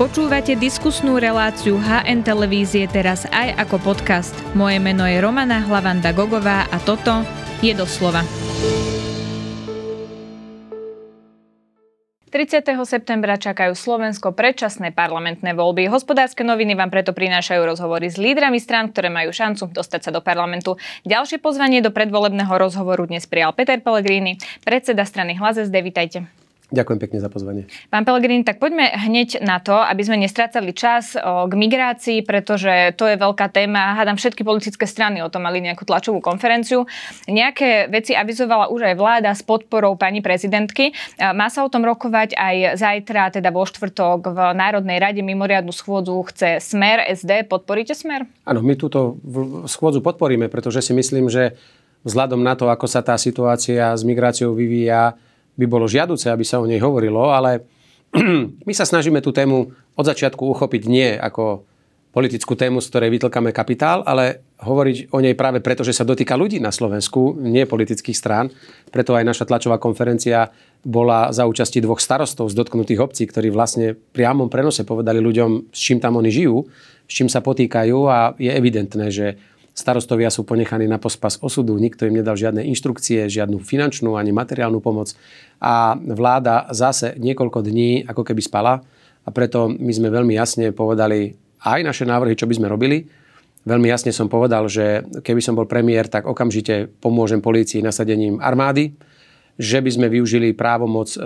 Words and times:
Počúvate 0.00 0.56
diskusnú 0.56 1.20
reláciu 1.20 1.76
HN 1.76 2.24
Televízie 2.24 2.88
teraz 2.88 3.28
aj 3.28 3.52
ako 3.68 3.92
podcast. 3.92 4.32
Moje 4.56 4.80
meno 4.80 5.04
je 5.04 5.20
Romana 5.20 5.60
Hlavanda 5.60 6.16
Gogová 6.16 6.64
a 6.72 6.80
toto 6.80 7.20
je 7.60 7.76
doslova. 7.76 8.24
30. 12.32 12.64
septembra 12.88 13.36
čakajú 13.36 13.76
Slovensko 13.76 14.32
predčasné 14.32 14.96
parlamentné 14.96 15.52
voľby. 15.52 15.92
Hospodárske 15.92 16.48
noviny 16.48 16.72
vám 16.72 16.88
preto 16.88 17.12
prinášajú 17.12 17.60
rozhovory 17.60 18.08
s 18.08 18.16
lídrami 18.16 18.56
strán, 18.56 18.88
ktoré 18.96 19.12
majú 19.12 19.36
šancu 19.36 19.68
dostať 19.68 20.08
sa 20.08 20.10
do 20.16 20.24
parlamentu. 20.24 20.80
Ďalšie 21.04 21.44
pozvanie 21.44 21.84
do 21.84 21.92
predvolebného 21.92 22.56
rozhovoru 22.56 23.04
dnes 23.04 23.28
prijal 23.28 23.52
Peter 23.52 23.76
Pellegrini, 23.76 24.40
predseda 24.64 25.04
strany 25.04 25.36
Hlas 25.36 25.60
SD. 25.60 25.76
Vítajte. 25.84 26.40
Ďakujem 26.70 26.98
pekne 27.02 27.18
za 27.18 27.26
pozvanie. 27.26 27.66
Pán 27.90 28.06
Pelegrini, 28.06 28.46
tak 28.46 28.62
poďme 28.62 28.94
hneď 28.94 29.42
na 29.42 29.58
to, 29.58 29.74
aby 29.74 30.06
sme 30.06 30.22
nestrácali 30.22 30.70
čas 30.70 31.18
k 31.18 31.52
migrácii, 31.52 32.22
pretože 32.22 32.94
to 32.94 33.10
je 33.10 33.18
veľká 33.18 33.50
téma. 33.50 33.98
Hádam, 33.98 34.14
všetky 34.14 34.46
politické 34.46 34.86
strany 34.86 35.18
o 35.18 35.26
tom 35.26 35.42
mali 35.42 35.58
nejakú 35.58 35.82
tlačovú 35.82 36.22
konferenciu. 36.22 36.86
Nejaké 37.26 37.90
veci 37.90 38.14
avizovala 38.14 38.70
už 38.70 38.86
aj 38.86 38.94
vláda 38.94 39.34
s 39.34 39.42
podporou 39.42 39.98
pani 39.98 40.22
prezidentky. 40.22 40.94
Má 41.18 41.50
sa 41.50 41.66
o 41.66 41.72
tom 41.74 41.82
rokovať 41.82 42.38
aj 42.38 42.78
zajtra, 42.78 43.34
teda 43.34 43.50
vo 43.50 43.66
štvrtok 43.66 44.30
v 44.30 44.38
Národnej 44.54 45.02
rade 45.02 45.26
mimoriadnu 45.26 45.74
schôdzu 45.74 46.22
chce 46.30 46.62
Smer, 46.62 47.02
SD. 47.10 47.50
Podporíte 47.50 47.98
Smer? 47.98 48.30
Áno, 48.46 48.62
my 48.62 48.78
túto 48.78 49.18
schôdzu 49.66 49.98
podporíme, 50.06 50.46
pretože 50.46 50.86
si 50.86 50.94
myslím, 50.94 51.26
že 51.26 51.58
vzhľadom 52.06 52.40
na 52.40 52.54
to, 52.54 52.70
ako 52.70 52.86
sa 52.86 53.02
tá 53.02 53.18
situácia 53.18 53.90
s 53.90 54.06
migráciou 54.06 54.54
vyvíja, 54.54 55.18
by 55.56 55.66
bolo 55.66 55.90
žiaduce, 55.90 56.30
aby 56.30 56.44
sa 56.46 56.62
o 56.62 56.68
nej 56.68 56.78
hovorilo, 56.82 57.30
ale 57.30 57.64
my 58.68 58.72
sa 58.74 58.86
snažíme 58.86 59.22
tú 59.22 59.30
tému 59.30 59.70
od 59.94 60.04
začiatku 60.04 60.42
uchopiť 60.42 60.82
nie 60.90 61.14
ako 61.14 61.66
politickú 62.10 62.58
tému, 62.58 62.82
z 62.82 62.90
ktorej 62.90 63.10
vytlkáme 63.14 63.54
kapitál, 63.54 64.02
ale 64.02 64.42
hovoriť 64.58 65.14
o 65.14 65.22
nej 65.22 65.38
práve 65.38 65.62
preto, 65.62 65.86
že 65.86 65.94
sa 65.94 66.02
dotýka 66.02 66.34
ľudí 66.34 66.58
na 66.58 66.74
Slovensku, 66.74 67.38
nie 67.38 67.70
politických 67.70 68.18
strán. 68.18 68.50
Preto 68.90 69.14
aj 69.14 69.22
naša 69.22 69.46
tlačová 69.46 69.78
konferencia 69.78 70.50
bola 70.82 71.30
za 71.30 71.46
účasti 71.46 71.78
dvoch 71.78 72.02
starostov 72.02 72.50
z 72.50 72.58
dotknutých 72.58 72.98
obcí, 72.98 73.30
ktorí 73.30 73.54
vlastne 73.54 73.94
priamom 73.94 74.50
prenose 74.50 74.82
povedali 74.82 75.22
ľuďom, 75.22 75.70
s 75.70 75.78
čím 75.78 76.02
tam 76.02 76.18
oni 76.18 76.34
žijú, 76.34 76.66
s 77.06 77.12
čím 77.14 77.30
sa 77.30 77.46
potýkajú 77.46 77.98
a 78.10 78.34
je 78.34 78.50
evidentné, 78.50 79.06
že 79.14 79.38
Starostovia 79.80 80.28
sú 80.28 80.44
ponechaní 80.44 80.84
na 80.84 81.00
pospas 81.00 81.40
osudu, 81.40 81.80
nikto 81.80 82.04
im 82.04 82.20
nedal 82.20 82.36
žiadne 82.36 82.60
inštrukcie, 82.68 83.24
žiadnu 83.32 83.64
finančnú 83.64 84.12
ani 84.12 84.28
materiálnu 84.28 84.84
pomoc 84.84 85.16
a 85.56 85.96
vláda 85.96 86.68
zase 86.68 87.16
niekoľko 87.16 87.64
dní 87.64 88.04
ako 88.04 88.20
keby 88.20 88.44
spala 88.44 88.84
a 89.24 89.28
preto 89.32 89.72
my 89.72 89.88
sme 89.88 90.12
veľmi 90.12 90.36
jasne 90.36 90.76
povedali 90.76 91.32
aj 91.64 91.80
naše 91.80 92.04
návrhy, 92.04 92.36
čo 92.36 92.44
by 92.44 92.60
sme 92.60 92.68
robili. 92.68 93.08
Veľmi 93.64 93.88
jasne 93.88 94.12
som 94.12 94.28
povedal, 94.28 94.68
že 94.68 95.04
keby 95.24 95.40
som 95.40 95.56
bol 95.56 95.64
premiér, 95.64 96.12
tak 96.12 96.28
okamžite 96.28 96.88
pomôžem 97.00 97.40
polícii 97.40 97.80
nasadením 97.80 98.36
armády, 98.40 98.92
že 99.60 99.80
by 99.80 99.90
sme 99.92 100.06
využili 100.08 100.56
právomoc 100.56 101.12
e, 101.12 101.18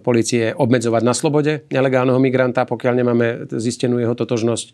policie 0.00 0.52
obmedzovať 0.56 1.02
na 1.04 1.12
slobode 1.12 1.68
nelegálneho 1.68 2.16
migranta, 2.16 2.64
pokiaľ 2.64 2.92
nemáme 2.96 3.26
zistenú 3.52 4.00
jeho 4.00 4.16
totožnosť, 4.16 4.72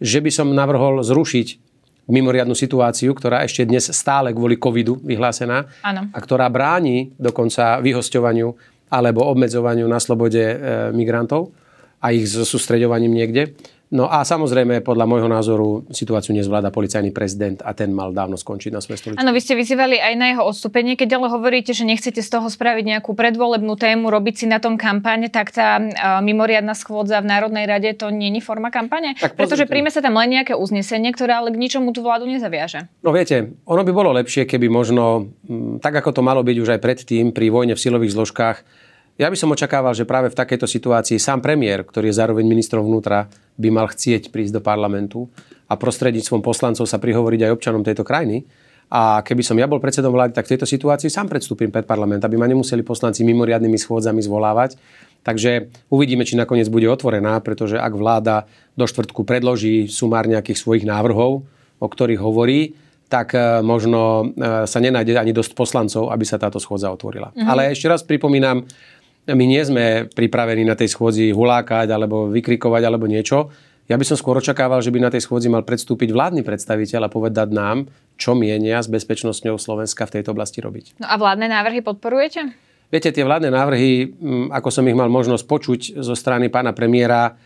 že 0.00 0.18
by 0.20 0.30
som 0.32 0.52
navrhol 0.52 1.00
zrušiť 1.00 1.67
mimoriadnu 2.08 2.56
situáciu, 2.56 3.12
ktorá 3.12 3.44
ešte 3.44 3.68
dnes 3.68 3.92
stále 3.92 4.32
kvôli 4.32 4.56
covidu 4.56 4.96
vyhlásená 5.04 5.68
ano. 5.84 6.08
a 6.10 6.18
ktorá 6.18 6.48
bráni 6.48 7.12
dokonca 7.20 7.78
vyhosťovaniu 7.84 8.48
alebo 8.88 9.28
obmedzovaniu 9.28 9.84
na 9.84 10.00
slobode 10.00 10.40
e, 10.40 10.56
migrantov 10.96 11.52
a 12.00 12.10
ich 12.16 12.24
sústreďovaním 12.30 13.12
niekde. 13.12 13.52
No 13.88 14.04
a 14.04 14.20
samozrejme, 14.20 14.84
podľa 14.84 15.08
môjho 15.08 15.28
názoru, 15.32 15.88
situáciu 15.88 16.36
nezvláda 16.36 16.68
policajný 16.68 17.08
prezident 17.08 17.64
a 17.64 17.72
ten 17.72 17.88
mal 17.88 18.12
dávno 18.12 18.36
skončiť 18.36 18.68
na 18.68 18.84
svojej 18.84 19.00
stoličke. 19.00 19.20
Áno, 19.24 19.32
vy 19.32 19.40
ste 19.40 19.56
vyzývali 19.56 19.96
aj 19.96 20.14
na 20.20 20.26
jeho 20.28 20.44
odstúpenie. 20.44 20.92
Keď 20.92 21.08
ale 21.16 21.32
hovoríte, 21.32 21.72
že 21.72 21.88
nechcete 21.88 22.20
z 22.20 22.28
toho 22.28 22.52
spraviť 22.52 22.84
nejakú 22.84 23.16
predvolebnú 23.16 23.80
tému, 23.80 24.12
robiť 24.12 24.44
si 24.44 24.46
na 24.46 24.60
tom 24.60 24.76
kampane, 24.76 25.32
tak 25.32 25.56
tá 25.56 25.80
uh, 25.80 26.20
mimoriadna 26.20 26.76
schôdza 26.76 27.24
v 27.24 27.32
Národnej 27.32 27.64
rade 27.64 27.88
to 27.96 28.12
nie 28.12 28.28
je 28.28 28.44
forma 28.44 28.68
kampane? 28.68 29.16
Tak 29.16 29.40
Pretože 29.40 29.64
príjme 29.64 29.88
sa 29.88 30.04
tam 30.04 30.20
len 30.20 30.36
nejaké 30.36 30.52
uznesenie, 30.52 31.08
ktoré 31.16 31.40
ale 31.40 31.48
k 31.48 31.56
ničomu 31.56 31.96
tú 31.96 32.04
vládu 32.04 32.28
nezaviaže. 32.28 32.92
No 33.00 33.16
viete, 33.16 33.56
ono 33.64 33.88
by 33.88 33.92
bolo 33.96 34.12
lepšie, 34.12 34.44
keby 34.44 34.68
možno, 34.68 35.32
m, 35.48 35.80
tak 35.80 35.96
ako 35.96 36.12
to 36.12 36.20
malo 36.20 36.44
byť 36.44 36.56
už 36.60 36.68
aj 36.76 36.80
predtým 36.84 37.32
pri 37.32 37.48
vojne 37.48 37.72
v 37.72 37.80
silových 37.80 38.12
zložkách, 38.12 38.87
ja 39.18 39.26
by 39.26 39.34
som 39.34 39.50
očakával, 39.50 39.98
že 39.98 40.06
práve 40.06 40.30
v 40.30 40.38
takejto 40.38 40.70
situácii 40.70 41.18
sám 41.18 41.42
premiér, 41.42 41.82
ktorý 41.82 42.14
je 42.14 42.18
zároveň 42.22 42.46
ministrom 42.46 42.86
vnútra, 42.86 43.26
by 43.58 43.68
mal 43.74 43.90
chcieť 43.90 44.30
prísť 44.30 44.56
do 44.56 44.62
parlamentu 44.62 45.26
a 45.66 45.74
prostredníctvom 45.74 46.38
poslancov 46.38 46.86
sa 46.86 47.02
prihovoriť 47.02 47.50
aj 47.50 47.54
občanom 47.58 47.82
tejto 47.82 48.06
krajiny. 48.06 48.46
A 48.88 49.20
keby 49.20 49.44
som 49.44 49.58
ja 49.60 49.68
bol 49.68 49.82
predsedom 49.82 50.14
vlády, 50.14 50.32
tak 50.32 50.48
v 50.48 50.56
tejto 50.56 50.64
situácii 50.64 51.12
sám 51.12 51.28
predstúpim 51.28 51.68
pred 51.68 51.84
parlament, 51.84 52.24
aby 52.24 52.40
ma 52.40 52.48
nemuseli 52.48 52.80
poslanci 52.80 53.20
mimoriadnými 53.20 53.76
schôdzami 53.76 54.22
zvolávať. 54.24 54.80
Takže 55.26 55.68
uvidíme, 55.92 56.24
či 56.24 56.40
nakoniec 56.40 56.72
bude 56.72 56.88
otvorená, 56.88 57.36
pretože 57.44 57.76
ak 57.76 57.92
vláda 57.92 58.48
do 58.78 58.88
štvrtku 58.88 59.28
predloží 59.28 59.92
sumár 59.92 60.24
nejakých 60.24 60.56
svojich 60.56 60.84
návrhov, 60.88 61.44
o 61.82 61.86
ktorých 61.90 62.22
hovorí, 62.22 62.72
tak 63.08 63.32
e, 63.32 63.64
možno 63.64 64.32
e, 64.36 64.64
sa 64.68 64.78
nenájde 64.80 65.16
ani 65.16 65.32
dosť 65.32 65.56
poslancov, 65.56 66.12
aby 66.12 66.24
sa 66.28 66.36
táto 66.36 66.60
schôdza 66.60 66.92
otvorila. 66.92 67.32
Mm-hmm. 67.32 67.48
Ale 67.48 67.72
ešte 67.72 67.88
raz 67.88 68.04
pripomínam, 68.04 68.68
my 69.28 69.44
nie 69.44 69.60
sme 69.60 70.08
pripravení 70.08 70.64
na 70.64 70.72
tej 70.72 70.92
schôdzi 70.92 71.32
hulákať 71.36 71.92
alebo 71.92 72.32
vykrikovať 72.32 72.82
alebo 72.84 73.04
niečo. 73.04 73.52
Ja 73.88 73.96
by 73.96 74.04
som 74.04 74.20
skôr 74.20 74.36
očakával, 74.36 74.84
že 74.84 74.92
by 74.92 75.00
na 75.00 75.12
tej 75.12 75.24
schôdzi 75.24 75.48
mal 75.48 75.64
predstúpiť 75.64 76.12
vládny 76.12 76.44
predstaviteľ 76.44 77.08
a 77.08 77.12
povedať 77.12 77.48
nám, 77.52 77.88
čo 78.20 78.36
mienia 78.36 78.84
s 78.84 78.88
bezpečnosťou 78.92 79.56
Slovenska 79.56 80.04
v 80.04 80.20
tejto 80.20 80.36
oblasti 80.36 80.60
robiť. 80.60 81.00
No 81.00 81.08
a 81.08 81.16
vládne 81.16 81.48
návrhy 81.48 81.80
podporujete? 81.80 82.52
Viete, 82.88 83.12
tie 83.12 83.24
vládne 83.24 83.52
návrhy, 83.52 84.16
ako 84.52 84.68
som 84.72 84.84
ich 84.88 84.96
mal 84.96 85.12
možnosť 85.12 85.44
počuť 85.44 85.80
zo 86.00 86.14
strany 86.16 86.52
pána 86.52 86.76
premiéra, 86.76 87.36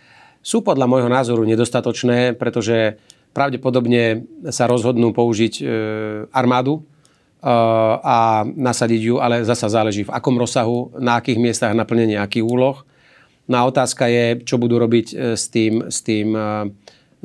sú 0.42 0.66
podľa 0.66 0.91
môjho 0.91 1.10
názoru 1.10 1.47
nedostatočné, 1.47 2.34
pretože 2.34 2.98
pravdepodobne 3.31 4.26
sa 4.50 4.66
rozhodnú 4.66 5.15
použiť 5.15 5.54
e, 5.59 5.65
armádu 6.34 6.82
a 7.42 8.47
nasadiť 8.47 9.00
ju, 9.03 9.14
ale 9.19 9.42
zasa 9.42 9.66
záleží 9.66 10.06
v 10.06 10.14
akom 10.14 10.38
rozsahu, 10.38 10.94
na 11.03 11.19
akých 11.19 11.42
miestach 11.42 11.75
naplnenie 11.75 12.14
akých 12.14 12.47
úloh. 12.47 12.86
No 13.50 13.58
a 13.58 13.66
otázka 13.66 14.06
je, 14.06 14.47
čo 14.47 14.62
budú 14.62 14.78
robiť 14.78 15.06
e, 15.10 15.14
s 15.34 15.50
tým, 15.50 15.91
s 15.91 16.06
tým 16.06 16.30
e, 16.30 16.70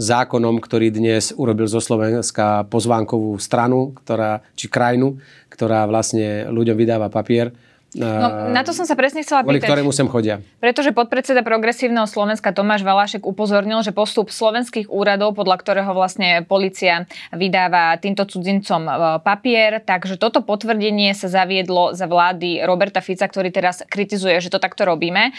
zákonom, 0.02 0.58
ktorý 0.58 0.90
dnes 0.90 1.30
urobil 1.38 1.70
zo 1.70 1.78
Slovenska 1.78 2.66
pozvánkovú 2.66 3.38
stranu, 3.38 3.94
ktorá, 4.02 4.42
či 4.58 4.66
krajinu, 4.66 5.22
ktorá 5.54 5.86
vlastne 5.86 6.50
ľuďom 6.50 6.74
vydáva 6.74 7.14
papier 7.14 7.54
No, 7.98 8.54
na 8.54 8.62
to 8.62 8.72
som 8.72 8.86
sa 8.86 8.94
presne 8.94 9.26
chcela 9.26 9.42
pýtať. 9.42 9.68
ktorému 9.68 9.92
sem 9.92 10.06
chodia. 10.06 10.40
Pretože 10.62 10.94
podpredseda 10.94 11.42
Progresívneho 11.42 12.06
Slovenska 12.06 12.54
Tomáš 12.54 12.86
Valášek 12.86 13.26
upozornil, 13.26 13.82
že 13.82 13.92
postup 13.92 14.30
slovenských 14.30 14.88
úradov, 14.88 15.34
podľa 15.34 15.58
ktorého 15.60 15.92
vlastne 15.92 16.46
policia 16.46 17.10
vydáva 17.34 17.98
týmto 17.98 18.30
cudzincom 18.30 18.82
e, 18.86 18.92
papier, 19.26 19.82
takže 19.82 20.22
toto 20.22 20.46
potvrdenie 20.46 21.12
sa 21.18 21.28
zaviedlo 21.28 21.98
za 21.98 22.06
vlády 22.06 22.64
Roberta 22.64 23.02
Fica, 23.02 23.26
ktorý 23.26 23.50
teraz 23.50 23.84
kritizuje, 23.90 24.38
že 24.40 24.54
to 24.54 24.62
takto 24.62 24.86
robíme. 24.86 25.34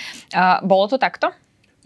Bolo 0.66 0.86
to 0.90 0.98
takto? 0.98 1.30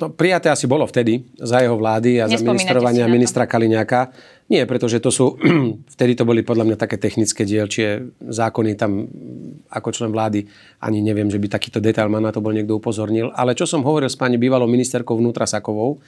No, 0.02 0.10
prijaté 0.10 0.50
asi 0.50 0.66
bolo 0.66 0.82
vtedy 0.82 1.22
za 1.38 1.62
jeho 1.62 1.78
vlády 1.78 2.18
a 2.18 2.26
za 2.26 2.42
ministrovania 2.42 3.06
ministra 3.06 3.46
Kaliňáka. 3.46 4.10
Nie, 4.50 4.66
pretože 4.66 4.98
to 4.98 5.14
sú, 5.14 5.38
vtedy 5.94 6.18
to 6.18 6.26
boli 6.26 6.42
podľa 6.42 6.66
mňa 6.66 6.76
také 6.76 6.98
technické 6.98 7.46
dielčie 7.46 8.10
zákony, 8.18 8.74
tam 8.74 9.06
ako 9.70 9.94
člen 9.94 10.10
vlády 10.10 10.42
ani 10.82 11.06
neviem, 11.06 11.30
že 11.30 11.38
by 11.38 11.46
takýto 11.46 11.78
detail 11.78 12.10
ma 12.10 12.18
na 12.18 12.34
to 12.34 12.42
bol 12.42 12.50
niekto 12.50 12.82
upozornil. 12.82 13.30
Ale 13.38 13.54
čo 13.54 13.62
som 13.62 13.86
hovoril 13.86 14.10
s 14.10 14.18
pani 14.18 14.42
bývalou 14.42 14.66
ministerkou 14.66 15.14
vnútra 15.14 15.46
Sakovou, 15.46 16.02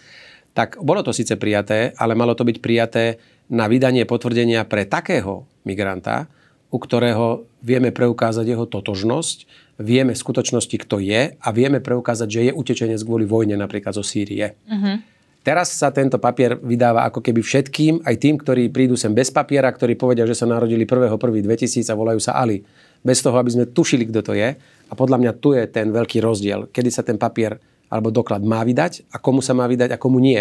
tak 0.58 0.82
bolo 0.82 1.06
to 1.06 1.14
síce 1.14 1.38
prijaté, 1.38 1.94
ale 1.94 2.18
malo 2.18 2.34
to 2.34 2.42
byť 2.42 2.58
prijaté 2.58 3.22
na 3.46 3.70
vydanie 3.70 4.02
potvrdenia 4.10 4.66
pre 4.66 4.90
takého 4.90 5.46
migranta, 5.62 6.26
u 6.74 6.82
ktorého 6.82 7.46
vieme 7.62 7.94
preukázať 7.94 8.42
jeho 8.42 8.66
totožnosť, 8.66 9.63
vieme 9.78 10.14
v 10.14 10.22
skutočnosti, 10.22 10.76
kto 10.86 11.02
je 11.02 11.34
a 11.34 11.48
vieme 11.50 11.82
preukázať, 11.82 12.28
že 12.30 12.40
je 12.50 12.52
utečenec 12.54 13.00
kvôli 13.02 13.26
vojne 13.26 13.58
napríklad 13.58 13.94
zo 13.94 14.06
Sýrie. 14.06 14.54
Uh-huh. 14.66 15.02
Teraz 15.44 15.76
sa 15.76 15.92
tento 15.92 16.16
papier 16.16 16.56
vydáva 16.56 17.04
ako 17.04 17.20
keby 17.20 17.44
všetkým, 17.44 18.00
aj 18.08 18.16
tým, 18.16 18.40
ktorí 18.40 18.72
prídu 18.72 18.96
sem 18.96 19.12
bez 19.12 19.28
papiera, 19.28 19.68
ktorí 19.68 19.92
povedia, 19.92 20.24
že 20.24 20.32
sa 20.32 20.48
narodili 20.48 20.88
1.1.2000 20.88 21.92
a 21.92 21.98
volajú 21.98 22.16
sa 22.16 22.40
Ali. 22.40 22.64
Bez 23.04 23.20
toho, 23.20 23.36
aby 23.36 23.52
sme 23.52 23.68
tušili, 23.68 24.08
kto 24.08 24.24
to 24.24 24.32
je. 24.32 24.56
A 24.88 24.92
podľa 24.96 25.20
mňa 25.20 25.32
tu 25.36 25.52
je 25.52 25.68
ten 25.68 25.92
veľký 25.92 26.24
rozdiel, 26.24 26.72
kedy 26.72 26.88
sa 26.88 27.04
ten 27.04 27.20
papier 27.20 27.60
alebo 27.92 28.08
doklad 28.08 28.40
má 28.40 28.64
vydať 28.64 29.04
a 29.12 29.20
komu 29.20 29.44
sa 29.44 29.52
má 29.52 29.68
vydať 29.68 29.92
a 29.92 30.00
komu 30.00 30.16
nie. 30.16 30.40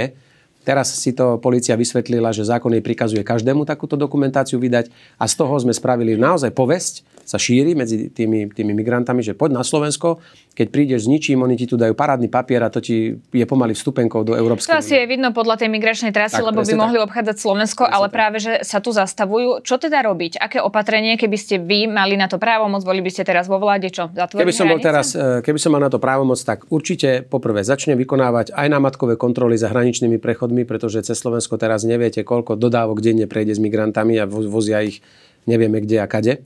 Teraz 0.64 0.96
si 0.96 1.12
to 1.12 1.36
policia 1.44 1.76
vysvetlila, 1.76 2.32
že 2.32 2.48
zákon 2.48 2.72
jej 2.72 2.80
prikazuje 2.80 3.20
každému 3.28 3.68
takúto 3.68 4.00
dokumentáciu 4.00 4.56
vydať 4.64 4.88
a 5.20 5.28
z 5.28 5.36
toho 5.36 5.52
sme 5.60 5.76
spravili 5.76 6.16
naozaj 6.16 6.56
povesť, 6.56 7.04
sa 7.24 7.40
šíri 7.40 7.74
medzi 7.74 8.12
tými, 8.12 8.52
tými 8.52 8.76
migrantami, 8.76 9.24
že 9.24 9.34
poď 9.34 9.60
na 9.60 9.64
Slovensko, 9.64 10.20
keď 10.54 10.68
prídeš 10.70 11.08
s 11.08 11.08
ničím, 11.10 11.42
oni 11.42 11.56
ti 11.56 11.66
tu 11.66 11.80
dajú 11.80 11.96
parádny 11.96 12.28
papier 12.28 12.62
a 12.62 12.70
to 12.70 12.84
ti 12.84 13.16
je 13.18 13.46
pomaly 13.48 13.74
vstupenkou 13.74 14.28
do 14.28 14.36
Európskej 14.36 14.70
To 14.70 14.80
asi 14.84 15.00
je 15.00 15.06
vidno 15.08 15.32
podľa 15.32 15.66
tej 15.66 15.70
migračnej 15.72 16.12
trasy, 16.12 16.44
tak, 16.44 16.46
lebo 16.46 16.62
by 16.62 16.74
mohli 16.76 17.00
tak. 17.00 17.06
obchádzať 17.10 17.36
Slovensko, 17.40 17.84
presne 17.88 17.96
ale 17.96 18.08
tak. 18.08 18.14
práve, 18.14 18.38
že 18.44 18.54
sa 18.62 18.78
tu 18.84 18.92
zastavujú. 18.92 19.64
Čo 19.64 19.80
teda 19.80 20.04
robiť? 20.04 20.38
Aké 20.38 20.60
opatrenie, 20.60 21.16
keby 21.18 21.38
ste 21.40 21.56
vy 21.58 21.90
mali 21.90 22.20
na 22.20 22.30
to 22.30 22.38
právomoc, 22.38 22.84
boli 22.84 23.00
by 23.00 23.10
ste 23.10 23.24
teraz 23.24 23.48
vo 23.48 23.58
vláde, 23.58 23.90
čo? 23.90 24.12
Keby 24.12 24.54
som, 24.54 24.68
bol 24.70 24.84
teraz, 24.84 25.16
e, 25.16 25.42
keby 25.42 25.58
som 25.58 25.74
mal 25.74 25.82
na 25.82 25.90
to 25.90 25.98
právomoc, 25.98 26.38
tak 26.44 26.68
určite 26.70 27.26
poprvé 27.26 27.64
začne 27.64 27.96
vykonávať 27.96 28.52
aj 28.54 28.68
námatkové 28.68 29.16
kontroly 29.16 29.56
za 29.56 29.72
hraničnými 29.72 30.20
prechodmi, 30.20 30.68
pretože 30.68 31.02
cez 31.02 31.18
Slovensko 31.18 31.56
teraz 31.56 31.88
neviete, 31.88 32.22
koľko 32.22 32.60
dodávok 32.60 33.00
denne 33.00 33.26
prejde 33.26 33.56
s 33.56 33.64
migrantami 33.64 34.20
a 34.22 34.30
vozia 34.30 34.84
ich 34.84 35.00
nevieme 35.48 35.84
kde 35.84 36.00
a 36.00 36.08
kade. 36.08 36.44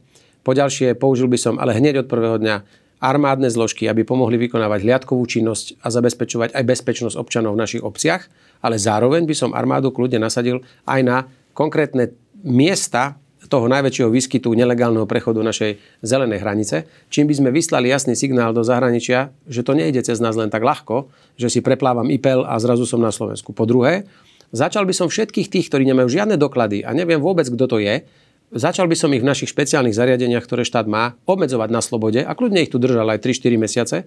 Poďalšie 0.48 0.96
použil 0.96 1.28
by 1.28 1.36
som 1.36 1.60
ale 1.60 1.76
hneď 1.76 2.08
od 2.08 2.08
prvého 2.08 2.40
dňa 2.40 2.64
armádne 3.04 3.52
zložky, 3.52 3.84
aby 3.92 4.08
pomohli 4.08 4.40
vykonávať 4.40 4.80
hliadkovú 4.88 5.28
činnosť 5.28 5.84
a 5.84 5.92
zabezpečovať 5.92 6.56
aj 6.56 6.64
bezpečnosť 6.64 7.20
občanov 7.20 7.60
v 7.60 7.68
našich 7.68 7.84
obciach, 7.84 8.32
ale 8.64 8.80
zároveň 8.80 9.28
by 9.28 9.36
som 9.36 9.52
armádu 9.52 9.92
kľudne 9.92 10.24
nasadil 10.24 10.64
aj 10.88 11.02
na 11.04 11.18
konkrétne 11.52 12.16
miesta 12.48 13.20
toho 13.48 13.68
najväčšieho 13.72 14.12
výskytu 14.12 14.52
nelegálneho 14.56 15.08
prechodu 15.08 15.40
našej 15.40 16.04
zelenej 16.04 16.44
hranice, 16.44 16.88
čím 17.08 17.28
by 17.32 17.36
sme 17.38 17.50
vyslali 17.52 17.88
jasný 17.92 18.16
signál 18.16 18.52
do 18.52 18.64
zahraničia, 18.64 19.32
že 19.48 19.64
to 19.64 19.72
nejde 19.72 20.04
cez 20.04 20.20
nás 20.20 20.36
len 20.36 20.52
tak 20.52 20.64
ľahko, 20.64 21.08
že 21.40 21.48
si 21.48 21.60
preplávam 21.64 22.08
IPEL 22.12 22.44
a 22.44 22.60
zrazu 22.60 22.84
som 22.84 23.00
na 23.00 23.14
Slovensku. 23.14 23.56
Po 23.56 23.64
druhé, 23.64 24.04
začal 24.52 24.84
by 24.84 24.92
som 24.96 25.08
všetkých 25.08 25.48
tých, 25.48 25.68
ktorí 25.72 25.88
nemajú 25.88 26.12
žiadne 26.12 26.36
doklady 26.36 26.84
a 26.84 26.92
neviem 26.92 27.24
vôbec, 27.24 27.48
kto 27.48 27.66
to 27.72 27.78
je, 27.80 28.04
Začal 28.48 28.88
by 28.88 28.96
som 28.96 29.12
ich 29.12 29.20
v 29.20 29.28
našich 29.28 29.52
špeciálnych 29.52 29.92
zariadeniach, 29.92 30.48
ktoré 30.48 30.64
štát 30.64 30.88
má, 30.88 31.20
obmedzovať 31.28 31.68
na 31.68 31.84
slobode 31.84 32.24
a 32.24 32.32
kľudne 32.32 32.64
ich 32.64 32.72
tu 32.72 32.80
držal 32.80 33.04
aj 33.12 33.20
3-4 33.20 33.60
mesiace. 33.60 33.98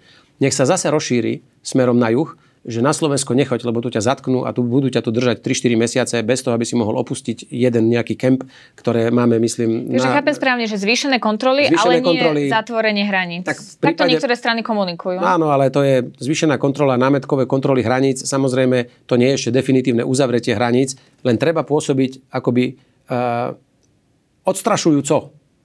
Nech 0.40 0.56
sa 0.56 0.64
zase 0.64 0.88
rozšíri 0.88 1.44
smerom 1.60 2.00
na 2.00 2.08
juh, 2.08 2.32
že 2.64 2.84
na 2.84 2.92
Slovensko 2.92 3.32
nechoď, 3.32 3.68
lebo 3.68 3.80
tu 3.80 3.88
ťa 3.88 4.00
zatknú 4.04 4.44
a 4.44 4.52
tu 4.52 4.60
budú 4.60 4.92
ťa 4.92 5.00
tu 5.00 5.12
držať 5.12 5.40
3-4 5.44 5.80
mesiace 5.80 6.16
bez 6.20 6.44
toho, 6.44 6.52
aby 6.52 6.68
si 6.68 6.76
mohol 6.76 6.96
opustiť 7.00 7.48
jeden 7.48 7.88
nejaký 7.88 8.16
kemp, 8.20 8.44
ktoré 8.76 9.08
máme, 9.08 9.40
myslím... 9.40 9.92
Takže 9.92 10.08
na... 10.08 10.16
chápem 10.20 10.34
správne, 10.36 10.64
že 10.68 10.76
zvýšené 10.76 11.20
kontroly, 11.20 11.72
zvýšené 11.72 12.00
ale 12.00 12.04
kontroly... 12.04 12.42
nie 12.48 12.52
zatvorenie 12.52 13.04
hraníc. 13.08 13.44
Tak 13.44 13.56
prípade... 13.56 13.80
Takto 13.80 14.04
niektoré 14.08 14.34
strany 14.36 14.60
komunikujú. 14.60 15.20
Áno, 15.20 15.48
ale 15.48 15.72
to 15.72 15.80
je 15.80 16.04
zvýšená 16.20 16.60
kontrola, 16.60 17.00
námetkové 17.00 17.48
kontroly 17.48 17.80
hraníc. 17.80 18.28
Samozrejme, 18.28 19.08
to 19.08 19.16
nie 19.16 19.32
je 19.32 19.36
ešte 19.40 19.50
definitívne 19.56 20.04
uzavretie 20.04 20.52
hraníc, 20.52 21.00
len 21.24 21.40
treba 21.40 21.64
pôsobiť 21.64 22.28
akoby 22.28 22.76
uh, 23.08 23.56
odstrašujúco. 24.50 25.16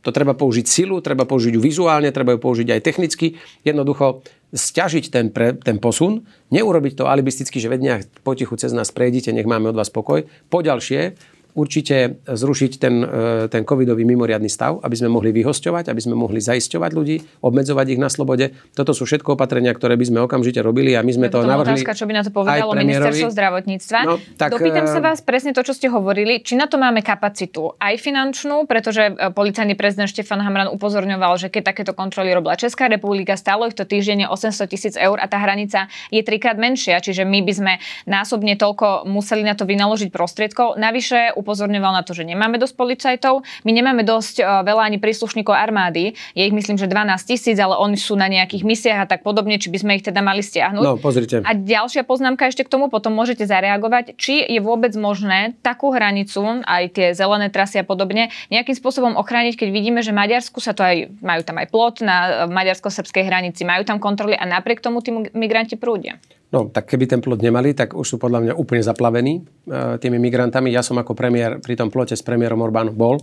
To 0.05 0.13
treba 0.13 0.37
použiť 0.37 0.65
silu, 0.69 1.01
treba 1.01 1.25
použiť 1.25 1.57
ju 1.57 1.61
vizuálne, 1.65 2.13
treba 2.13 2.37
ju 2.37 2.39
použiť 2.39 2.77
aj 2.77 2.81
technicky. 2.85 3.41
Jednoducho 3.65 4.21
stiažiť 4.53 5.09
ten, 5.09 5.33
pre, 5.33 5.57
ten 5.57 5.81
posun, 5.81 6.29
neurobiť 6.53 7.01
to 7.01 7.09
alibisticky, 7.09 7.57
že 7.57 7.73
vedňa 7.73 8.21
potichu 8.21 8.53
cez 8.53 8.69
nás 8.69 8.93
prejdite, 8.93 9.33
nech 9.33 9.49
máme 9.49 9.73
od 9.73 9.77
vás 9.81 9.89
pokoj. 9.89 10.29
Poďalšie, 10.53 11.17
určite 11.55 12.19
zrušiť 12.27 12.71
ten, 12.75 12.95
e, 13.01 13.47
ten 13.47 13.63
covidový 13.63 14.03
mimoriadný 14.03 14.51
stav, 14.51 14.83
aby 14.83 14.95
sme 14.95 15.07
mohli 15.07 15.31
vyhosťovať, 15.31 15.87
aby 15.87 16.01
sme 16.03 16.13
mohli 16.19 16.43
zaisťovať 16.43 16.91
ľudí, 16.91 17.15
obmedzovať 17.39 17.95
ich 17.95 17.99
na 17.99 18.11
slobode. 18.11 18.51
Toto 18.75 18.91
sú 18.91 19.07
všetko 19.07 19.39
opatrenia, 19.39 19.71
ktoré 19.71 19.95
by 19.95 20.05
sme 20.05 20.19
okamžite 20.27 20.59
robili 20.59 20.91
a 20.93 21.01
my 21.01 21.11
sme 21.15 21.27
to, 21.31 21.39
to 21.41 21.47
navrhli. 21.47 21.79
Otázka, 21.79 21.95
čo 21.95 22.05
by 22.05 22.13
na 22.13 22.23
to 22.27 22.31
povedalo 22.35 22.75
ministerstvo 22.75 23.31
zdravotníctva. 23.31 23.99
No, 24.03 24.19
tak, 24.35 24.51
Dopýtam 24.51 24.85
sa 24.91 24.99
e, 24.99 25.03
vás 25.07 25.23
presne 25.23 25.55
to, 25.55 25.63
čo 25.63 25.71
ste 25.71 25.87
hovorili. 25.87 26.43
Či 26.43 26.59
na 26.59 26.67
to 26.67 26.75
máme 26.75 26.99
kapacitu 26.99 27.71
aj 27.79 27.95
finančnú, 28.03 28.67
pretože 28.67 29.15
e, 29.15 29.31
policajný 29.31 29.79
prezident 29.79 30.11
Štefan 30.11 30.43
Hamran 30.43 30.67
upozorňoval, 30.75 31.39
že 31.39 31.47
keď 31.47 31.71
takéto 31.71 31.95
kontroly 31.95 32.35
robila 32.35 32.59
Česká 32.59 32.91
republika, 32.91 33.39
stálo 33.39 33.63
ich 33.71 33.79
to 33.79 33.87
týždenne 33.87 34.27
800 34.27 34.67
tisíc 34.67 34.99
eur 34.99 35.15
a 35.23 35.25
tá 35.31 35.39
hranica 35.39 35.87
je 36.11 36.19
trikrát 36.19 36.59
menšia, 36.59 36.99
čiže 36.99 37.23
my 37.23 37.39
by 37.47 37.53
sme 37.55 37.73
násobne 38.03 38.59
toľko 38.59 39.07
museli 39.07 39.47
na 39.47 39.55
to 39.55 39.63
vynaložiť 39.63 40.11
prostriedkov. 40.11 40.75
Navyše 40.75 41.39
upozorňoval 41.45 41.93
na 41.93 42.01
to, 42.01 42.17
že 42.17 42.25
nemáme 42.25 42.57
dosť 42.57 42.73
policajtov, 42.73 43.45
my 43.61 43.71
nemáme 43.71 44.01
dosť 44.01 44.41
uh, 44.41 44.65
veľa 44.65 44.89
ani 44.89 44.97
príslušníkov 44.97 45.53
armády, 45.53 46.17
je 46.33 46.41
ich 46.41 46.49
myslím, 46.49 46.81
že 46.81 46.89
12 46.89 47.13
tisíc, 47.21 47.61
ale 47.61 47.77
oni 47.77 48.01
sú 48.01 48.17
na 48.17 48.25
nejakých 48.25 48.65
misiách 48.65 48.99
a 49.05 49.07
tak 49.07 49.21
podobne, 49.21 49.61
či 49.61 49.69
by 49.69 49.77
sme 49.77 49.91
ich 50.01 50.03
teda 50.09 50.25
mali 50.25 50.41
stiahnuť. 50.41 50.81
No, 50.81 50.97
pozrite. 50.97 51.45
A 51.45 51.53
ďalšia 51.53 52.01
poznámka 52.01 52.49
ešte 52.49 52.65
k 52.65 52.73
tomu, 52.73 52.89
potom 52.89 53.13
môžete 53.13 53.45
zareagovať, 53.45 54.17
či 54.17 54.41
je 54.41 54.57
vôbec 54.57 54.97
možné 54.97 55.53
takú 55.61 55.93
hranicu, 55.93 56.65
aj 56.65 56.83
tie 56.97 57.07
zelené 57.13 57.53
trasy 57.53 57.83
a 57.83 57.85
podobne, 57.85 58.33
nejakým 58.49 58.73
spôsobom 58.73 59.13
ochrániť, 59.21 59.61
keď 59.61 59.69
vidíme, 59.69 60.01
že 60.01 60.09
Maďarsku 60.09 60.57
sa 60.57 60.73
to 60.73 60.81
aj, 60.81 61.13
majú 61.21 61.45
tam 61.45 61.61
aj 61.61 61.67
plot 61.69 61.95
na 62.01 62.47
maďarsko-srbskej 62.49 63.23
hranici, 63.27 63.61
majú 63.67 63.85
tam 63.85 64.01
kontroly 64.01 64.33
a 64.33 64.47
napriek 64.47 64.81
tomu 64.81 65.03
tí 65.03 65.13
migranti 65.13 65.77
prúdia. 65.77 66.17
No, 66.53 66.69
tak 66.69 66.85
keby 66.85 67.09
ten 67.09 67.21
plot 67.25 67.41
nemali, 67.41 67.73
tak 67.73 67.97
už 67.97 68.05
sú 68.05 68.15
podľa 68.21 68.39
mňa 68.45 68.53
úplne 68.53 68.85
zaplavení 68.85 69.41
e, 69.41 69.97
tými 69.97 70.21
migrantami. 70.21 70.69
Ja 70.69 70.85
som 70.85 70.95
ako 71.01 71.17
premiér 71.17 71.57
pri 71.57 71.73
tom 71.73 71.89
plote 71.89 72.13
s 72.13 72.21
premiérom 72.21 72.61
Orbánom 72.61 72.93
bol. 72.93 73.17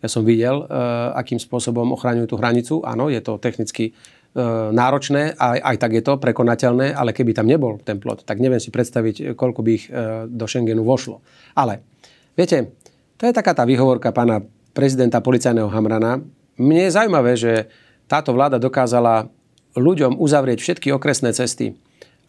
Ja 0.00 0.08
som 0.08 0.22
videl, 0.22 0.64
e, 0.64 0.64
akým 1.18 1.36
spôsobom 1.36 1.90
ochraňujú 1.92 2.30
tú 2.30 2.36
hranicu. 2.38 2.74
Áno, 2.86 3.10
je 3.10 3.18
to 3.20 3.42
technicky 3.42 3.90
e, 3.90 4.42
náročné, 4.70 5.34
aj, 5.34 5.58
aj 5.60 5.76
tak 5.82 5.90
je 5.98 6.02
to 6.06 6.16
prekonateľné, 6.22 6.94
ale 6.94 7.10
keby 7.10 7.34
tam 7.34 7.50
nebol 7.50 7.82
ten 7.82 7.98
plot, 7.98 8.22
tak 8.22 8.38
neviem 8.38 8.62
si 8.62 8.70
predstaviť, 8.70 9.34
koľko 9.34 9.60
by 9.60 9.70
ich 9.74 9.90
e, 9.90 10.30
do 10.30 10.46
Schengenu 10.46 10.86
vošlo. 10.86 11.20
Ale, 11.58 11.82
viete, 12.38 12.70
to 13.20 13.28
je 13.28 13.36
taká 13.36 13.52
tá 13.52 13.68
výhovorka 13.68 14.14
pána 14.14 14.40
prezidenta 14.72 15.20
policajného 15.20 15.68
Hamrana. 15.68 16.22
Mne 16.56 16.82
je 16.88 16.96
zaujímavé, 16.96 17.32
že 17.36 17.52
táto 18.08 18.32
vláda 18.32 18.56
dokázala 18.56 19.28
ľuďom 19.76 20.16
uzavrieť 20.16 20.58
všetky 20.64 20.88
okresné 20.96 21.36
cesty 21.36 21.76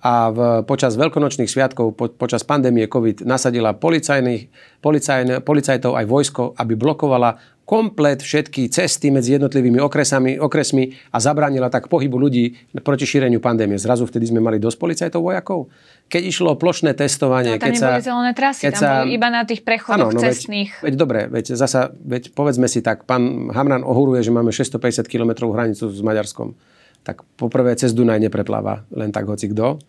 a 0.02 0.34
v, 0.34 0.40
počas 0.66 0.98
veľkonočných 0.98 1.46
sviatkov, 1.46 1.94
po, 1.94 2.10
počas 2.10 2.42
pandémie 2.42 2.90
COVID 2.90 3.22
nasadila 3.22 3.78
policajných, 3.78 4.50
policajn, 4.82 5.46
policajtov 5.46 5.94
aj 5.94 6.06
vojsko, 6.10 6.44
aby 6.58 6.74
blokovala 6.74 7.38
komplet 7.72 8.20
všetky 8.20 8.68
cesty 8.68 9.14
medzi 9.14 9.40
jednotlivými 9.40 9.80
okresami, 9.80 10.36
okresmi 10.42 10.92
a 11.14 11.24
zabránila 11.24 11.72
tak 11.72 11.88
pohybu 11.88 12.18
ľudí 12.20 12.58
proti 12.84 13.08
šíreniu 13.08 13.40
pandémie. 13.40 13.80
Zrazu 13.80 14.04
vtedy 14.10 14.28
sme 14.28 14.44
mali 14.44 14.60
dosť 14.60 14.76
policajtov 14.76 15.22
vojakov. 15.24 15.72
Keď 16.12 16.22
išlo 16.26 16.60
plošné 16.60 16.98
testovanie... 16.98 17.56
No, 17.56 17.62
tam 17.62 17.72
keď 17.72 17.74
sa, 17.80 17.90
zelené 18.04 18.34
trasy, 18.36 18.68
keď 18.68 18.74
tam 18.76 18.84
sa, 18.84 18.92
iba 19.08 19.28
na 19.32 19.48
tých 19.48 19.64
prechodoch 19.64 20.12
ano, 20.12 20.20
no, 20.20 20.20
cestných. 20.20 20.74
Veď, 20.82 20.84
veď 20.84 20.94
dobre, 21.00 21.20
veď 21.32 21.56
zasa, 21.56 21.96
veď 21.96 22.36
povedzme 22.36 22.68
si 22.68 22.84
tak, 22.84 23.08
pán 23.08 23.54
Hamran 23.56 23.88
ohuruje, 23.88 24.20
že 24.20 24.36
máme 24.36 24.52
650 24.52 25.08
km 25.08 25.48
hranicu 25.48 25.88
s 25.88 26.02
Maďarskom 26.04 26.58
tak 27.02 27.26
poprvé 27.36 27.74
cez 27.78 27.94
Dunaj 27.98 28.22
neprepláva 28.22 28.86
len 28.94 29.10
tak 29.10 29.26
hoci 29.26 29.50
kto 29.50 29.82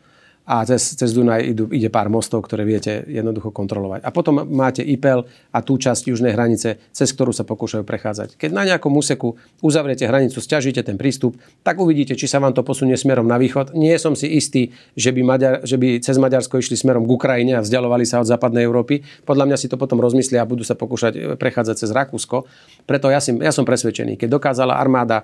a 0.43 0.67
cez, 0.67 0.99
cez 0.99 1.14
Dunaj 1.14 1.55
idú, 1.55 1.64
ide 1.70 1.87
pár 1.87 2.11
mostov, 2.11 2.43
ktoré 2.43 2.67
viete 2.67 3.06
jednoducho 3.06 3.55
kontrolovať. 3.55 4.03
A 4.03 4.10
potom 4.10 4.43
máte 4.51 4.82
IPEL 4.82 5.22
a 5.55 5.58
tú 5.63 5.79
časť 5.79 6.10
južnej 6.10 6.34
hranice, 6.34 6.82
cez 6.91 7.08
ktorú 7.15 7.31
sa 7.31 7.46
pokúšajú 7.46 7.86
prechádzať. 7.86 8.34
Keď 8.34 8.51
na 8.51 8.67
nejakom 8.67 8.91
úseku 8.91 9.39
uzavriete 9.63 10.03
hranicu, 10.03 10.43
stiažíte 10.43 10.82
ten 10.82 10.98
prístup, 10.98 11.39
tak 11.63 11.79
uvidíte, 11.79 12.19
či 12.19 12.27
sa 12.27 12.43
vám 12.43 12.58
to 12.58 12.67
posunie 12.67 12.98
smerom 12.98 13.31
na 13.31 13.39
východ. 13.39 13.70
Nie 13.79 14.03
som 14.03 14.19
si 14.19 14.34
istý, 14.34 14.75
že 14.98 15.15
by, 15.15 15.22
Maďar, 15.22 15.55
že 15.63 15.79
by 15.79 16.03
cez 16.03 16.19
Maďarsko 16.19 16.58
išli 16.58 16.75
smerom 16.75 17.06
k 17.06 17.15
Ukrajine 17.15 17.55
a 17.55 17.63
vzdialovali 17.63 18.03
sa 18.03 18.19
od 18.19 18.27
západnej 18.27 18.67
Európy. 18.67 19.06
Podľa 19.22 19.46
mňa 19.46 19.56
si 19.63 19.70
to 19.70 19.79
potom 19.79 20.03
rozmyslia 20.03 20.43
a 20.43 20.51
budú 20.51 20.67
sa 20.67 20.75
pokúšať 20.75 21.39
prechádzať 21.39 21.86
cez 21.86 21.94
Rakúsko. 21.94 22.51
Preto 22.82 23.15
ja, 23.15 23.22
si, 23.22 23.31
ja 23.39 23.55
som 23.55 23.63
presvedčený, 23.63 24.19
keď 24.19 24.27
dokázala 24.27 24.75
armáda 24.75 25.22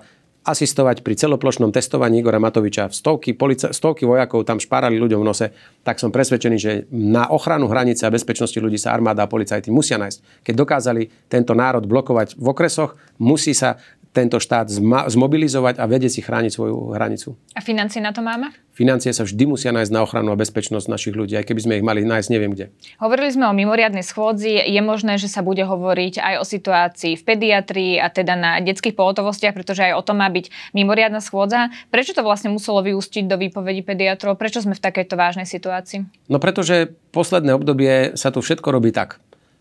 asistovať 0.49 1.05
pri 1.05 1.13
celoplošnom 1.13 1.69
testovaní 1.69 2.19
Igora 2.19 2.41
Matoviča. 2.41 2.89
Stovky, 2.89 3.37
polica- 3.37 3.69
stovky 3.69 4.09
vojakov 4.09 4.43
tam 4.43 4.57
špárali 4.57 4.97
ľuďom 4.97 5.21
v 5.21 5.27
nose, 5.29 5.45
tak 5.85 6.01
som 6.01 6.09
presvedčený, 6.09 6.57
že 6.57 6.71
na 6.89 7.29
ochranu 7.29 7.69
hranice 7.69 8.03
a 8.03 8.13
bezpečnosti 8.13 8.57
ľudí 8.57 8.81
sa 8.81 8.91
armáda 8.91 9.23
a 9.25 9.31
policajti 9.31 9.69
musia 9.69 10.01
nájsť. 10.01 10.43
Keď 10.43 10.53
dokázali 10.57 11.29
tento 11.29 11.53
národ 11.53 11.85
blokovať 11.85 12.35
v 12.35 12.47
okresoch, 12.49 12.97
musí 13.21 13.53
sa 13.53 13.77
tento 14.19 14.43
štát 14.43 14.67
zmobilizovať 15.07 15.79
a 15.79 15.87
vedieť 15.87 16.19
si 16.19 16.21
chrániť 16.21 16.51
svoju 16.51 16.91
hranicu. 16.91 17.39
A 17.55 17.63
financie 17.63 18.03
na 18.03 18.11
to 18.11 18.19
máme? 18.19 18.51
Financie 18.75 19.11
sa 19.11 19.27
vždy 19.27 19.43
musia 19.43 19.75
nájsť 19.75 19.91
na 19.91 20.03
ochranu 20.07 20.31
a 20.31 20.39
bezpečnosť 20.39 20.87
našich 20.87 21.11
ľudí, 21.11 21.35
aj 21.35 21.51
keby 21.51 21.59
sme 21.59 21.73
ich 21.79 21.85
mali 21.85 22.07
nájsť 22.07 22.29
neviem 22.31 22.55
kde. 22.55 22.71
Hovorili 22.99 23.27
sme 23.27 23.51
o 23.51 23.53
mimoriadnej 23.55 24.07
schôdzi. 24.07 24.55
Je 24.55 24.79
možné, 24.79 25.19
že 25.19 25.27
sa 25.27 25.43
bude 25.43 25.59
hovoriť 25.67 26.15
aj 26.19 26.35
o 26.39 26.45
situácii 26.47 27.19
v 27.19 27.23
pediatrii 27.23 27.93
a 27.99 28.07
teda 28.07 28.39
na 28.39 28.51
detských 28.63 28.95
pohotovostiach, 28.95 29.51
pretože 29.51 29.83
aj 29.83 29.99
o 29.99 30.03
tom 30.03 30.23
má 30.23 30.31
byť 30.31 30.71
mimoriadna 30.71 31.19
schôdza. 31.19 31.75
Prečo 31.91 32.15
to 32.15 32.23
vlastne 32.23 32.55
muselo 32.55 32.79
vyústiť 32.79 33.27
do 33.27 33.35
výpovedí 33.35 33.83
pediatrov? 33.83 34.39
Prečo 34.39 34.63
sme 34.63 34.79
v 34.79 34.83
takejto 34.83 35.19
vážnej 35.19 35.47
situácii? 35.47 36.31
No 36.31 36.39
pretože 36.39 36.95
posledné 37.11 37.59
obdobie 37.59 38.15
sa 38.15 38.31
tu 38.31 38.39
všetko 38.39 38.71
robí 38.71 38.95
tak 38.95 39.19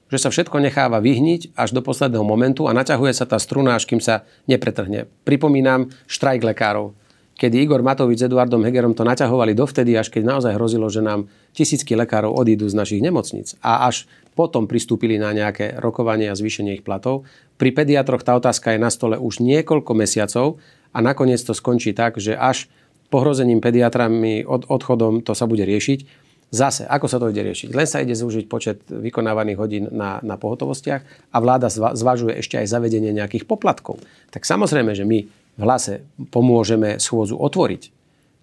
že 0.08 0.18
sa 0.18 0.32
všetko 0.32 0.60
necháva 0.60 0.98
vyhniť 0.98 1.52
až 1.54 1.76
do 1.76 1.84
posledného 1.84 2.24
momentu 2.24 2.66
a 2.66 2.76
naťahuje 2.76 3.12
sa 3.12 3.28
tá 3.28 3.36
struna, 3.36 3.76
až 3.76 3.84
kým 3.84 4.00
sa 4.00 4.24
nepretrhne. 4.48 5.08
Pripomínam 5.28 5.92
štrajk 6.08 6.42
lekárov, 6.42 6.96
kedy 7.38 7.68
Igor 7.68 7.86
Matovič 7.86 8.24
s 8.24 8.26
Eduardom 8.26 8.66
Hegerom 8.66 8.96
to 8.96 9.06
naťahovali 9.06 9.54
dovtedy, 9.54 9.94
až 9.94 10.10
keď 10.10 10.26
naozaj 10.26 10.52
hrozilo, 10.58 10.90
že 10.90 11.04
nám 11.04 11.30
tisícky 11.54 11.94
lekárov 11.94 12.34
odídu 12.34 12.66
z 12.66 12.74
našich 12.74 13.04
nemocníc. 13.04 13.54
A 13.62 13.86
až 13.86 14.10
potom 14.34 14.66
pristúpili 14.66 15.18
na 15.18 15.30
nejaké 15.30 15.78
rokovanie 15.78 16.30
a 16.30 16.38
zvýšenie 16.38 16.78
ich 16.78 16.86
platov. 16.86 17.26
Pri 17.58 17.70
pediatroch 17.74 18.26
tá 18.26 18.34
otázka 18.34 18.74
je 18.74 18.82
na 18.82 18.90
stole 18.90 19.18
už 19.18 19.38
niekoľko 19.38 19.92
mesiacov 19.94 20.62
a 20.90 20.98
nakoniec 20.98 21.42
to 21.42 21.54
skončí 21.54 21.94
tak, 21.94 22.18
že 22.18 22.34
až 22.34 22.70
pohrozením 23.08 23.58
pediatrami, 23.58 24.44
od, 24.44 24.68
odchodom 24.68 25.24
to 25.24 25.32
sa 25.32 25.48
bude 25.48 25.64
riešiť. 25.64 26.27
Zase, 26.48 26.88
ako 26.88 27.06
sa 27.12 27.20
to 27.20 27.28
ide 27.28 27.44
riešiť? 27.44 27.76
Len 27.76 27.84
sa 27.84 28.00
ide 28.00 28.16
zúžiť 28.16 28.48
počet 28.48 28.80
vykonávaných 28.88 29.58
hodín 29.60 29.84
na, 29.92 30.16
na 30.24 30.40
pohotovostiach 30.40 31.02
a 31.28 31.36
vláda 31.44 31.68
zvažuje 31.72 32.40
ešte 32.40 32.56
aj 32.56 32.72
zavedenie 32.72 33.12
nejakých 33.12 33.44
poplatkov. 33.44 34.00
Tak 34.32 34.48
samozrejme, 34.48 34.96
že 34.96 35.04
my 35.04 35.28
v 35.28 35.60
hlase 35.60 36.08
pomôžeme 36.32 36.96
schôdzu 36.96 37.36
otvoriť 37.36 37.98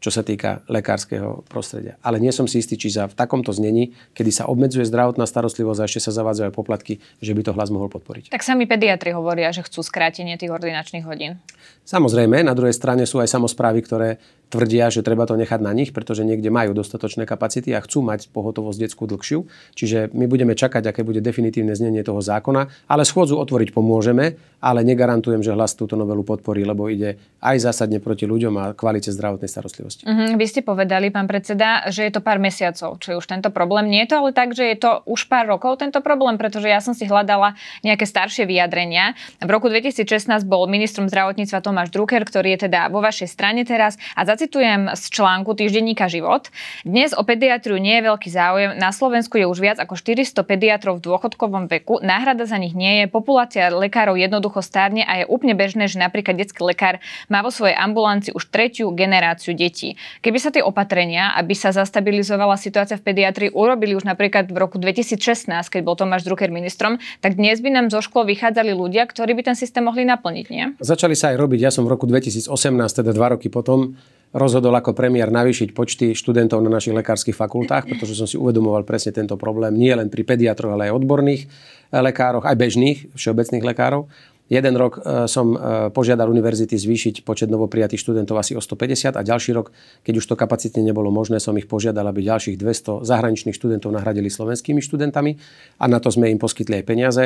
čo 0.05 0.13
sa 0.13 0.21
týka 0.21 0.61
lekárskeho 0.69 1.49
prostredia. 1.49 1.97
Ale 2.05 2.21
nie 2.21 2.29
som 2.29 2.45
si 2.45 2.61
istý, 2.61 2.77
či 2.77 2.93
za 2.93 3.09
v 3.09 3.17
takomto 3.17 3.49
znení, 3.49 3.97
kedy 4.13 4.29
sa 4.29 4.45
obmedzuje 4.45 4.85
zdravotná 4.85 5.25
starostlivosť 5.25 5.79
a 5.81 5.87
ešte 5.89 5.97
sa 5.97 6.13
zavádzajú 6.13 6.53
poplatky, 6.53 7.01
že 7.25 7.33
by 7.33 7.41
to 7.41 7.55
hlas 7.57 7.73
mohol 7.73 7.89
podporiť. 7.89 8.29
Tak 8.29 8.45
sami 8.45 8.69
pediatri 8.69 9.17
hovoria, 9.17 9.49
že 9.49 9.65
chcú 9.65 9.81
skrátenie 9.81 10.37
tých 10.37 10.53
ordinačných 10.53 11.09
hodín. 11.09 11.41
Samozrejme, 11.89 12.45
na 12.45 12.53
druhej 12.53 12.77
strane 12.77 13.09
sú 13.09 13.17
aj 13.17 13.33
samozprávy, 13.33 13.81
ktoré 13.81 14.21
tvrdia, 14.55 14.87
že 14.87 15.03
treba 15.03 15.27
to 15.27 15.35
nechať 15.35 15.59
na 15.59 15.75
nich, 15.75 15.91
pretože 15.91 16.23
niekde 16.23 16.47
majú 16.47 16.71
dostatočné 16.71 17.27
kapacity 17.27 17.75
a 17.75 17.83
chcú 17.83 17.99
mať 18.07 18.31
pohotovosť 18.31 18.79
detskú 18.87 19.03
dlhšiu. 19.03 19.43
Čiže 19.75 20.15
my 20.15 20.31
budeme 20.31 20.55
čakať, 20.55 20.87
aké 20.87 21.03
bude 21.03 21.19
definitívne 21.19 21.75
znenie 21.75 22.07
toho 22.07 22.23
zákona, 22.23 22.87
ale 22.87 23.03
schôdzu 23.03 23.35
otvoriť 23.35 23.75
pomôžeme, 23.75 24.39
ale 24.63 24.81
negarantujem, 24.87 25.43
že 25.43 25.51
hlas 25.51 25.75
túto 25.75 25.99
novelu 25.99 26.23
podporí, 26.23 26.63
lebo 26.63 26.87
ide 26.87 27.19
aj 27.43 27.61
zásadne 27.61 27.99
proti 27.99 28.25
ľuďom 28.25 28.53
a 28.55 28.65
kvalite 28.73 29.11
zdravotnej 29.11 29.51
starostlivosti. 29.51 30.07
Mm-hmm. 30.07 30.39
Vy 30.39 30.45
ste 30.47 30.61
povedali, 30.63 31.11
pán 31.11 31.27
predseda, 31.27 31.85
že 31.91 32.07
je 32.07 32.11
to 32.15 32.23
pár 32.23 32.39
mesiacov, 32.41 32.97
čo 32.97 33.07
je 33.13 33.19
už 33.19 33.27
tento 33.27 33.51
problém. 33.51 33.91
Nie 33.91 34.07
je 34.07 34.15
to 34.15 34.25
ale 34.25 34.31
tak, 34.31 34.55
že 34.55 34.65
je 34.73 34.77
to 34.79 35.03
už 35.05 35.27
pár 35.27 35.45
rokov 35.45 35.83
tento 35.83 35.99
problém, 35.99 36.39
pretože 36.39 36.71
ja 36.71 36.79
som 36.79 36.95
si 36.95 37.05
hľadala 37.05 37.53
nejaké 37.85 38.07
staršie 38.07 38.47
vyjadrenia. 38.47 39.13
V 39.43 39.49
roku 39.51 39.69
2016 39.69 40.47
bol 40.47 40.65
ministrom 40.65 41.05
zdravotníctva 41.11 41.59
Tomáš 41.61 41.93
Drucker, 41.93 42.23
ktorý 42.25 42.57
je 42.57 42.69
teda 42.69 42.89
vo 42.89 43.03
vašej 43.03 43.29
strane 43.29 43.61
teraz 43.67 43.99
a 44.17 44.25
zacitujem 44.45 44.93
z 44.93 45.03
článku 45.09 45.57
týždenníka 45.57 46.05
Život. 46.05 46.53
Dnes 46.85 47.17
o 47.17 47.25
pediatriu 47.25 47.81
nie 47.81 47.97
je 47.97 48.05
veľký 48.05 48.29
záujem. 48.29 48.77
Na 48.77 48.93
Slovensku 48.93 49.41
je 49.41 49.49
už 49.49 49.57
viac 49.57 49.81
ako 49.81 49.97
400 49.97 50.37
pediatrov 50.45 51.01
v 51.01 51.09
dôchodkovom 51.09 51.65
veku. 51.65 51.97
Náhrada 52.05 52.45
za 52.45 52.61
nich 52.61 52.77
nie 52.77 53.01
je. 53.01 53.05
Populácia 53.09 53.73
lekárov 53.73 54.13
jednoducho 54.13 54.61
stárne 54.61 55.01
a 55.01 55.17
je 55.17 55.25
úplne 55.25 55.57
bežné, 55.57 55.89
že 55.89 55.97
napríklad 55.97 56.37
detský 56.37 56.61
lekár 56.61 57.01
má 57.25 57.41
vo 57.41 57.49
svojej 57.49 57.73
ambulancii 57.73 58.37
už 58.37 58.53
tretiu 58.53 58.93
generáciu 58.93 59.57
detí. 59.57 59.97
Keby 60.21 60.37
sa 60.37 60.53
tie 60.53 60.61
opatrenia, 60.61 61.33
aby 61.41 61.57
sa 61.57 61.73
zastabilizovala 61.73 62.53
situácia 62.61 63.01
v 63.01 63.17
pediatrii, 63.17 63.49
urobili 63.49 63.97
už 63.97 64.05
napríklad 64.05 64.45
v 64.45 64.61
roku 64.61 64.77
2016, 64.77 65.49
keď 65.73 65.81
bol 65.81 65.97
Tomáš 65.97 66.21
Drucker 66.21 66.53
ministrom, 66.53 67.01
tak 67.17 67.33
dnes 67.33 67.65
by 67.65 67.73
nám 67.73 67.89
zo 67.89 67.97
škôl 67.97 68.29
vychádzali 68.29 68.77
ľudia, 68.77 69.09
ktorí 69.09 69.33
by 69.41 69.49
ten 69.49 69.57
systém 69.57 69.81
mohli 69.81 70.05
naplniť, 70.05 70.45
nie? 70.53 70.77
Začali 70.77 71.17
sa 71.17 71.33
aj 71.33 71.41
robiť. 71.41 71.65
Ja 71.65 71.73
som 71.73 71.89
v 71.89 71.97
roku 71.97 72.05
2018, 72.05 72.53
teda 72.93 73.09
dva 73.09 73.33
roky 73.33 73.49
potom, 73.49 73.97
rozhodol 74.35 74.75
ako 74.75 74.91
premiér 74.91 75.31
navýšiť 75.31 75.71
počty 75.71 76.11
študentov 76.11 76.59
na 76.59 76.67
našich 76.67 76.91
lekárskych 76.91 77.33
fakultách, 77.33 77.87
pretože 77.87 78.19
som 78.19 78.27
si 78.27 78.35
uvedomoval 78.35 78.83
presne 78.83 79.15
tento 79.15 79.39
problém 79.39 79.71
nie 79.71 79.95
len 79.95 80.11
pri 80.11 80.27
pediatroch, 80.27 80.75
ale 80.75 80.91
aj 80.91 80.99
odborných 80.99 81.47
eh, 81.47 82.03
lekároch, 82.03 82.43
aj 82.43 82.59
bežných 82.59 82.97
všeobecných 83.15 83.63
lekárov. 83.63 84.11
Jeden 84.51 84.75
rok 84.75 84.99
eh, 84.99 85.25
som 85.31 85.55
eh, 85.55 85.59
požiadal 85.87 86.27
univerzity 86.27 86.75
zvýšiť 86.75 87.23
počet 87.23 87.47
novoprijatých 87.47 88.03
študentov 88.03 88.35
asi 88.35 88.59
o 88.59 88.61
150 88.61 89.15
a 89.15 89.21
ďalší 89.23 89.55
rok, 89.55 89.71
keď 90.03 90.19
už 90.19 90.25
to 90.27 90.35
kapacitne 90.35 90.83
nebolo 90.83 91.07
možné, 91.15 91.39
som 91.39 91.55
ich 91.55 91.71
požiadal, 91.71 92.03
aby 92.11 92.27
ďalších 92.27 92.59
200 92.59 93.07
zahraničných 93.07 93.55
študentov 93.55 93.95
nahradili 93.95 94.27
slovenskými 94.27 94.83
študentami 94.83 95.39
a 95.79 95.85
na 95.87 96.03
to 96.03 96.11
sme 96.11 96.27
im 96.27 96.37
poskytli 96.37 96.83
aj 96.83 96.85
peniaze. 96.85 97.23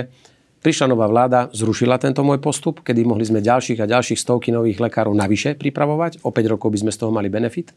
Prišla 0.59 0.91
nová 0.91 1.07
vláda, 1.07 1.47
zrušila 1.55 1.95
tento 1.95 2.19
môj 2.19 2.43
postup, 2.43 2.83
kedy 2.83 3.07
mohli 3.07 3.23
sme 3.23 3.39
ďalších 3.39 3.79
a 3.79 3.87
ďalších 3.87 4.19
stovky 4.19 4.51
nových 4.51 4.83
lekárov 4.83 5.15
navyše 5.15 5.55
pripravovať. 5.55 6.19
O 6.27 6.35
5 6.35 6.51
rokov 6.51 6.75
by 6.75 6.83
sme 6.83 6.91
z 6.91 6.99
toho 6.99 7.15
mali 7.15 7.31
benefit. 7.31 7.71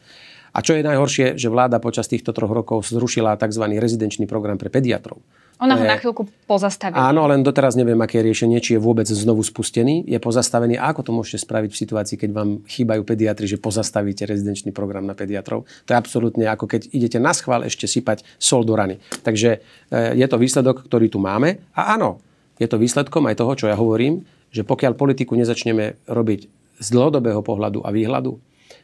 A 0.51 0.59
čo 0.59 0.75
je 0.75 0.83
najhoršie, 0.83 1.39
že 1.39 1.47
vláda 1.47 1.79
počas 1.79 2.11
týchto 2.11 2.35
troch 2.35 2.51
rokov 2.51 2.83
zrušila 2.91 3.39
tzv. 3.39 3.63
rezidenčný 3.79 4.27
program 4.27 4.59
pre 4.59 4.67
pediatrov. 4.67 5.23
Ona 5.63 5.79
ho 5.79 5.85
na 5.87 5.95
chvíľku 5.95 6.27
pozastavila. 6.43 7.07
Áno, 7.07 7.23
len 7.23 7.39
doteraz 7.39 7.79
neviem, 7.79 7.95
aké 8.03 8.19
je 8.19 8.27
riešenie, 8.27 8.59
či 8.59 8.75
je 8.75 8.83
vôbec 8.83 9.07
znovu 9.07 9.47
spustený. 9.47 10.03
Je 10.03 10.19
pozastavený. 10.19 10.75
A 10.75 10.91
ako 10.91 11.07
to 11.07 11.11
môžete 11.15 11.47
spraviť 11.47 11.71
v 11.71 11.77
situácii, 11.87 12.17
keď 12.19 12.29
vám 12.35 12.49
chýbajú 12.67 13.01
pediatri, 13.07 13.47
že 13.47 13.63
pozastavíte 13.63 14.27
rezidenčný 14.27 14.75
program 14.75 15.07
na 15.07 15.15
pediatrov? 15.15 15.63
To 15.87 15.89
je 15.95 15.97
absolútne 15.97 16.51
ako 16.51 16.67
keď 16.67 16.91
idete 16.91 17.15
na 17.15 17.31
schvál 17.31 17.63
ešte 17.63 17.87
sypať 17.87 18.27
sol 18.35 18.67
do 18.67 18.75
rany. 18.75 18.99
Takže 19.23 19.63
e, 19.87 20.19
je 20.19 20.27
to 20.27 20.35
výsledok, 20.35 20.83
ktorý 20.83 21.07
tu 21.07 21.23
máme. 21.23 21.63
A 21.79 21.95
áno, 21.95 22.19
je 22.61 22.67
to 22.69 22.77
výsledkom 22.77 23.25
aj 23.29 23.39
toho, 23.39 23.53
čo 23.57 23.65
ja 23.69 23.75
hovorím, 23.77 24.25
že 24.53 24.61
pokiaľ 24.61 24.93
politiku 24.93 25.33
nezačneme 25.33 26.05
robiť 26.05 26.41
z 26.77 26.87
dlhodobého 26.93 27.41
pohľadu 27.41 27.81
a 27.81 27.89
výhľadu, 27.89 28.37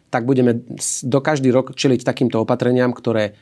tak 0.10 0.26
budeme 0.26 0.66
do 1.06 1.20
každý 1.22 1.54
rok 1.54 1.78
čeliť 1.78 2.02
takýmto 2.02 2.42
opatreniam, 2.42 2.90
ktoré 2.90 3.38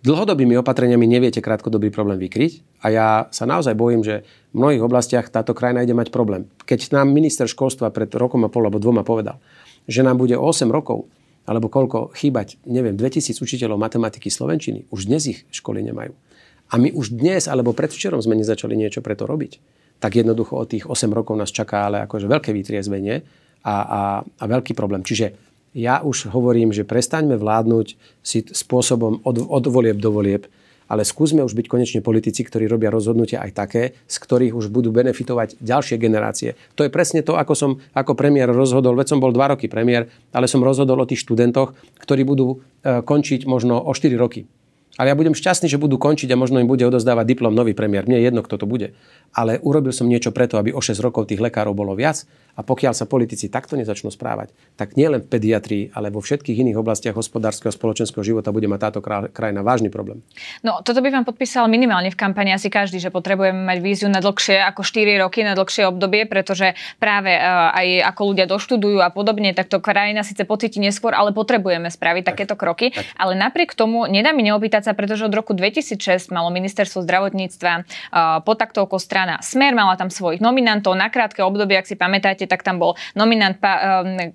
dlhodobými 0.00 0.56
opatreniami 0.60 1.04
neviete 1.04 1.44
krátkodobý 1.44 1.92
problém 1.92 2.16
vykryť. 2.16 2.80
A 2.80 2.86
ja 2.88 3.06
sa 3.28 3.44
naozaj 3.44 3.76
bojím, 3.76 4.00
že 4.00 4.24
v 4.52 4.56
mnohých 4.64 4.84
oblastiach 4.84 5.28
táto 5.28 5.52
krajina 5.52 5.84
ide 5.84 5.92
mať 5.92 6.08
problém. 6.08 6.48
Keď 6.64 6.96
nám 6.96 7.12
minister 7.12 7.44
školstva 7.44 7.92
pred 7.92 8.08
rokom 8.16 8.44
a 8.44 8.52
pol 8.52 8.64
alebo 8.64 8.80
dvoma 8.80 9.04
povedal, 9.04 9.36
že 9.84 10.00
nám 10.00 10.16
bude 10.16 10.36
8 10.36 10.72
rokov 10.72 11.10
alebo 11.46 11.70
koľko 11.70 12.10
chýbať, 12.16 12.58
neviem, 12.66 12.98
2000 12.98 13.38
učiteľov 13.38 13.78
matematiky 13.78 14.26
slovenčiny, 14.32 14.90
už 14.90 15.06
dnes 15.06 15.30
ich 15.30 15.40
školy 15.54 15.78
nemajú 15.84 16.10
a 16.70 16.74
my 16.76 16.90
už 16.94 17.14
dnes 17.14 17.46
alebo 17.46 17.76
predvčerom 17.76 18.18
sme 18.18 18.38
nezačali 18.38 18.74
niečo 18.74 19.02
preto 19.02 19.24
robiť, 19.24 19.58
tak 20.02 20.18
jednoducho 20.18 20.58
od 20.58 20.68
tých 20.68 20.84
8 20.86 21.08
rokov 21.12 21.38
nás 21.38 21.54
čaká 21.54 21.88
ale 21.88 22.02
akože 22.04 22.26
veľké 22.26 22.50
vytriezvenie 22.52 23.22
a, 23.62 23.74
a, 23.74 24.00
a 24.22 24.44
veľký 24.44 24.74
problém. 24.76 25.06
Čiže 25.06 25.32
ja 25.76 26.00
už 26.00 26.32
hovorím, 26.32 26.72
že 26.72 26.88
prestaňme 26.88 27.36
vládnuť 27.36 27.86
si 28.24 28.38
spôsobom 28.48 29.20
od, 29.22 29.36
od 29.44 29.64
volieb 29.68 30.00
do 30.00 30.08
volieb, 30.08 30.48
ale 30.86 31.02
skúsme 31.02 31.42
už 31.42 31.52
byť 31.58 31.66
konečne 31.66 32.00
politici, 32.00 32.46
ktorí 32.46 32.70
robia 32.70 32.94
rozhodnutia 32.94 33.42
aj 33.42 33.52
také, 33.52 33.82
z 34.06 34.16
ktorých 34.22 34.54
už 34.54 34.70
budú 34.70 34.94
benefitovať 34.94 35.58
ďalšie 35.58 35.98
generácie. 35.98 36.54
To 36.78 36.86
je 36.86 36.94
presne 36.94 37.26
to, 37.26 37.34
ako 37.34 37.54
som 37.58 37.70
ako 37.92 38.14
premiér 38.14 38.54
rozhodol, 38.54 38.94
veď 38.94 39.14
som 39.14 39.22
bol 39.22 39.34
dva 39.34 39.54
roky 39.54 39.66
premiér, 39.66 40.06
ale 40.30 40.46
som 40.46 40.62
rozhodol 40.62 41.02
o 41.02 41.08
tých 41.08 41.26
študentoch, 41.26 41.74
ktorí 41.98 42.22
budú 42.22 42.62
e, 42.86 43.02
končiť 43.02 43.50
možno 43.50 43.82
o 43.82 43.90
4 43.90 44.14
roky. 44.14 44.46
Ale 44.96 45.12
ja 45.12 45.16
budem 45.16 45.36
šťastný, 45.36 45.68
že 45.68 45.80
budú 45.80 46.00
končiť 46.00 46.28
a 46.32 46.40
možno 46.40 46.60
im 46.60 46.68
bude 46.68 46.84
odozdávať 46.88 47.36
diplom 47.36 47.52
nový 47.52 47.76
premiér. 47.76 48.08
Mne 48.08 48.20
je 48.20 48.26
jedno, 48.28 48.40
kto 48.40 48.56
to 48.60 48.66
bude. 48.66 48.96
Ale 49.36 49.60
urobil 49.60 49.92
som 49.92 50.08
niečo 50.08 50.32
preto, 50.32 50.56
aby 50.56 50.72
o 50.72 50.80
6 50.80 50.96
rokov 51.04 51.28
tých 51.28 51.42
lekárov 51.42 51.76
bolo 51.76 51.92
viac 51.92 52.24
a 52.56 52.64
pokiaľ 52.64 52.96
sa 52.96 53.04
politici 53.04 53.52
takto 53.52 53.76
nezačnú 53.76 54.08
správať, 54.08 54.56
tak 54.80 54.96
nielen 54.96 55.20
v 55.20 55.28
pediatrii, 55.28 55.82
ale 55.92 56.08
vo 56.08 56.24
všetkých 56.24 56.56
iných 56.64 56.80
oblastiach 56.80 57.12
hospodárskeho 57.12 57.68
a 57.68 57.76
spoločenského 57.76 58.24
života 58.24 58.48
bude 58.48 58.64
mať 58.64 58.80
táto 58.88 59.00
krajina 59.04 59.60
vážny 59.60 59.92
problém. 59.92 60.24
No, 60.64 60.80
toto 60.80 61.04
by 61.04 61.12
vám 61.12 61.28
podpísal 61.28 61.68
minimálne 61.68 62.08
v 62.08 62.16
kampani 62.16 62.56
asi 62.56 62.72
každý, 62.72 62.96
že 62.96 63.12
potrebujeme 63.12 63.68
mať 63.68 63.78
víziu 63.84 64.08
na 64.08 64.24
dlhšie 64.24 64.56
ako 64.72 64.80
4 64.80 65.20
roky, 65.20 65.44
na 65.44 65.52
dlhšie 65.52 65.84
obdobie, 65.84 66.24
pretože 66.24 66.72
práve 66.96 67.36
uh, 67.36 67.76
aj 67.76 68.16
ako 68.16 68.22
ľudia 68.32 68.46
doštudujú 68.48 69.04
a 69.04 69.12
podobne, 69.12 69.52
tak 69.52 69.68
to 69.68 69.76
krajina 69.76 70.24
síce 70.24 70.48
pocíti 70.48 70.80
neskôr, 70.80 71.12
ale 71.12 71.36
potrebujeme 71.36 71.92
spraviť 71.92 72.24
tak, 72.24 72.40
takéto 72.40 72.56
kroky. 72.56 72.96
Tak. 72.96 73.04
Ale 73.20 73.36
napriek 73.36 73.76
tomu 73.76 74.08
nedá 74.08 74.32
mi 74.32 74.40
neopýtať 74.48 74.85
sa, 74.86 74.94
pretože 74.94 75.26
od 75.26 75.34
roku 75.34 75.50
2006 75.50 76.30
malo 76.30 76.54
ministerstvo 76.54 77.02
zdravotníctva 77.02 77.82
pod 78.46 78.56
taktovkou 78.56 79.02
strana 79.02 79.42
Smer, 79.42 79.74
mala 79.74 79.98
tam 79.98 80.06
svojich 80.06 80.38
nominantov 80.38 80.94
na 80.94 81.10
krátke 81.10 81.42
obdobie, 81.42 81.74
ak 81.74 81.90
si 81.90 81.98
pamätáte, 81.98 82.46
tak 82.46 82.62
tam 82.62 82.78
bol 82.78 82.94
nominant 83.18 83.58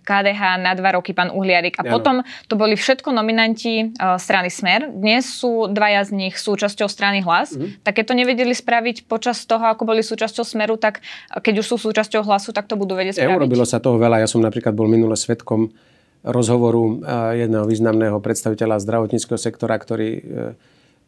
KDH 0.04 0.42
ehm, 0.42 0.62
na 0.68 0.76
dva 0.76 1.00
roky, 1.00 1.16
pán 1.16 1.32
Uhliarik. 1.32 1.80
A 1.80 1.88
ano. 1.88 1.92
potom 1.96 2.16
to 2.52 2.60
boli 2.60 2.76
všetko 2.76 3.16
nominanti 3.16 3.96
strany 4.20 4.52
Smer. 4.52 4.92
Dnes 4.92 5.24
sú 5.24 5.72
dvaja 5.72 6.04
z 6.04 6.12
nich 6.12 6.36
súčasťou 6.36 6.92
strany 6.92 7.24
Hlas. 7.24 7.56
Mm-hmm. 7.56 7.86
Tak 7.88 7.94
keď 8.02 8.06
to 8.12 8.14
nevedeli 8.18 8.54
spraviť 8.54 9.08
počas 9.08 9.46
toho, 9.48 9.64
ako 9.64 9.88
boli 9.88 10.04
súčasťou 10.04 10.44
Smeru, 10.44 10.76
tak 10.76 11.00
keď 11.32 11.64
už 11.64 11.66
sú 11.66 11.76
súčasťou 11.78 12.26
Hlasu, 12.26 12.52
tak 12.52 12.68
to 12.68 12.76
budú 12.76 12.98
vedieť 12.98 13.22
spraviť. 13.22 13.32
Eurobilo 13.32 13.64
sa 13.64 13.80
toho 13.80 14.02
veľa. 14.02 14.20
Ja 14.20 14.28
som 14.28 14.42
napríklad 14.42 14.74
bol 14.76 14.90
minule 14.90 15.14
svetkom 15.16 15.72
rozhovoru 16.22 17.02
jedného 17.34 17.66
významného 17.66 18.18
predstaviteľa 18.22 18.82
zdravotníckého 18.82 19.40
sektora, 19.42 19.74
ktorý 19.78 20.10
e, 20.18 20.22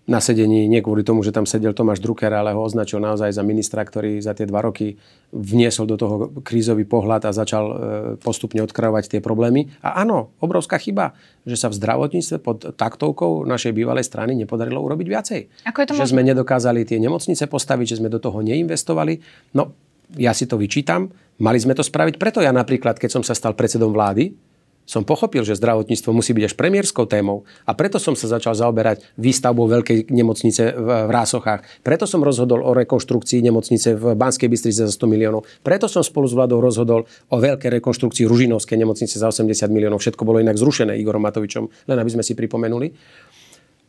na 0.04 0.20
sedení, 0.20 0.68
nie 0.68 0.84
kvôli 0.84 1.00
tomu, 1.00 1.24
že 1.24 1.32
tam 1.32 1.48
sedel 1.48 1.72
Tomáš 1.72 2.04
Drucker, 2.04 2.28
ale 2.28 2.52
ho 2.52 2.60
označil 2.60 3.00
naozaj 3.00 3.32
za 3.32 3.40
ministra, 3.40 3.88
ktorý 3.88 4.20
za 4.20 4.36
tie 4.36 4.44
dva 4.44 4.60
roky 4.60 5.00
vniesol 5.32 5.88
do 5.88 5.96
toho 5.96 6.16
krízový 6.44 6.84
pohľad 6.84 7.24
a 7.24 7.32
začal 7.32 7.64
e, 7.64 7.76
postupne 8.20 8.60
odkravať 8.68 9.16
tie 9.16 9.20
problémy. 9.24 9.72
A 9.80 10.04
áno, 10.04 10.36
obrovská 10.44 10.76
chyba, 10.76 11.16
že 11.48 11.56
sa 11.56 11.72
v 11.72 11.80
zdravotníctve 11.80 12.38
pod 12.44 12.76
taktovkou 12.76 13.48
našej 13.48 13.72
bývalej 13.72 14.04
strany 14.04 14.36
nepodarilo 14.36 14.84
urobiť 14.84 15.08
viacej. 15.08 15.42
Ako 15.72 15.78
je 15.80 15.88
to 15.88 15.96
že 15.96 16.04
možné? 16.04 16.12
sme 16.12 16.24
nedokázali 16.36 16.84
tie 16.84 17.00
nemocnice 17.00 17.48
postaviť, 17.48 17.96
že 17.96 18.00
sme 18.04 18.12
do 18.12 18.20
toho 18.20 18.44
neinvestovali. 18.44 19.24
No, 19.56 19.72
ja 20.20 20.36
si 20.36 20.52
to 20.52 20.60
vyčítam. 20.60 21.16
Mali 21.40 21.64
sme 21.64 21.80
to 21.80 21.82
spraviť 21.82 22.20
preto 22.20 22.44
ja 22.44 22.52
napríklad, 22.52 23.00
keď 23.00 23.10
som 23.10 23.24
sa 23.24 23.32
stal 23.32 23.56
predsedom 23.56 23.96
vlády, 23.96 24.36
som 24.84 25.08
pochopil, 25.08 25.48
že 25.48 25.56
zdravotníctvo 25.56 26.12
musí 26.12 26.36
byť 26.36 26.44
až 26.52 26.54
premiérskou 26.60 27.08
témou 27.08 27.48
a 27.64 27.72
preto 27.72 28.00
som 28.00 28.14
sa 28.20 28.28
začal 28.28 28.52
zaoberať 28.52 29.04
výstavbou 29.16 29.68
veľkej 29.68 30.12
nemocnice 30.12 30.76
v 30.76 31.10
Rásochách. 31.12 31.84
Preto 31.84 32.04
som 32.04 32.20
rozhodol 32.20 32.60
o 32.64 32.76
rekonštrukcii 32.76 33.40
nemocnice 33.48 33.96
v 33.96 34.14
Banskej 34.14 34.52
Bystrici 34.52 34.84
za 34.84 34.92
100 34.92 35.08
miliónov. 35.08 35.48
Preto 35.64 35.88
som 35.88 36.04
spolu 36.04 36.28
s 36.28 36.36
vládou 36.36 36.60
rozhodol 36.60 37.08
o 37.32 37.38
veľkej 37.40 37.80
rekonštrukcii 37.80 38.28
Ružinovskej 38.28 38.76
nemocnice 38.76 39.16
za 39.16 39.32
80 39.32 39.72
miliónov. 39.72 40.04
Všetko 40.04 40.28
bolo 40.28 40.44
inak 40.44 40.60
zrušené 40.60 41.00
Igorom 41.00 41.24
Matovičom, 41.24 41.72
len 41.88 41.98
aby 41.98 42.10
sme 42.12 42.24
si 42.24 42.36
pripomenuli. 42.36 42.92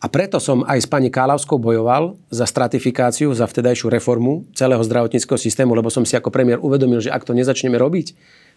A 0.05 0.07
preto 0.13 0.37
som 0.37 0.61
aj 0.69 0.85
s 0.85 0.89
pani 0.91 1.09
Kálavskou 1.09 1.57
bojoval 1.57 2.21
za 2.29 2.45
stratifikáciu, 2.45 3.33
za 3.33 3.49
vtedajšiu 3.49 3.89
reformu 3.89 4.45
celého 4.53 4.85
zdravotníckého 4.85 5.41
systému, 5.41 5.73
lebo 5.73 5.89
som 5.89 6.05
si 6.05 6.13
ako 6.13 6.29
premiér 6.29 6.61
uvedomil, 6.61 7.01
že 7.01 7.09
ak 7.09 7.25
to 7.25 7.33
nezačneme 7.33 7.81
robiť, 7.81 8.13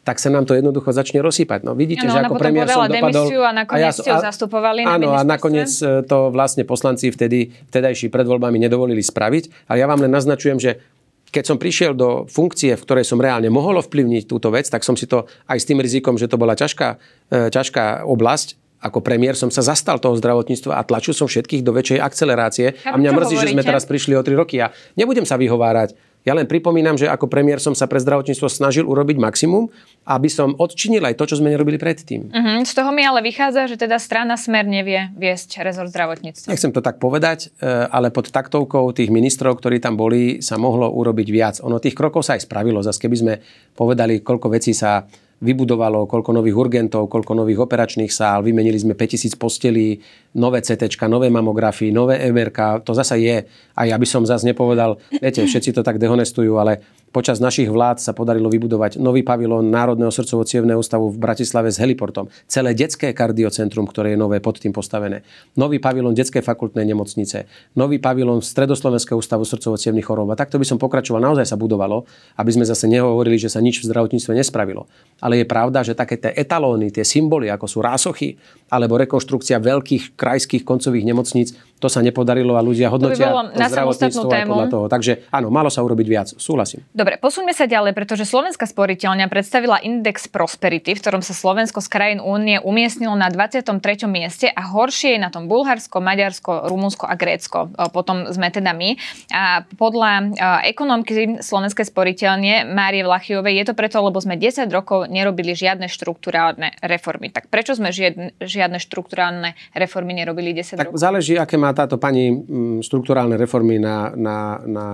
tak 0.07 0.23
sa 0.23 0.31
nám 0.31 0.47
to 0.47 0.55
jednoducho 0.55 0.95
začne 0.95 1.19
rozsýpať. 1.19 1.67
No 1.67 1.75
vidíte, 1.75 2.07
ano, 2.07 2.15
že 2.15 2.19
ako 2.23 2.39
premiér 2.39 2.71
som 2.71 2.87
dopadol... 2.87 3.27
a 3.43 3.51
nakoniec 3.51 3.95
a 3.99 4.07
ja, 4.07 4.15
a, 4.15 4.23
zastupovali 4.31 4.87
Áno, 4.87 5.11
a 5.11 5.27
nakoniec 5.27 5.67
e, 5.83 5.99
to 6.07 6.31
vlastne 6.31 6.63
poslanci 6.63 7.11
vtedy, 7.11 7.51
vtedajší 7.67 8.07
pred 8.07 8.23
voľbami 8.23 8.55
nedovolili 8.55 9.03
spraviť. 9.03 9.67
Ale 9.67 9.83
ja 9.83 9.87
vám 9.91 9.99
len 9.99 10.11
naznačujem, 10.15 10.63
že 10.63 10.79
keď 11.27 11.43
som 11.43 11.59
prišiel 11.59 11.91
do 11.91 12.23
funkcie, 12.31 12.79
v 12.79 12.83
ktorej 12.87 13.03
som 13.03 13.19
reálne 13.19 13.51
mohol 13.51 13.83
ovplyvniť 13.83 14.23
túto 14.31 14.47
vec, 14.47 14.71
tak 14.71 14.87
som 14.87 14.95
si 14.95 15.11
to 15.11 15.27
aj 15.51 15.59
s 15.59 15.67
tým 15.67 15.83
rizikom, 15.83 16.15
že 16.15 16.31
to 16.31 16.39
bola 16.39 16.55
ťažká, 16.55 16.87
e, 17.27 17.51
ťažká 17.51 18.07
oblasť, 18.07 18.55
ako 18.77 19.03
premiér 19.03 19.35
som 19.35 19.51
sa 19.51 19.65
zastal 19.65 19.99
toho 19.99 20.15
zdravotníctva 20.15 20.77
a 20.79 20.85
tlačil 20.87 21.11
som 21.17 21.27
všetkých 21.27 21.65
do 21.67 21.75
väčšej 21.75 21.99
akcelerácie. 21.99 22.67
a 22.85 22.95
mňa 22.95 23.11
mrzí, 23.11 23.35
hovoríte? 23.35 23.43
že 23.43 23.53
sme 23.59 23.63
teraz 23.67 23.83
prišli 23.83 24.13
o 24.15 24.23
3 24.23 24.39
roky. 24.39 24.61
Ja 24.61 24.71
nebudem 24.95 25.27
sa 25.27 25.35
vyhovárať 25.35 25.97
ja 26.27 26.35
len 26.35 26.43
pripomínam, 26.43 26.99
že 26.99 27.07
ako 27.07 27.31
premiér 27.31 27.63
som 27.63 27.71
sa 27.71 27.87
pre 27.87 28.03
zdravotníctvo 28.03 28.51
snažil 28.51 28.83
urobiť 28.83 29.15
maximum, 29.15 29.71
aby 30.03 30.27
som 30.27 30.51
odčinil 30.59 30.99
aj 31.07 31.15
to, 31.15 31.23
čo 31.23 31.39
sme 31.39 31.55
nerobili 31.55 31.79
predtým. 31.79 32.27
Uh-huh. 32.27 32.59
Z 32.67 32.75
toho 32.75 32.91
mi 32.91 33.07
ale 33.07 33.23
vychádza, 33.23 33.71
že 33.71 33.79
teda 33.79 33.95
strana 33.95 34.35
Smer 34.35 34.67
nevie 34.67 35.07
viesť 35.15 35.63
rezort 35.63 35.87
zdravotníctva. 35.87 36.51
Nechcem 36.51 36.75
to 36.75 36.83
tak 36.83 36.99
povedať, 36.99 37.55
e, 37.63 37.71
ale 37.87 38.11
pod 38.11 38.27
taktovkou 38.27 38.91
tých 38.91 39.07
ministrov, 39.07 39.55
ktorí 39.55 39.79
tam 39.79 39.95
boli, 39.95 40.43
sa 40.43 40.59
mohlo 40.59 40.91
urobiť 40.91 41.27
viac. 41.31 41.55
Ono 41.63 41.79
tých 41.79 41.95
krokov 41.95 42.27
sa 42.27 42.35
aj 42.35 42.43
spravilo. 42.43 42.83
Zas 42.83 42.99
keby 42.99 43.15
sme 43.15 43.33
povedali, 43.71 44.19
koľko 44.19 44.51
vecí 44.51 44.75
sa 44.75 45.07
vybudovalo, 45.37 46.09
koľko 46.09 46.33
nových 46.33 46.57
urgentov, 46.57 47.13
koľko 47.13 47.37
nových 47.37 47.61
operačných 47.61 48.09
sál, 48.09 48.41
vymenili 48.41 48.77
sme 48.81 48.97
5000 48.97 49.37
postelí, 49.37 50.01
nové 50.33 50.65
CT, 50.65 50.89
nové 51.05 51.29
mamografy, 51.29 51.93
nové 51.93 52.17
MRK, 52.33 52.81
to 52.81 52.97
zasa 52.97 53.13
je. 53.21 53.45
A 53.77 53.81
ja 53.85 53.95
by 54.01 54.07
som 54.09 54.25
zase 54.25 54.49
nepovedal, 54.49 54.97
viete, 55.21 55.45
všetci 55.45 55.77
to 55.77 55.85
tak 55.85 56.01
dehonestujú, 56.01 56.57
ale 56.57 56.81
Počas 57.17 57.41
našich 57.41 57.65
vlád 57.65 57.97
sa 57.97 58.13
podarilo 58.13 58.45
vybudovať 58.45 59.01
nový 59.01 59.25
pavilón 59.25 59.73
Národného 59.73 60.13
srdcovo 60.13 60.45
ústavu 60.77 61.09
v 61.09 61.17
Bratislave 61.17 61.73
s 61.73 61.81
heliportom. 61.81 62.29
Celé 62.45 62.77
detské 62.77 63.09
kardiocentrum, 63.09 63.89
ktoré 63.89 64.13
je 64.13 64.21
nové 64.21 64.37
pod 64.37 64.61
tým 64.61 64.69
postavené. 64.69 65.25
Nový 65.57 65.81
pavilón 65.81 66.13
detskej 66.13 66.45
fakultnej 66.45 66.85
nemocnice. 66.85 67.49
Nový 67.73 67.97
pavilón 67.97 68.45
Stredoslovenského 68.45 69.17
ústavu 69.17 69.49
srdcovo 69.49 69.81
chorôb. 69.81 70.29
A 70.29 70.37
takto 70.37 70.61
by 70.61 70.65
som 70.69 70.77
pokračoval. 70.77 71.17
Naozaj 71.17 71.49
sa 71.49 71.57
budovalo, 71.57 72.05
aby 72.37 72.53
sme 72.53 72.69
zase 72.69 72.85
nehovorili, 72.85 73.41
že 73.41 73.49
sa 73.49 73.65
nič 73.65 73.81
v 73.81 73.89
zdravotníctve 73.89 74.37
nespravilo. 74.37 74.85
Ale 75.17 75.41
je 75.41 75.49
pravda, 75.49 75.81
že 75.81 75.97
také 75.97 76.21
tie 76.21 76.37
etalóny, 76.37 76.93
tie 76.93 77.01
symboly, 77.01 77.49
ako 77.49 77.65
sú 77.65 77.81
rásochy 77.81 78.37
alebo 78.69 78.93
rekonštrukcia 78.93 79.57
veľkých 79.57 80.13
krajských 80.13 80.61
koncových 80.61 81.09
nemocníc, 81.09 81.57
to 81.77 81.87
sa 81.87 82.01
nepodarilo 82.01 82.57
a 82.57 82.61
ľudia 82.65 82.89
hodnotia 82.89 83.29
to, 83.29 83.53
by 83.53 83.61
to 83.61 83.69
zdravotníctvo 83.69 84.29
aj 84.33 84.45
podľa 84.49 84.67
toho. 84.73 84.85
Takže 84.89 85.11
áno, 85.29 85.53
malo 85.53 85.69
sa 85.69 85.85
urobiť 85.85 86.07
viac. 86.09 86.27
Súhlasím. 86.33 86.81
Dobre, 86.91 87.21
posuňme 87.21 87.53
sa 87.53 87.69
ďalej, 87.69 87.93
pretože 87.93 88.25
Slovenská 88.25 88.65
sporiteľňa 88.65 89.29
predstavila 89.29 89.77
index 89.85 90.25
Prosperity, 90.25 90.97
v 90.97 90.99
ktorom 91.01 91.21
sa 91.21 91.37
Slovensko 91.37 91.79
z 91.81 91.89
krajín 91.89 92.19
únie 92.19 92.57
umiestnilo 92.57 93.13
na 93.13 93.29
23. 93.29 93.77
mieste 94.09 94.49
a 94.49 94.61
horšie 94.65 95.15
je 95.15 95.19
na 95.21 95.29
tom 95.29 95.45
Bulharsko, 95.45 96.01
Maďarsko, 96.01 96.65
Rumunsko 96.65 97.05
a 97.05 97.13
Grécko. 97.13 97.69
Potom 97.93 98.29
sme 98.33 98.49
teda 98.49 98.73
my. 98.73 98.97
A 99.29 99.61
podľa 99.77 100.33
ekonomky 100.65 101.39
Slovenskej 101.39 101.85
sporiteľne 101.87 102.65
Márie 102.65 103.05
Vlachiovej 103.05 103.53
je 103.61 103.65
to 103.69 103.73
preto, 103.77 104.01
lebo 104.01 104.17
sme 104.17 104.35
10 104.35 104.65
rokov 104.73 105.05
nerobili 105.07 105.53
žiadne 105.53 105.85
štruktúrálne 105.85 106.73
reformy. 106.81 107.29
Tak 107.29 107.53
prečo 107.53 107.77
sme 107.77 107.93
žiadne, 107.93 108.33
žiadne 108.41 108.81
štruktúrálne 108.81 109.53
reformy 109.77 110.17
nerobili 110.17 110.57
10 110.57 110.81
tak 110.81 110.89
rokov? 110.89 110.99
záleží, 110.99 111.37
aké 111.37 111.55
má 111.55 111.66
táto 111.73 111.95
pani 111.99 112.31
mm, 112.31 112.83
štruktúrálne 112.83 113.39
reformy 113.39 113.79
na, 113.79 114.11
na, 114.15 114.59
na, 114.63 114.87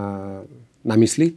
na 0.85 0.95
mysli 0.97 1.33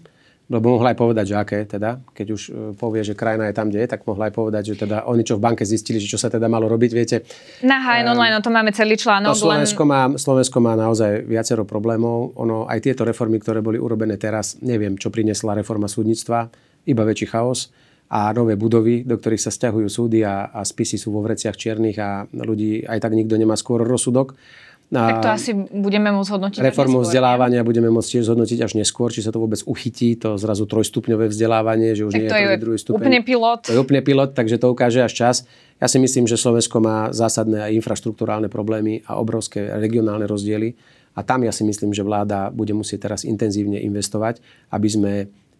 lebo 0.46 0.78
mohla 0.78 0.94
aj 0.94 0.98
povedať, 0.98 1.34
že 1.34 1.36
aké 1.36 1.58
teda, 1.66 1.98
keď 2.14 2.26
už 2.30 2.42
e, 2.46 2.50
povie, 2.78 3.02
že 3.02 3.18
krajina 3.18 3.50
je 3.50 3.54
tam, 3.58 3.66
kde 3.66 3.82
je, 3.82 3.88
tak 3.90 4.06
mohla 4.06 4.30
aj 4.30 4.34
povedať, 4.34 4.62
že 4.72 4.86
teda 4.86 5.02
oni 5.10 5.26
čo 5.26 5.34
v 5.34 5.42
banke 5.42 5.66
zistili, 5.66 5.98
že 5.98 6.06
čo 6.06 6.22
sa 6.22 6.30
teda 6.30 6.46
malo 6.46 6.70
robiť, 6.70 6.90
viete. 6.94 7.26
Na 7.66 7.82
HN 7.82 8.14
Online, 8.14 8.38
no 8.38 8.40
to 8.46 8.54
máme 8.54 8.70
celý 8.70 8.94
článok. 8.94 9.34
To 9.34 9.42
Slovensko, 9.42 9.82
len... 9.82 9.90
má, 9.90 10.00
Slovensko 10.14 10.58
má 10.62 10.78
naozaj 10.78 11.26
viacero 11.26 11.66
problémov. 11.66 12.38
Ono, 12.38 12.70
aj 12.70 12.78
tieto 12.78 13.02
reformy, 13.02 13.42
ktoré 13.42 13.58
boli 13.58 13.82
urobené 13.82 14.14
teraz, 14.22 14.54
neviem, 14.62 14.94
čo 14.94 15.10
priniesla 15.10 15.58
reforma 15.58 15.90
súdnictva, 15.90 16.46
iba 16.86 17.02
väčší 17.02 17.26
chaos 17.26 17.74
a 18.06 18.30
nové 18.30 18.54
budovy, 18.54 19.02
do 19.02 19.18
ktorých 19.18 19.42
sa 19.42 19.50
stiahujú 19.50 19.90
súdy 19.90 20.22
a, 20.22 20.54
a 20.54 20.62
spisy 20.62 20.94
sú 20.94 21.10
vo 21.10 21.26
vreciach 21.26 21.58
čiernych 21.58 21.98
a 21.98 22.22
ľudí 22.30 22.86
aj 22.86 23.02
tak 23.02 23.18
nikto 23.18 23.34
nemá 23.34 23.58
skôr 23.58 23.82
rozsudok. 23.82 24.38
Tak 24.86 25.18
to 25.18 25.28
asi 25.34 25.50
budeme 25.54 26.14
môcť 26.14 26.30
hodnotiť 26.30 26.58
Reformu 26.62 27.02
vzdelávania 27.02 27.66
budeme 27.66 27.90
môcť 27.90 28.06
tiež 28.06 28.30
zhodnotiť 28.30 28.58
až 28.62 28.72
neskôr, 28.78 29.10
či 29.10 29.18
sa 29.18 29.34
to 29.34 29.42
vôbec 29.42 29.58
uchytí, 29.66 30.14
to 30.14 30.38
zrazu 30.38 30.62
trojstupňové 30.62 31.26
vzdelávanie, 31.26 31.98
že 31.98 32.06
už 32.06 32.14
tak 32.14 32.22
nie 32.22 32.30
to 32.30 32.36
je 32.38 32.46
prvý, 32.46 32.58
druhý 32.62 32.78
stupeň. 32.78 32.98
úplne 33.02 33.20
pilot. 33.26 33.60
To 33.66 33.74
je 33.74 33.80
úplne 33.82 34.02
pilot, 34.06 34.30
takže 34.38 34.62
to 34.62 34.66
ukáže 34.70 35.02
až 35.02 35.12
čas. 35.12 35.36
Ja 35.82 35.90
si 35.90 35.98
myslím, 35.98 36.30
že 36.30 36.38
Slovensko 36.38 36.78
má 36.78 37.10
zásadné 37.10 37.74
infraštruktúrálne 37.74 38.46
problémy 38.46 39.02
a 39.10 39.18
obrovské 39.18 39.74
regionálne 39.74 40.30
rozdiely. 40.30 40.78
A 41.16 41.24
tam 41.24 41.42
ja 41.42 41.50
si 41.50 41.64
myslím, 41.64 41.90
že 41.90 42.04
vláda 42.04 42.52
bude 42.54 42.76
musieť 42.76 43.10
teraz 43.10 43.24
intenzívne 43.24 43.80
investovať, 43.82 44.38
aby 44.70 44.88
sme 44.88 45.12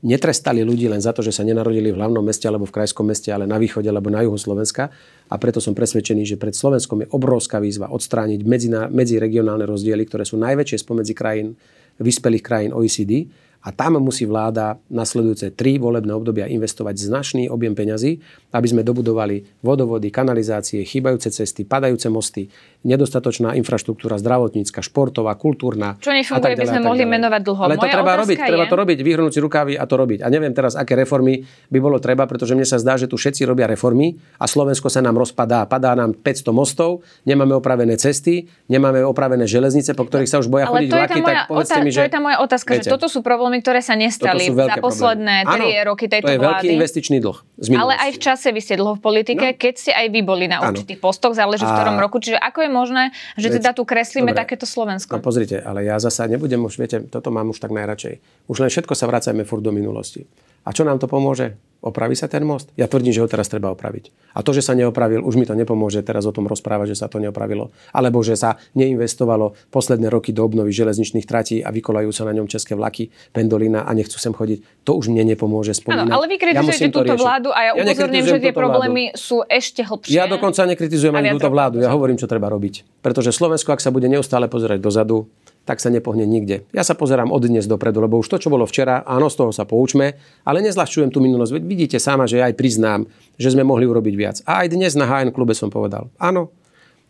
netrestali 0.07 0.63
ľudí 0.63 0.87
len 0.87 1.03
za 1.03 1.11
to, 1.11 1.19
že 1.19 1.35
sa 1.35 1.43
nenarodili 1.43 1.91
v 1.91 1.99
hlavnom 1.99 2.23
meste 2.23 2.47
alebo 2.47 2.63
v 2.63 2.79
krajskom 2.79 3.03
meste, 3.03 3.35
ale 3.35 3.51
na 3.51 3.59
východe 3.59 3.91
alebo 3.91 4.07
na 4.07 4.23
juhu 4.23 4.39
Slovenska. 4.39 4.95
A 5.27 5.35
preto 5.43 5.59
som 5.59 5.75
presvedčený, 5.75 6.23
že 6.23 6.39
pred 6.39 6.55
Slovenskom 6.55 7.03
je 7.03 7.11
obrovská 7.11 7.59
výzva 7.59 7.91
odstrániť 7.91 8.47
medziregionálne 8.95 9.67
rozdiely, 9.67 10.07
ktoré 10.07 10.23
sú 10.23 10.39
najväčšie 10.39 10.87
spomedzi 10.87 11.13
krajín, 11.19 11.59
vyspelých 11.99 12.45
krajín 12.47 12.71
OECD 12.71 13.27
a 13.67 13.75
tam 13.75 13.99
musí 13.99 14.31
vláda 14.31 14.79
nasledujúce 14.87 15.51
tri 15.59 15.83
volebné 15.83 16.15
obdobia 16.15 16.47
investovať 16.47 16.95
značný 17.03 17.43
objem 17.51 17.75
peňazí, 17.75 18.23
aby 18.55 18.67
sme 18.71 18.87
dobudovali 18.87 19.59
vodovody, 19.67 20.15
kanalizácie, 20.15 20.87
chýbajúce 20.87 21.35
cesty, 21.35 21.67
padajúce 21.67 22.07
mosty, 22.07 22.47
nedostatočná 22.87 23.59
infraštruktúra 23.59 24.23
zdravotnícka, 24.23 24.87
športová, 24.87 25.35
kultúrna. 25.35 25.99
Čo 25.99 26.15
nefunguje, 26.15 26.55
by 26.55 26.67
sme 26.71 26.83
mohli 26.87 27.03
menovať 27.03 27.41
dlho. 27.43 27.63
Ale 27.67 27.75
to 27.75 27.91
treba 27.91 28.15
robiť, 28.15 28.39
je... 28.39 28.47
treba 28.47 28.65
to 28.71 28.77
robiť, 28.79 28.99
vyhrnúť 29.03 29.33
si 29.35 29.41
rukávy 29.43 29.73
a 29.75 29.85
to 29.85 29.95
robiť. 29.99 30.23
A 30.23 30.31
neviem 30.31 30.55
teraz, 30.55 30.79
aké 30.79 30.95
reformy 30.95 31.43
by 31.69 31.79
bolo 31.83 31.99
treba, 31.99 32.25
pretože 32.31 32.55
mne 32.55 32.65
sa 32.65 32.79
zdá, 32.79 32.95
že 32.95 33.11
tu 33.11 33.19
všetci 33.19 33.43
robia 33.43 33.67
reformy 33.67 34.15
a 34.39 34.47
Slovensko 34.47 34.87
sa 34.87 35.03
nám 35.03 35.19
rozpadá. 35.19 35.67
Padá 35.67 35.99
nám 35.99 36.15
500 36.15 36.55
mostov, 36.55 37.03
nemáme 37.27 37.59
opravené 37.59 37.99
cesty, 37.99 38.47
nemáme 38.71 39.03
opravené 39.03 39.51
železnice, 39.51 39.99
po 39.99 40.07
ktorých 40.07 40.31
sa 40.31 40.39
už 40.39 40.47
boja 40.47 40.71
chodiť 40.71 40.89
vlaky, 40.95 41.21
tak 41.27 41.51
povedzte 41.51 41.83
mi, 41.83 41.91
že... 41.91 42.07
To 42.07 42.09
je 42.09 42.15
tá 42.15 42.23
moja 42.23 42.39
otázka, 42.39 42.71
viete, 42.79 42.87
že 42.87 42.95
toto 42.95 43.11
sú 43.11 43.27
problémy 43.27 43.56
problémy, 43.57 43.65
ktoré 43.65 43.81
sa 43.81 43.95
nestali 43.97 44.45
za 44.53 44.77
posledné 44.81 45.37
tri 45.49 45.67
roky 45.85 46.05
tejto 46.09 46.29
to 46.29 46.35
je 46.37 46.41
vlády. 46.41 46.53
veľký 46.53 46.67
investičný 46.77 47.17
dlh. 47.21 47.39
Ale 47.77 47.93
aj 47.97 48.11
v 48.17 48.19
čase 48.21 48.49
vy 48.53 48.61
ste 48.61 48.75
dlho 48.77 48.95
v 48.97 49.03
politike, 49.03 49.47
no. 49.53 49.57
keď 49.57 49.75
ste 49.77 49.93
aj 49.93 50.07
vy 50.13 50.21
boli 50.21 50.45
na 50.49 50.61
určitých 50.69 51.01
postoch, 51.01 51.33
záleží 51.33 51.65
a... 51.65 51.69
v 51.69 51.73
ktorom 51.73 51.97
roku. 51.97 52.21
Čiže 52.21 52.39
ako 52.41 52.59
je 52.67 52.71
možné, 52.71 53.05
že 53.41 53.49
teda 53.49 53.73
tu 53.73 53.83
kreslíme 53.89 54.33
Dobre. 54.33 54.41
takéto 54.45 54.67
Slovensko? 54.69 55.17
No 55.17 55.25
pozrite, 55.25 55.61
ale 55.65 55.87
ja 55.87 55.97
zasa 55.97 56.29
nebudem 56.29 56.61
už, 56.65 56.77
viete, 56.77 57.01
toto 57.09 57.33
mám 57.33 57.49
už 57.53 57.59
tak 57.61 57.73
najradšej. 57.73 58.49
Už 58.51 58.57
len 58.61 58.71
všetko 58.71 58.93
sa 58.93 59.09
vracajme 59.09 59.43
furt 59.49 59.65
do 59.65 59.73
minulosti. 59.73 60.29
A 60.67 60.75
čo 60.75 60.83
nám 60.83 60.99
to 60.99 61.07
pomôže? 61.07 61.55
Opraví 61.87 62.19
sa 62.19 62.27
ten 62.27 62.43
most? 62.43 62.75
Ja 62.75 62.91
tvrdím, 62.91 63.15
že 63.15 63.23
ho 63.23 63.31
teraz 63.31 63.47
treba 63.47 63.71
opraviť. 63.71 64.11
A 64.35 64.43
to, 64.43 64.51
že 64.51 64.67
sa 64.67 64.75
neopravil, 64.75 65.23
už 65.23 65.39
mi 65.39 65.47
to 65.47 65.55
nepomôže 65.55 66.03
teraz 66.03 66.27
o 66.27 66.35
tom 66.35 66.51
rozprávať, 66.51 66.97
že 66.97 66.99
sa 66.99 67.07
to 67.07 67.23
neopravilo. 67.23 67.71
Alebo 67.95 68.27
že 68.27 68.35
sa 68.35 68.59
neinvestovalo 68.75 69.55
posledné 69.71 70.11
roky 70.11 70.35
do 70.35 70.43
obnovy 70.43 70.75
železničných 70.75 71.23
tratí 71.29 71.63
a 71.63 71.71
vykolajú 71.71 72.11
sa 72.11 72.27
na 72.27 72.35
ňom 72.35 72.51
české 72.51 72.75
vlaky, 72.75 73.15
pendolina 73.31 73.87
a 73.87 73.95
nechcú 73.95 74.19
sem 74.19 74.35
chodiť. 74.35 74.83
To 74.83 74.99
už 74.99 75.15
mne 75.15 75.31
nepomôže 75.31 75.79
spomínať. 75.79 76.11
Áno, 76.11 76.19
ale 76.19 76.27
vy 76.27 76.37
kritizujete 76.43 76.91
ja 76.91 76.97
túto 76.97 77.15
vládu 77.15 77.49
a 77.55 77.61
ja, 77.63 77.73
ja 77.79 77.83
upozorňujem, 77.87 78.27
že 78.27 78.39
tie 78.43 78.55
problémy 78.57 79.03
vládu. 79.15 79.23
sú 79.23 79.37
ešte 79.47 79.81
hlbšie. 79.87 80.11
Ja 80.11 80.27
dokonca 80.27 80.67
nekritizujem 80.67 81.15
ani 81.15 81.39
túto 81.39 81.53
vládu. 81.55 81.79
Ja 81.79 81.95
hovorím, 81.95 82.19
čo 82.19 82.27
treba 82.27 82.51
robiť. 82.51 82.99
Pretože 82.99 83.31
Slovensko, 83.31 83.71
ak 83.71 83.85
sa 83.85 83.95
bude 83.95 84.11
neustále 84.11 84.51
pozerať 84.51 84.83
dozadu, 84.83 85.31
tak 85.67 85.83
sa 85.83 85.91
nepohne 85.91 86.23
nikde. 86.23 86.63
Ja 86.71 86.87
sa 86.87 86.95
pozerám 86.95 87.35
od 87.35 87.43
dnes 87.43 87.67
dopredu, 87.67 87.99
lebo 87.99 88.23
už 88.23 88.31
to, 88.31 88.39
čo 88.39 88.49
bolo 88.49 88.65
včera, 88.65 89.03
áno, 89.03 89.27
z 89.27 89.37
toho 89.43 89.51
sa 89.51 89.67
poučme, 89.67 90.15
ale 90.47 90.63
nezľahčujem 90.63 91.11
tú 91.11 91.19
minulosť. 91.19 91.59
Veď 91.59 91.65
vidíte 91.67 91.99
sama, 91.99 92.31
že 92.31 92.39
aj 92.39 92.55
priznám, 92.55 93.05
že 93.35 93.51
sme 93.51 93.67
mohli 93.67 93.85
urobiť 93.85 94.15
viac. 94.15 94.37
A 94.47 94.63
aj 94.63 94.73
dnes 94.73 94.95
na 94.95 95.11
HN 95.11 95.35
klube 95.35 95.53
som 95.59 95.69
povedal, 95.69 96.07
áno, 96.23 96.55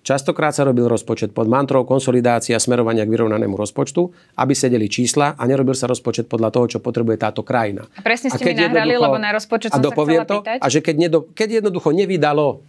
Častokrát 0.07 0.55
sa 0.55 0.63
robil 0.63 0.87
rozpočet 0.87 1.35
pod 1.35 1.51
mantrou 1.51 1.83
konsolidácia 1.83 2.55
smerovania 2.63 3.03
k 3.03 3.11
vyrovnanému 3.11 3.59
rozpočtu, 3.59 4.07
aby 4.39 4.55
sedeli 4.55 4.87
čísla 4.87 5.35
a 5.35 5.43
nerobil 5.51 5.75
sa 5.75 5.91
rozpočet 5.91 6.31
podľa 6.31 6.55
toho, 6.55 6.67
čo 6.71 6.79
potrebuje 6.79 7.19
táto 7.19 7.43
krajina. 7.43 7.83
A 7.99 8.07
presne 8.07 8.31
ste 8.31 8.39
a 8.39 8.47
mi 8.47 8.55
nahrali, 8.55 8.95
lebo 8.95 9.19
na 9.19 9.35
rozpočet 9.35 9.75
som 9.75 9.83
a 9.83 9.91
sa 9.91 9.91
chcela 9.91 10.23
to, 10.23 10.39
pýtať. 10.47 10.59
A 10.63 10.67
že 10.71 10.79
keď, 10.79 10.95
nedo, 10.95 11.19
keď 11.35 11.59
jednoducho 11.59 11.91
nevydalo 11.91 12.63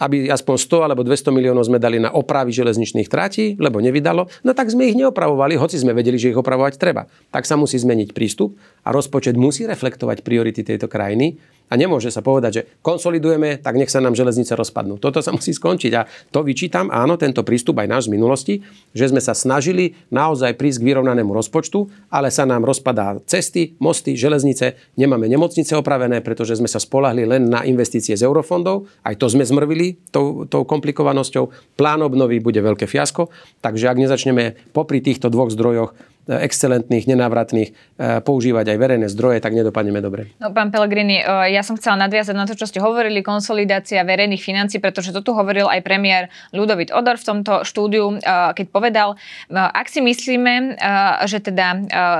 aby 0.00 0.32
aspoň 0.32 0.56
100 0.56 0.86
alebo 0.88 1.04
200 1.04 1.28
miliónov 1.28 1.68
sme 1.68 1.76
dali 1.76 2.00
na 2.00 2.08
opravy 2.10 2.50
železničných 2.56 3.12
tratí, 3.12 3.54
lebo 3.60 3.84
nevydalo, 3.84 4.26
no 4.42 4.50
tak 4.56 4.72
sme 4.72 4.88
ich 4.88 4.96
neopravovali, 4.96 5.60
hoci 5.60 5.76
sme 5.76 5.92
vedeli, 5.92 6.16
že 6.16 6.32
ich 6.32 6.40
opravovať 6.40 6.80
treba. 6.80 7.04
Tak 7.28 7.44
sa 7.44 7.60
musí 7.60 7.76
zmeniť 7.76 8.16
prístup 8.16 8.56
a 8.82 8.90
rozpočet 8.90 9.36
musí 9.36 9.68
reflektovať 9.68 10.24
priority 10.24 10.64
tejto 10.64 10.88
krajiny 10.88 11.36
a 11.70 11.78
nemôže 11.78 12.10
sa 12.10 12.18
povedať, 12.18 12.50
že 12.50 12.62
konsolidujeme, 12.82 13.62
tak 13.62 13.78
nech 13.78 13.88
sa 13.88 14.02
nám 14.02 14.18
železnice 14.18 14.58
rozpadnú. 14.58 14.98
Toto 14.98 15.22
sa 15.22 15.30
musí 15.30 15.54
skončiť. 15.54 15.92
A 15.94 16.02
to 16.34 16.42
vyčítam, 16.42 16.90
áno, 16.90 17.14
tento 17.14 17.46
prístup 17.46 17.78
aj 17.78 17.86
náš 17.86 18.02
z 18.10 18.12
minulosti, 18.18 18.54
že 18.90 19.06
sme 19.06 19.22
sa 19.22 19.38
snažili 19.38 19.94
naozaj 20.10 20.58
prísť 20.58 20.82
k 20.82 20.86
vyrovnanému 20.90 21.30
rozpočtu, 21.30 22.10
ale 22.10 22.34
sa 22.34 22.42
nám 22.42 22.66
rozpadá 22.66 23.22
cesty, 23.22 23.78
mosty, 23.78 24.18
železnice, 24.18 24.74
nemáme 24.98 25.30
nemocnice 25.30 25.78
opravené, 25.78 26.18
pretože 26.26 26.58
sme 26.58 26.66
sa 26.66 26.82
spolahli 26.82 27.22
len 27.22 27.46
na 27.46 27.62
investície 27.62 28.18
z 28.18 28.26
eurofondov. 28.26 28.90
Aj 29.06 29.14
to 29.14 29.30
sme 29.30 29.46
zmrvili 29.46 30.10
tou, 30.10 30.50
tou 30.50 30.66
komplikovanosťou. 30.66 31.78
Plán 31.78 32.02
obnovy 32.02 32.42
bude 32.42 32.58
veľké 32.58 32.90
fiasko. 32.90 33.30
Takže 33.62 33.86
ak 33.86 34.00
nezačneme 34.02 34.74
popri 34.74 34.98
týchto 34.98 35.30
dvoch 35.30 35.54
zdrojoch 35.54 35.94
excelentných, 36.28 37.08
nenávratných 37.08 37.68
e, 37.70 37.72
používať 38.20 38.74
aj 38.74 38.76
verejné 38.76 39.06
zdroje, 39.08 39.40
tak 39.40 39.56
nedopadneme 39.56 39.98
dobre. 40.04 40.30
No, 40.38 40.52
pán 40.52 40.68
Pellegrini, 40.68 41.22
e, 41.22 41.54
ja 41.54 41.64
som 41.64 41.74
chcela 41.80 41.96
nadviazať 42.06 42.36
na 42.36 42.44
to, 42.44 42.54
čo 42.54 42.68
ste 42.68 42.78
hovorili, 42.78 43.24
konsolidácia 43.24 44.04
verejných 44.04 44.42
financí, 44.42 44.78
pretože 44.78 45.10
to 45.10 45.24
tu 45.24 45.32
hovoril 45.32 45.66
aj 45.66 45.80
premiér 45.80 46.28
Ludovit 46.52 46.92
Odor 46.92 47.16
v 47.16 47.24
tomto 47.24 47.64
štúdiu, 47.64 48.16
e, 48.16 48.16
keď 48.54 48.66
povedal, 48.70 49.08
ak 49.50 49.86
si 49.88 49.98
myslíme, 50.02 50.78
že 51.26 51.38
teda 51.42 51.66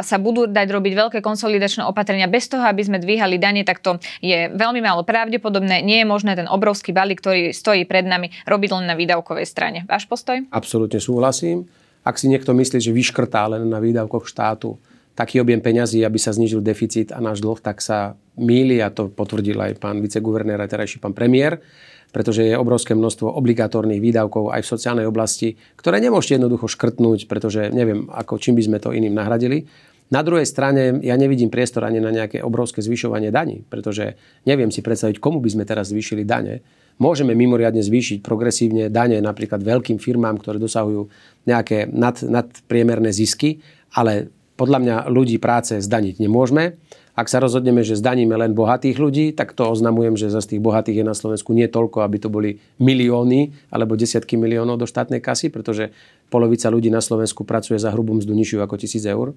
sa 0.02 0.16
budú 0.18 0.46
dať 0.46 0.68
robiť 0.70 0.92
veľké 0.94 1.18
konsolidačné 1.20 1.86
opatrenia 1.86 2.26
bez 2.26 2.50
toho, 2.50 2.62
aby 2.64 2.82
sme 2.82 2.98
dvíhali 2.98 3.36
dane, 3.38 3.62
tak 3.62 3.82
to 3.82 3.98
je 4.20 4.50
veľmi 4.50 4.80
málo 4.82 5.06
pravdepodobné. 5.06 5.82
Nie 5.82 6.02
je 6.02 6.06
možné 6.06 6.34
ten 6.36 6.48
obrovský 6.50 6.90
balík, 6.90 7.22
ktorý 7.22 7.54
stojí 7.54 7.86
pred 7.86 8.06
nami, 8.06 8.32
robiť 8.46 8.70
len 8.74 8.84
na 8.90 8.94
výdavkovej 8.98 9.46
strane. 9.46 9.78
Váš 9.86 10.06
postoj? 10.06 10.42
Absolútne 10.50 10.98
súhlasím. 10.98 11.66
Ak 12.00 12.16
si 12.16 12.32
niekto 12.32 12.56
myslí, 12.56 12.80
že 12.80 12.96
vyškrtá 12.96 13.44
len 13.50 13.68
na 13.68 13.76
výdavkoch 13.76 14.24
štátu 14.24 14.80
taký 15.12 15.44
objem 15.44 15.60
peňazí, 15.60 16.00
aby 16.00 16.16
sa 16.16 16.32
znižil 16.32 16.64
deficit 16.64 17.12
a 17.12 17.20
náš 17.20 17.44
dlh, 17.44 17.60
tak 17.60 17.84
sa 17.84 18.16
míli 18.40 18.80
a 18.80 18.88
to 18.88 19.12
potvrdil 19.12 19.60
aj 19.60 19.76
pán 19.76 20.00
viceguvernér 20.00 20.56
a 20.56 20.70
terajší 20.70 20.96
pán 20.96 21.12
premiér, 21.12 21.60
pretože 22.08 22.42
je 22.42 22.56
obrovské 22.56 22.96
množstvo 22.96 23.28
obligatórnych 23.28 24.00
výdavkov 24.00 24.48
aj 24.48 24.64
v 24.64 24.70
sociálnej 24.72 25.06
oblasti, 25.06 25.60
ktoré 25.76 26.00
nemôžete 26.00 26.40
jednoducho 26.40 26.72
škrtnúť, 26.72 27.28
pretože 27.28 27.68
neviem, 27.68 28.08
ako, 28.08 28.40
čím 28.40 28.56
by 28.56 28.62
sme 28.64 28.78
to 28.80 28.96
iným 28.96 29.12
nahradili. 29.12 29.68
Na 30.10 30.26
druhej 30.26 30.48
strane 30.48 30.98
ja 31.06 31.14
nevidím 31.14 31.52
priestor 31.52 31.86
ani 31.86 32.02
na 32.02 32.10
nejaké 32.10 32.42
obrovské 32.42 32.82
zvyšovanie 32.82 33.30
daní, 33.30 33.62
pretože 33.62 34.18
neviem 34.42 34.74
si 34.74 34.82
predstaviť, 34.82 35.22
komu 35.22 35.38
by 35.38 35.54
sme 35.54 35.64
teraz 35.68 35.94
zvýšili 35.94 36.26
dane 36.26 36.64
Môžeme 37.00 37.32
mimoriadne 37.32 37.80
zvýšiť 37.80 38.20
progresívne 38.20 38.92
dane 38.92 39.16
napríklad 39.24 39.64
veľkým 39.64 39.96
firmám, 39.96 40.36
ktoré 40.36 40.60
dosahujú 40.60 41.08
nejaké 41.48 41.88
nad, 41.88 42.20
nadpriemerné 42.20 43.08
zisky, 43.08 43.64
ale 43.96 44.28
podľa 44.60 44.78
mňa 44.84 44.96
ľudí 45.08 45.40
práce 45.40 45.80
zdaniť 45.80 46.20
nemôžeme. 46.20 46.76
Ak 47.16 47.32
sa 47.32 47.40
rozhodneme, 47.40 47.80
že 47.80 47.96
zdaníme 47.96 48.36
len 48.36 48.52
bohatých 48.52 48.96
ľudí, 49.00 49.32
tak 49.32 49.56
to 49.56 49.72
oznamujem, 49.72 50.20
že 50.20 50.28
za 50.28 50.44
tých 50.44 50.60
bohatých 50.60 51.00
je 51.00 51.04
na 51.08 51.16
Slovensku 51.16 51.56
nie 51.56 51.64
toľko, 51.72 52.04
aby 52.04 52.16
to 52.20 52.28
boli 52.28 52.60
milióny 52.76 53.72
alebo 53.72 53.96
desiatky 53.96 54.36
miliónov 54.36 54.76
do 54.76 54.86
štátnej 54.86 55.24
kasy, 55.24 55.48
pretože 55.48 55.96
polovica 56.28 56.68
ľudí 56.68 56.92
na 56.92 57.00
Slovensku 57.00 57.48
pracuje 57.48 57.80
za 57.80 57.88
hrubú 57.92 58.12
mzdu 58.20 58.36
nižšiu 58.36 58.60
ako 58.60 58.76
1000 58.76 59.08
eur 59.08 59.32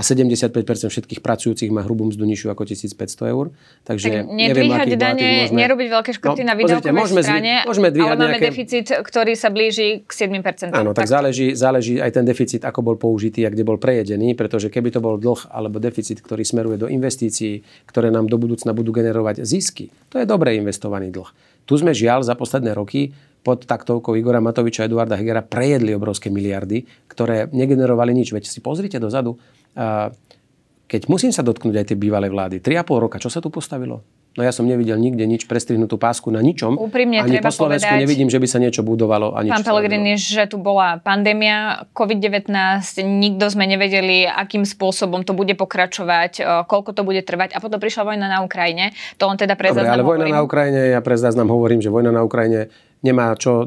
a 0.00 0.02
75% 0.02 0.48
všetkých 0.88 1.20
pracujúcich 1.20 1.68
má 1.68 1.84
hrubú 1.84 2.08
mzdu 2.08 2.24
nižšiu 2.24 2.48
ako 2.56 2.64
1500 2.64 3.36
eur. 3.36 3.52
Takže 3.84 4.24
tak 4.24 4.32
neviem, 4.32 4.72
aký 4.72 4.96
dane, 4.96 5.44
môžeme... 5.44 5.60
nerobiť 5.60 5.88
veľké 5.92 6.10
škrty 6.16 6.40
no, 6.40 6.48
na 6.48 6.54
výdavkovej 6.56 6.96
môžeme 6.96 7.20
strane, 7.20 7.52
môžeme 7.68 7.88
ale 7.92 8.16
máme 8.16 8.40
nejaké... 8.40 8.48
deficit, 8.48 8.86
ktorý 8.88 9.36
sa 9.36 9.52
blíži 9.52 10.08
k 10.08 10.12
7%. 10.32 10.72
Áno, 10.72 10.96
tak, 10.96 11.04
tak 11.04 11.12
záleží, 11.12 11.52
záleží 11.52 12.00
aj 12.00 12.16
ten 12.16 12.24
deficit, 12.24 12.64
ako 12.64 12.80
bol 12.80 12.96
použitý 12.96 13.44
a 13.44 13.52
kde 13.52 13.60
bol 13.60 13.76
prejedený, 13.76 14.32
pretože 14.32 14.72
keby 14.72 14.88
to 14.88 15.04
bol 15.04 15.20
dlh 15.20 15.52
alebo 15.52 15.76
deficit, 15.76 16.16
ktorý 16.24 16.48
smeruje 16.48 16.80
do 16.80 16.88
investícií, 16.88 17.60
ktoré 17.84 18.08
nám 18.08 18.24
do 18.24 18.40
budúcna 18.40 18.72
budú 18.72 18.96
generovať 18.96 19.44
zisky, 19.44 19.92
to 20.08 20.16
je 20.16 20.24
dobre 20.24 20.56
investovaný 20.56 21.12
dlh. 21.12 21.28
Tu 21.68 21.76
sme 21.76 21.92
žiaľ 21.92 22.24
za 22.24 22.32
posledné 22.40 22.72
roky 22.72 23.12
pod 23.40 23.64
taktovkou 23.64 24.16
Igora 24.16 24.40
Matoviča 24.40 24.84
a 24.84 24.88
Eduarda 24.88 25.16
Hegera 25.16 25.40
prejedli 25.40 25.96
obrovské 25.96 26.28
miliardy, 26.28 26.84
ktoré 27.08 27.48
negenerovali 27.48 28.12
nič. 28.12 28.36
Veď 28.36 28.48
si 28.48 28.60
pozrite 28.60 29.00
dozadu, 29.00 29.40
keď 30.90 31.00
musím 31.06 31.30
sa 31.30 31.46
dotknúť 31.46 31.76
aj 31.80 31.86
tej 31.94 31.98
bývalej 31.98 32.30
vlády, 32.34 32.56
3,5 32.58 33.04
roka, 33.04 33.16
čo 33.22 33.30
sa 33.30 33.38
tu 33.38 33.50
postavilo? 33.52 34.02
No 34.38 34.46
ja 34.46 34.54
som 34.54 34.62
nevidel 34.62 34.94
nikde 34.94 35.26
nič 35.26 35.50
prestrihnutú 35.50 35.98
pásku 35.98 36.30
na 36.30 36.38
ničom. 36.38 36.78
Úprimne 36.78 37.18
ani 37.18 37.42
treba 37.42 37.50
po 37.50 37.66
Slovensku 37.66 37.82
povedať, 37.82 38.02
nevidím, 38.06 38.30
že 38.30 38.38
by 38.38 38.46
sa 38.46 38.62
niečo 38.62 38.86
budovalo. 38.86 39.34
Ani 39.34 39.50
pán 39.50 39.66
Pellegrini, 39.66 40.14
že 40.14 40.46
tu 40.46 40.54
bola 40.62 41.02
pandémia 41.02 41.90
COVID-19, 41.90 42.46
nikto 43.10 43.50
sme 43.50 43.66
nevedeli, 43.66 44.30
akým 44.30 44.62
spôsobom 44.62 45.26
to 45.26 45.34
bude 45.34 45.50
pokračovať, 45.58 46.46
koľko 46.70 46.94
to 46.94 47.02
bude 47.02 47.26
trvať 47.26 47.54
a 47.54 47.62
potom 47.62 47.82
prišla 47.82 48.06
vojna 48.06 48.30
na 48.30 48.38
Ukrajine. 48.46 48.94
To 49.18 49.26
on 49.26 49.34
teda 49.34 49.58
pre 49.58 49.74
Dobre, 49.74 49.90
ale 49.90 50.06
vojna 50.06 50.30
na 50.30 50.46
Ukrajine, 50.46 50.94
ja 50.94 51.02
pre 51.02 51.18
hovorím, 51.18 51.82
že 51.82 51.90
vojna 51.90 52.14
na 52.14 52.22
Ukrajine 52.22 52.70
nemá 53.00 53.32
čo 53.36 53.64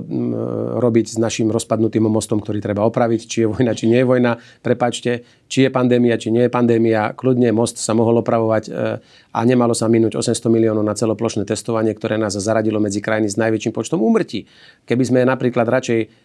robiť 0.77 1.05
s 1.13 1.17
našim 1.17 1.49
rozpadnutým 1.49 2.05
mostom, 2.05 2.37
ktorý 2.37 2.61
treba 2.61 2.85
opraviť, 2.85 3.21
či 3.25 3.37
je 3.45 3.47
vojna, 3.49 3.73
či 3.73 3.89
nie 3.89 4.01
je 4.01 4.07
vojna. 4.07 4.37
Prepačte, 4.61 5.25
či 5.49 5.65
je 5.65 5.69
pandémia, 5.73 6.17
či 6.17 6.29
nie 6.29 6.45
je 6.45 6.51
pandémia. 6.53 7.13
Kľudne 7.17 7.49
most 7.53 7.81
sa 7.81 7.97
mohol 7.97 8.21
opravovať 8.21 8.63
e, 8.69 8.71
a 9.33 9.39
nemalo 9.41 9.73
sa 9.73 9.89
minúť 9.89 10.17
800 10.21 10.49
miliónov 10.49 10.85
na 10.85 10.93
celoplošné 10.93 11.45
testovanie, 11.49 11.93
ktoré 11.97 12.17
nás 12.21 12.37
zaradilo 12.37 12.77
medzi 12.77 13.01
krajiny 13.01 13.29
s 13.29 13.37
najväčším 13.37 13.73
počtom 13.73 14.01
úmrtí. 14.01 14.45
Keby 14.85 15.03
sme 15.05 15.19
napríklad 15.25 15.65
radšej 15.65 16.22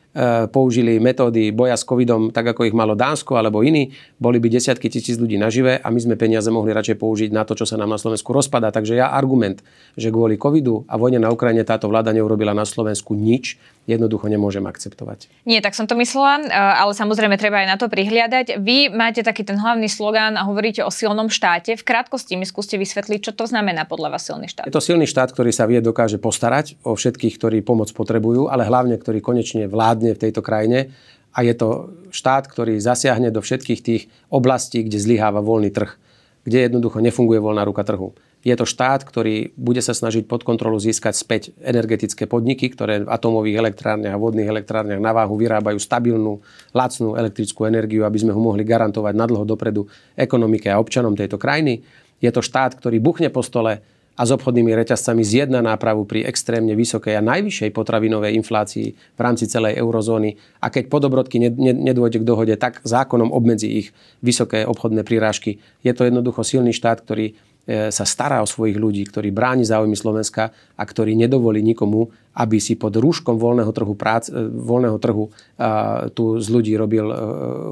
použili 0.51 0.99
metódy 0.99 1.53
boja 1.53 1.77
s 1.77 1.85
covidom 1.85 2.33
tak, 2.33 2.51
ako 2.51 2.67
ich 2.67 2.75
malo 2.75 2.99
Dánsko 2.99 3.37
alebo 3.37 3.63
iní, 3.63 3.93
boli 4.19 4.41
by 4.43 4.49
desiatky 4.51 4.89
tisíc 4.89 5.21
ľudí 5.21 5.37
nažive 5.37 5.79
a 5.79 5.89
my 5.93 6.01
sme 6.01 6.17
peniaze 6.19 6.49
mohli 6.51 6.75
radšej 6.75 6.97
použiť 6.99 7.31
na 7.31 7.45
to, 7.45 7.55
čo 7.55 7.69
sa 7.69 7.77
nám 7.77 7.93
na 7.93 8.01
Slovensku 8.01 8.33
rozpadá. 8.33 8.73
Takže 8.73 8.99
ja 8.99 9.13
argument, 9.13 9.63
že 9.95 10.11
kvôli 10.11 10.41
covidu 10.41 10.83
a 10.91 10.97
vojne 10.99 11.23
na 11.23 11.31
Ukrajine 11.31 11.63
táto 11.63 11.87
vláda 11.87 12.11
neurobila 12.11 12.57
na 12.57 12.65
Slovensku 12.65 13.15
nič, 13.15 13.61
jednoducho 13.91 14.31
nemôžem 14.31 14.63
akceptovať. 14.63 15.27
Nie, 15.43 15.59
tak 15.59 15.75
som 15.75 15.91
to 15.91 15.99
myslela, 15.99 16.47
e, 16.47 16.55
ale 16.55 16.95
samozrejme 16.95 17.35
treba 17.35 17.67
aj 17.67 17.69
na 17.75 17.77
to 17.81 17.91
prihliadať. 17.91 18.63
Vy 18.63 18.95
máte 18.95 19.27
taký 19.27 19.43
ten 19.43 19.59
hlavný 19.59 19.91
slogán 19.91 20.39
a 20.39 20.47
hovoríte 20.47 20.87
o 20.87 20.93
silnom 20.95 21.27
štáte. 21.27 21.75
V 21.75 21.83
krátkosti 21.83 22.39
mi 22.39 22.47
skúste 22.47 22.79
vysvetliť, 22.79 23.21
čo 23.29 23.33
to 23.35 23.51
znamená 23.51 23.85
podľa 23.85 24.15
vás 24.15 24.23
silný 24.23 24.47
štát. 24.47 24.71
Je 24.71 24.77
to 24.77 24.85
silný 24.85 25.11
štát, 25.11 25.35
ktorý 25.35 25.51
sa 25.51 25.67
vie, 25.67 25.83
dokáže 25.83 26.23
postarať 26.23 26.79
o 26.87 26.95
všetkých, 26.95 27.35
ktorí 27.35 27.59
pomoc 27.67 27.91
potrebujú, 27.91 28.47
ale 28.47 28.63
hlavne, 28.63 28.95
ktorý 28.95 29.19
konečne 29.19 29.67
vlád 29.67 29.89
vládne 29.89 30.13
v 30.13 30.21
tejto 30.21 30.45
krajine 30.45 30.93
a 31.33 31.41
je 31.41 31.55
to 31.57 31.89
štát, 32.13 32.45
ktorý 32.45 32.77
zasiahne 32.77 33.33
do 33.33 33.41
všetkých 33.41 33.81
tých 33.81 34.03
oblastí, 34.29 34.85
kde 34.85 35.01
zlyháva 35.01 35.41
voľný 35.41 35.73
trh, 35.73 35.97
kde 36.45 36.69
jednoducho 36.69 37.01
nefunguje 37.01 37.41
voľná 37.41 37.65
ruka 37.65 37.89
trhu. 37.89 38.13
Je 38.47 38.55
to 38.55 38.63
štát, 38.63 39.03
ktorý 39.03 39.51
bude 39.59 39.83
sa 39.83 39.91
snažiť 39.91 40.31
pod 40.31 40.47
kontrolu 40.47 40.79
získať 40.79 41.15
späť 41.19 41.43
energetické 41.59 42.31
podniky, 42.31 42.71
ktoré 42.71 43.03
v 43.03 43.11
atomových 43.11 43.59
elektrárniach 43.59 44.15
a 44.15 44.23
vodných 44.23 44.47
elektrárniach 44.47 45.03
na 45.03 45.11
váhu 45.11 45.35
vyrábajú 45.35 45.79
stabilnú, 45.83 46.39
lacnú 46.71 47.19
elektrickú 47.19 47.67
energiu, 47.67 48.07
aby 48.07 48.19
sme 48.23 48.31
ho 48.31 48.39
mohli 48.39 48.63
garantovať 48.63 49.15
na 49.19 49.27
dlho 49.27 49.43
dopredu 49.43 49.91
ekonomike 50.15 50.71
a 50.71 50.79
občanom 50.79 51.19
tejto 51.19 51.35
krajiny. 51.35 51.83
Je 52.23 52.31
to 52.31 52.39
štát, 52.39 52.79
ktorý 52.79 53.03
buchne 53.03 53.27
po 53.27 53.43
stole 53.43 53.83
a 54.19 54.27
s 54.27 54.35
obchodnými 54.35 54.75
reťazcami 54.75 55.23
zjedna 55.23 55.63
nápravu 55.63 56.03
pri 56.03 56.27
extrémne 56.27 56.75
vysokej 56.75 57.15
a 57.15 57.23
najvyššej 57.23 57.71
potravinovej 57.71 58.35
inflácii 58.35 58.89
v 59.15 59.21
rámci 59.23 59.47
celej 59.47 59.79
eurozóny 59.79 60.35
a 60.59 60.75
keď 60.75 60.91
podobrodky 60.91 61.39
nedôjde 61.39 62.23
k 62.23 62.27
dohode, 62.27 62.55
tak 62.59 62.83
zákonom 62.83 63.31
obmedzí 63.31 63.87
ich 63.87 63.95
vysoké 64.19 64.67
obchodné 64.67 65.07
prirážky. 65.07 65.63
Je 65.87 65.95
to 65.95 66.03
jednoducho 66.03 66.43
silný 66.43 66.75
štát, 66.75 67.07
ktorý 67.07 67.39
sa 67.69 68.05
stará 68.09 68.41
o 68.41 68.49
svojich 68.49 68.81
ľudí, 68.81 69.05
ktorý 69.05 69.29
bráni 69.29 69.61
záujmy 69.61 69.93
Slovenska 69.93 70.57
a 70.73 70.83
ktorý 70.89 71.13
nedovolí 71.13 71.61
nikomu, 71.61 72.09
aby 72.39 72.63
si 72.63 72.79
pod 72.79 72.95
rúškom 72.97 73.37
voľného 73.37 73.69
trhu, 73.75 73.93
prác, 73.99 74.31
e, 74.31 74.49
voľného 74.49 74.99
trhu 75.03 75.29
a, 75.59 76.07
tu 76.15 76.39
z 76.39 76.49
ľudí 76.49 76.73
robil 76.79 77.07
e, 77.11 77.15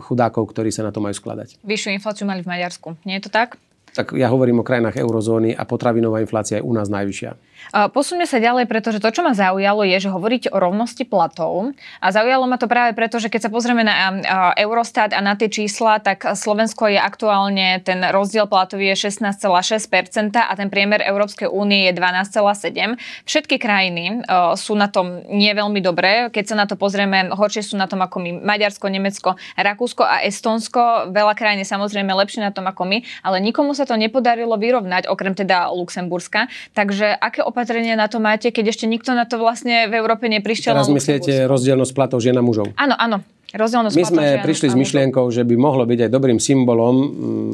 chudákov, 0.05 0.51
ktorí 0.51 0.75
sa 0.75 0.83
na 0.83 0.91
to 0.91 0.99
majú 0.99 1.15
skladať. 1.15 1.63
Vyššiu 1.63 1.95
infláciu 1.95 2.27
mali 2.27 2.43
v 2.43 2.51
Maďarsku. 2.51 2.99
Nie 3.07 3.23
je 3.23 3.31
to 3.31 3.33
tak? 3.33 3.57
Tak 3.97 4.13
ja 4.13 4.29
hovorím 4.29 4.61
o 4.61 4.67
krajinách 4.69 5.01
eurozóny 5.01 5.57
a 5.57 5.65
potravinová 5.65 6.21
inflácia 6.21 6.61
je 6.61 6.67
u 6.69 6.77
nás 6.77 6.93
najvyššia. 6.93 7.33
Posuňme 7.67 8.29
sa 8.29 8.37
ďalej, 8.37 8.69
pretože 8.69 9.01
to, 9.01 9.09
čo 9.09 9.25
ma 9.25 9.33
zaujalo, 9.33 9.83
je, 9.89 9.97
že 9.97 10.13
hovoríte 10.13 10.53
o 10.53 10.61
rovnosti 10.61 11.03
platov. 11.09 11.73
A 12.05 12.13
zaujalo 12.13 12.45
ma 12.45 12.61
to 12.61 12.69
práve 12.69 12.93
preto, 12.93 13.17
že 13.17 13.33
keď 13.33 13.49
sa 13.49 13.51
pozrieme 13.51 13.81
na 13.81 14.21
Eurostat 14.61 15.17
a 15.17 15.25
na 15.25 15.35
tie 15.35 15.49
čísla, 15.49 15.99
tak 16.05 16.37
Slovensko 16.37 16.93
je 16.93 17.01
aktuálne, 17.01 17.81
ten 17.81 18.05
rozdiel 18.13 18.45
platový 18.45 18.93
je 18.93 19.09
16,6% 19.09 20.37
a 20.37 20.53
ten 20.53 20.69
priemer 20.69 21.01
Európskej 21.01 21.49
únie 21.49 21.89
je 21.89 21.97
12,7%. 21.97 23.01
Všetky 23.25 23.57
krajiny 23.57 24.23
sú 24.61 24.77
na 24.77 24.93
tom 24.93 25.25
nie 25.25 25.51
veľmi 25.51 25.81
dobré. 25.81 26.29
Keď 26.29 26.45
sa 26.53 26.57
na 26.61 26.69
to 26.69 26.77
pozrieme, 26.77 27.33
horšie 27.33 27.65
sú 27.65 27.81
na 27.81 27.89
tom 27.89 28.05
ako 28.05 28.21
my 28.21 28.31
Maďarsko, 28.45 28.87
Nemecko, 28.93 29.41
Rakúsko 29.57 30.05
a 30.05 30.21
Estonsko. 30.23 31.09
Veľa 31.11 31.33
krajín 31.33 31.65
je 31.65 31.73
samozrejme 31.73 32.13
lepšie 32.13 32.45
na 32.45 32.53
tom 32.53 32.69
ako 32.69 32.85
my, 32.85 33.01
ale 33.25 33.41
nikomu 33.41 33.73
sa 33.73 33.86
sa 33.87 33.95
to 33.95 34.03
nepodarilo 34.03 34.59
vyrovnať, 34.59 35.07
okrem 35.07 35.39
teda 35.39 35.71
Luxemburska. 35.71 36.51
Takže 36.75 37.15
aké 37.15 37.47
opatrenia 37.47 37.95
na 37.95 38.11
to 38.11 38.19
máte, 38.19 38.51
keď 38.51 38.75
ešte 38.75 38.91
nikto 38.91 39.15
na 39.15 39.23
to 39.23 39.39
vlastne 39.39 39.87
v 39.87 39.95
Európe 39.95 40.27
neprišiel? 40.27 40.75
Teraz 40.75 40.91
myslíte 40.91 41.47
rozdielnosť 41.47 41.93
platov 41.95 42.19
žien 42.19 42.35
a 42.35 42.43
mužov? 42.43 42.75
Áno, 42.75 42.99
áno. 42.99 43.23
My 43.57 44.05
sme 44.05 44.43
prišli 44.43 44.75
s 44.75 44.77
myšlienkou, 44.77 45.31
že 45.31 45.47
by 45.47 45.55
mohlo 45.55 45.87
byť 45.87 46.11
aj 46.11 46.11
dobrým 46.11 46.43
symbolom, 46.43 46.97
mm, 46.99 47.53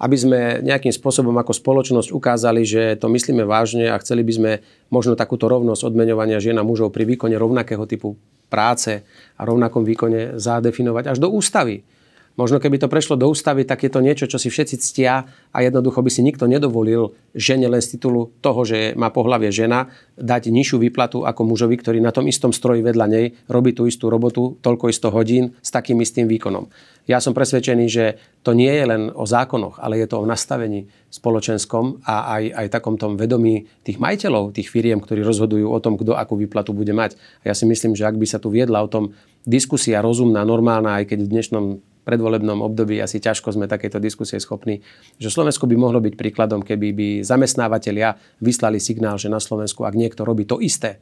aby 0.00 0.16
sme 0.16 0.38
nejakým 0.64 0.94
spôsobom 0.94 1.34
ako 1.34 1.52
spoločnosť 1.52 2.14
ukázali, 2.14 2.62
že 2.62 2.96
to 2.96 3.10
myslíme 3.10 3.42
vážne 3.44 3.90
a 3.90 3.98
chceli 4.00 4.22
by 4.22 4.32
sme 4.32 4.50
možno 4.88 5.18
takúto 5.18 5.50
rovnosť 5.50 5.92
odmeňovania 5.92 6.38
žien 6.38 6.56
a 6.56 6.64
mužov 6.64 6.94
pri 6.94 7.04
výkone 7.04 7.36
rovnakého 7.36 7.84
typu 7.90 8.16
práce 8.48 9.02
a 9.36 9.42
rovnakom 9.44 9.84
výkone 9.84 10.38
zadefinovať 10.38 11.04
až 11.12 11.18
do 11.20 11.28
ústavy. 11.28 11.84
Možno 12.32 12.56
keby 12.56 12.80
to 12.80 12.88
prešlo 12.88 13.20
do 13.20 13.28
ústavy, 13.28 13.68
tak 13.68 13.84
je 13.84 13.92
to 13.92 14.00
niečo, 14.00 14.24
čo 14.24 14.40
si 14.40 14.48
všetci 14.48 14.80
ctia 14.80 15.28
a 15.52 15.58
jednoducho 15.60 16.00
by 16.00 16.08
si 16.08 16.24
nikto 16.24 16.48
nedovolil 16.48 17.12
žene 17.36 17.68
len 17.68 17.84
z 17.84 17.96
titulu 17.96 18.32
toho, 18.40 18.64
že 18.64 18.96
má 18.96 19.12
pohlavie 19.12 19.52
žena, 19.52 19.92
dať 20.16 20.48
nižšiu 20.48 20.80
výplatu 20.80 21.28
ako 21.28 21.44
mužovi, 21.44 21.76
ktorý 21.76 22.00
na 22.00 22.08
tom 22.08 22.24
istom 22.24 22.48
stroji 22.48 22.80
vedľa 22.80 23.06
nej 23.08 23.36
robí 23.52 23.76
tú 23.76 23.84
istú 23.84 24.08
robotu 24.08 24.56
toľko 24.64 24.88
isto 24.88 25.12
hodín 25.12 25.52
s 25.60 25.68
takým 25.68 26.00
istým 26.00 26.24
výkonom. 26.24 26.72
Ja 27.04 27.18
som 27.18 27.34
presvedčený, 27.34 27.84
že 27.90 28.04
to 28.46 28.54
nie 28.54 28.70
je 28.70 28.84
len 28.86 29.10
o 29.10 29.26
zákonoch, 29.26 29.82
ale 29.82 29.98
je 29.98 30.06
to 30.06 30.22
o 30.22 30.28
nastavení 30.28 30.86
spoločenskom 31.10 32.06
a 32.06 32.38
aj, 32.38 32.44
aj 32.62 32.66
takom 32.72 32.94
tom 32.94 33.18
vedomí 33.18 33.66
tých 33.82 33.98
majiteľov, 33.98 34.54
tých 34.54 34.70
firiem, 34.70 35.02
ktorí 35.02 35.20
rozhodujú 35.26 35.66
o 35.66 35.82
tom, 35.82 35.98
kto 35.98 36.14
akú 36.14 36.38
výplatu 36.38 36.70
bude 36.70 36.94
mať. 36.94 37.18
A 37.42 37.50
ja 37.50 37.54
si 37.58 37.66
myslím, 37.66 37.98
že 37.98 38.06
ak 38.06 38.16
by 38.16 38.26
sa 38.30 38.38
tu 38.38 38.54
viedla 38.54 38.80
o 38.80 38.88
tom 38.88 39.12
diskusia 39.42 39.98
rozumná, 39.98 40.46
normálna, 40.46 41.02
aj 41.02 41.10
keď 41.10 41.18
v 41.26 41.32
dnešnom 41.34 41.64
predvolebnom 42.02 42.58
období 42.62 42.98
asi 42.98 43.22
ťažko 43.22 43.54
sme 43.54 43.70
takéto 43.70 44.02
diskusie 44.02 44.42
schopní, 44.42 44.82
že 45.22 45.30
Slovensko 45.30 45.70
by 45.70 45.76
mohlo 45.78 46.02
byť 46.02 46.14
príkladom, 46.18 46.66
keby 46.66 46.88
by 46.90 47.08
zamestnávateľia 47.22 48.18
vyslali 48.42 48.82
signál, 48.82 49.18
že 49.18 49.30
na 49.30 49.38
Slovensku, 49.38 49.86
ak 49.86 49.94
niekto 49.94 50.26
robí 50.26 50.42
to 50.42 50.58
isté, 50.58 50.98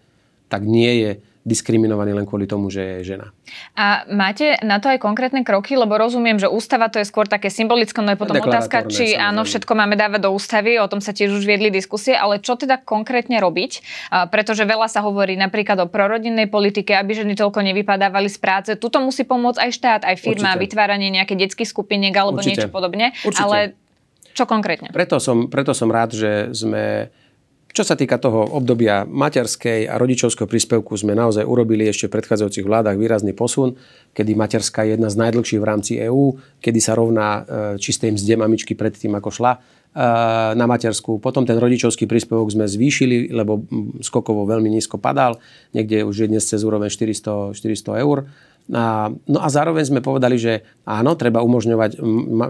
tak 0.53 0.67
nie 0.67 0.93
je 1.01 1.11
diskriminovaný 1.41 2.13
len 2.13 2.29
kvôli 2.29 2.45
tomu, 2.45 2.69
že 2.69 3.01
je 3.01 3.17
žena. 3.17 3.33
A 3.73 4.05
máte 4.13 4.61
na 4.61 4.77
to 4.77 4.93
aj 4.93 5.01
konkrétne 5.01 5.41
kroky? 5.41 5.73
Lebo 5.73 5.97
rozumiem, 5.97 6.37
že 6.37 6.53
ústava 6.53 6.93
to 6.93 7.01
je 7.01 7.09
skôr 7.09 7.25
také 7.25 7.49
symbolické, 7.49 7.97
no 8.05 8.13
je 8.13 8.21
potom 8.21 8.37
otázka, 8.37 8.85
či 8.85 9.17
samozrejme. 9.17 9.29
áno, 9.33 9.41
všetko 9.49 9.73
máme 9.73 9.97
dávať 9.97 10.21
do 10.29 10.31
ústavy, 10.37 10.77
o 10.77 10.85
tom 10.85 11.01
sa 11.01 11.17
tiež 11.17 11.33
už 11.33 11.49
viedli 11.49 11.73
diskusie, 11.73 12.13
ale 12.13 12.45
čo 12.45 12.61
teda 12.61 12.85
konkrétne 12.85 13.41
robiť? 13.41 13.73
A 14.13 14.29
pretože 14.29 14.69
veľa 14.69 14.93
sa 14.93 15.01
hovorí 15.01 15.41
napríklad 15.41 15.81
o 15.81 15.89
prorodinnej 15.89 16.53
politike, 16.53 16.93
aby 16.93 17.17
ženy 17.17 17.33
toľko 17.33 17.65
nevypadávali 17.65 18.29
z 18.29 18.39
práce. 18.39 18.71
Tuto 18.77 19.01
musí 19.01 19.25
pomôcť 19.25 19.65
aj 19.65 19.71
štát, 19.73 20.01
aj 20.05 20.17
firma, 20.21 20.55
Určite. 20.55 20.63
vytváranie 20.69 21.09
nejakých 21.09 21.49
detských 21.49 21.73
skupiniek 21.73 22.13
alebo 22.13 22.45
Určite. 22.45 22.69
niečo 22.69 22.69
podobne. 22.69 23.17
Určite. 23.25 23.49
Ale 23.49 23.59
čo 24.37 24.45
konkrétne? 24.45 24.93
Preto 24.93 25.17
som, 25.19 25.49
preto 25.49 25.73
som 25.73 25.89
rád, 25.89 26.15
že 26.15 26.53
sme 26.53 27.09
čo 27.71 27.87
sa 27.87 27.95
týka 27.95 28.19
toho 28.19 28.43
obdobia 28.51 29.07
materskej 29.07 29.87
a 29.87 29.95
rodičovského 29.95 30.51
príspevku 30.51 30.99
sme 30.99 31.15
naozaj 31.15 31.47
urobili 31.47 31.87
ešte 31.87 32.11
v 32.11 32.19
predchádzajúcich 32.19 32.67
vládach 32.67 32.99
výrazný 32.99 33.31
posun, 33.31 33.79
kedy 34.11 34.35
materská 34.35 34.83
je 34.83 34.99
jedna 34.99 35.07
z 35.07 35.17
najdlhších 35.23 35.61
v 35.63 35.69
rámci 35.69 35.93
EÚ, 36.03 36.35
kedy 36.59 36.79
sa 36.83 36.99
rovná 36.99 37.27
e, 37.27 37.41
čistej 37.79 38.19
mzde 38.19 38.35
mamičky 38.43 38.75
pred 38.75 38.91
tým, 38.91 39.15
ako 39.15 39.31
šla 39.31 39.53
e, 39.55 39.59
na 40.59 40.67
matersku. 40.67 41.23
Potom 41.23 41.47
ten 41.47 41.63
rodičovský 41.63 42.11
príspevok 42.11 42.51
sme 42.51 42.67
zvýšili, 42.67 43.31
lebo 43.31 43.63
skokovo 44.03 44.51
veľmi 44.51 44.67
nízko 44.67 44.99
padal. 44.99 45.39
Niekde 45.71 46.03
už 46.03 46.27
je 46.27 46.31
dnes 46.31 46.43
cez 46.43 46.67
úroveň 46.67 46.91
400, 46.91 47.55
400 47.55 48.03
eur. 48.03 48.27
A, 48.71 49.11
no 49.27 49.39
a 49.43 49.49
zároveň 49.51 49.83
sme 49.89 50.01
povedali, 50.05 50.39
že 50.39 50.63
áno, 50.87 51.19
treba 51.19 51.43
umožňovať 51.43 51.99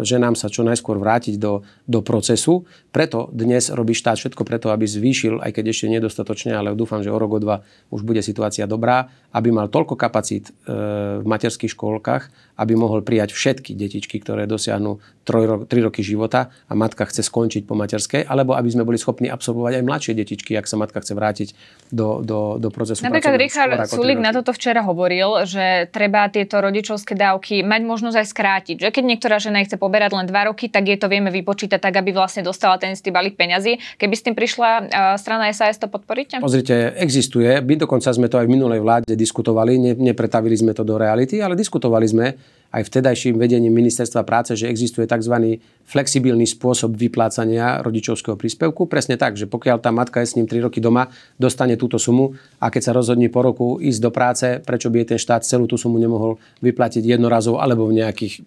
ženám 0.05 0.37
sa 0.37 0.53
čo 0.53 0.61
najskôr 0.67 1.01
vrátiť 1.01 1.41
do, 1.41 1.65
do 1.89 2.05
procesu. 2.05 2.69
Preto 2.93 3.33
dnes 3.33 3.73
robí 3.73 3.97
štát 3.97 4.21
všetko 4.21 4.43
preto, 4.45 4.69
aby 4.69 4.85
zvýšil, 4.85 5.41
aj 5.41 5.57
keď 5.57 5.65
ešte 5.73 5.87
nedostatočne, 5.89 6.53
ale 6.53 6.77
dúfam, 6.77 7.01
že 7.01 7.09
o 7.09 7.17
rok, 7.17 7.37
o 7.37 7.41
dva 7.41 7.65
už 7.89 8.05
bude 8.05 8.21
situácia 8.21 8.69
dobrá, 8.69 9.09
aby 9.33 9.49
mal 9.49 9.73
toľko 9.73 9.97
kapacít 9.97 10.51
e, 10.51 11.23
v 11.23 11.27
materských 11.27 11.73
škôlkach, 11.73 12.29
aby 12.61 12.77
mohol 12.77 13.01
prijať 13.01 13.33
všetky 13.33 13.73
detičky, 13.73 14.21
ktoré 14.21 14.45
dosiahnu 14.45 15.01
3, 15.25 15.65
3 15.65 15.87
roky 15.89 16.05
života 16.05 16.53
a 16.69 16.73
matka 16.77 17.09
chce 17.09 17.25
skončiť 17.25 17.65
po 17.65 17.73
materskej, 17.73 18.29
alebo 18.29 18.53
aby 18.53 18.69
sme 18.69 18.85
boli 18.85 19.01
schopní 19.01 19.33
absolvovať 19.33 19.81
aj 19.81 19.85
mladšie 19.89 20.13
detičky, 20.13 20.53
ak 20.61 20.69
sa 20.69 20.77
matka 20.77 21.01
chce 21.01 21.17
vrátiť 21.17 21.49
do, 21.89 22.21
do, 22.21 22.61
do 22.61 22.69
procesu. 22.69 23.01
Napríklad 23.01 23.41
Richard 23.41 23.73
Sulik 23.89 24.21
na 24.21 24.37
toto 24.37 24.53
včera 24.53 24.85
hovoril, 24.85 25.49
že 25.49 25.89
treba 25.89 26.29
tieto 26.29 26.61
rodičovské 26.61 27.17
dávky 27.17 27.65
mať 27.65 27.83
možnosť 27.89 28.17
aj 28.21 28.27
skrátiť. 28.29 28.77
Že 28.85 28.89
keď 28.93 29.05
niektorá 29.09 29.37
žena 29.41 29.65
chce 29.65 29.81
poberať 29.81 30.13
len 30.13 30.29
2 30.29 30.51
roky, 30.53 30.69
tak 30.69 30.85
je 30.91 31.01
to 31.01 31.09
vieme 31.09 31.33
vypočítať 31.33 31.81
tak, 31.81 31.97
aby 31.97 32.13
vlastne 32.13 32.45
dostala 32.45 32.77
ten 32.77 32.93
istý 32.93 33.09
balík 33.09 33.41
peňazí. 33.41 33.81
Keby 33.97 34.15
s 34.15 34.23
tým 34.27 34.35
prišla 34.37 34.69
uh, 34.69 34.85
strana 35.17 35.49
SAS, 35.57 35.81
to 35.81 35.89
podporíte? 35.89 36.43
Pozrite, 36.43 36.93
existuje. 37.01 37.49
My 37.65 37.75
dokonca 37.81 38.13
sme 38.13 38.29
to 38.29 38.37
aj 38.37 38.47
v 38.51 38.53
minulej 38.53 38.81
vláde 38.83 39.13
diskutovali, 39.15 39.79
ne, 39.79 39.93
nepretavili 39.97 40.59
sme 40.59 40.77
to 40.77 40.83
do 40.83 40.99
reality, 40.99 41.39
ale 41.39 41.55
diskutovali 41.55 42.07
sme 42.09 42.27
aj 42.71 42.87
vtedajším 42.87 43.35
vedením 43.35 43.75
ministerstva 43.75 44.23
práce, 44.23 44.55
že 44.55 44.71
existuje 44.71 45.07
tzv. 45.07 45.59
flexibilný 45.83 46.47
spôsob 46.47 46.95
vyplácania 46.95 47.83
rodičovského 47.83 48.39
príspevku. 48.39 48.87
Presne 48.87 49.19
tak, 49.19 49.35
že 49.35 49.51
pokiaľ 49.51 49.83
tá 49.83 49.91
matka 49.91 50.23
je 50.23 50.31
s 50.31 50.37
ním 50.39 50.47
3 50.47 50.71
roky 50.71 50.79
doma, 50.79 51.11
dostane 51.35 51.75
túto 51.75 51.99
sumu 51.99 52.39
a 52.63 52.71
keď 52.71 52.83
sa 52.91 52.93
rozhodne 52.95 53.27
po 53.27 53.43
roku 53.43 53.83
ísť 53.83 54.01
do 54.01 54.11
práce, 54.15 54.47
prečo 54.63 54.87
by 54.87 55.03
jej 55.03 55.09
ten 55.15 55.21
štát 55.21 55.43
celú 55.43 55.67
tú 55.67 55.75
sumu 55.75 55.99
nemohol 55.99 56.39
vyplatiť 56.63 57.03
jednorazov 57.03 57.59
alebo 57.59 57.91
v 57.91 58.03
nejakých 58.03 58.47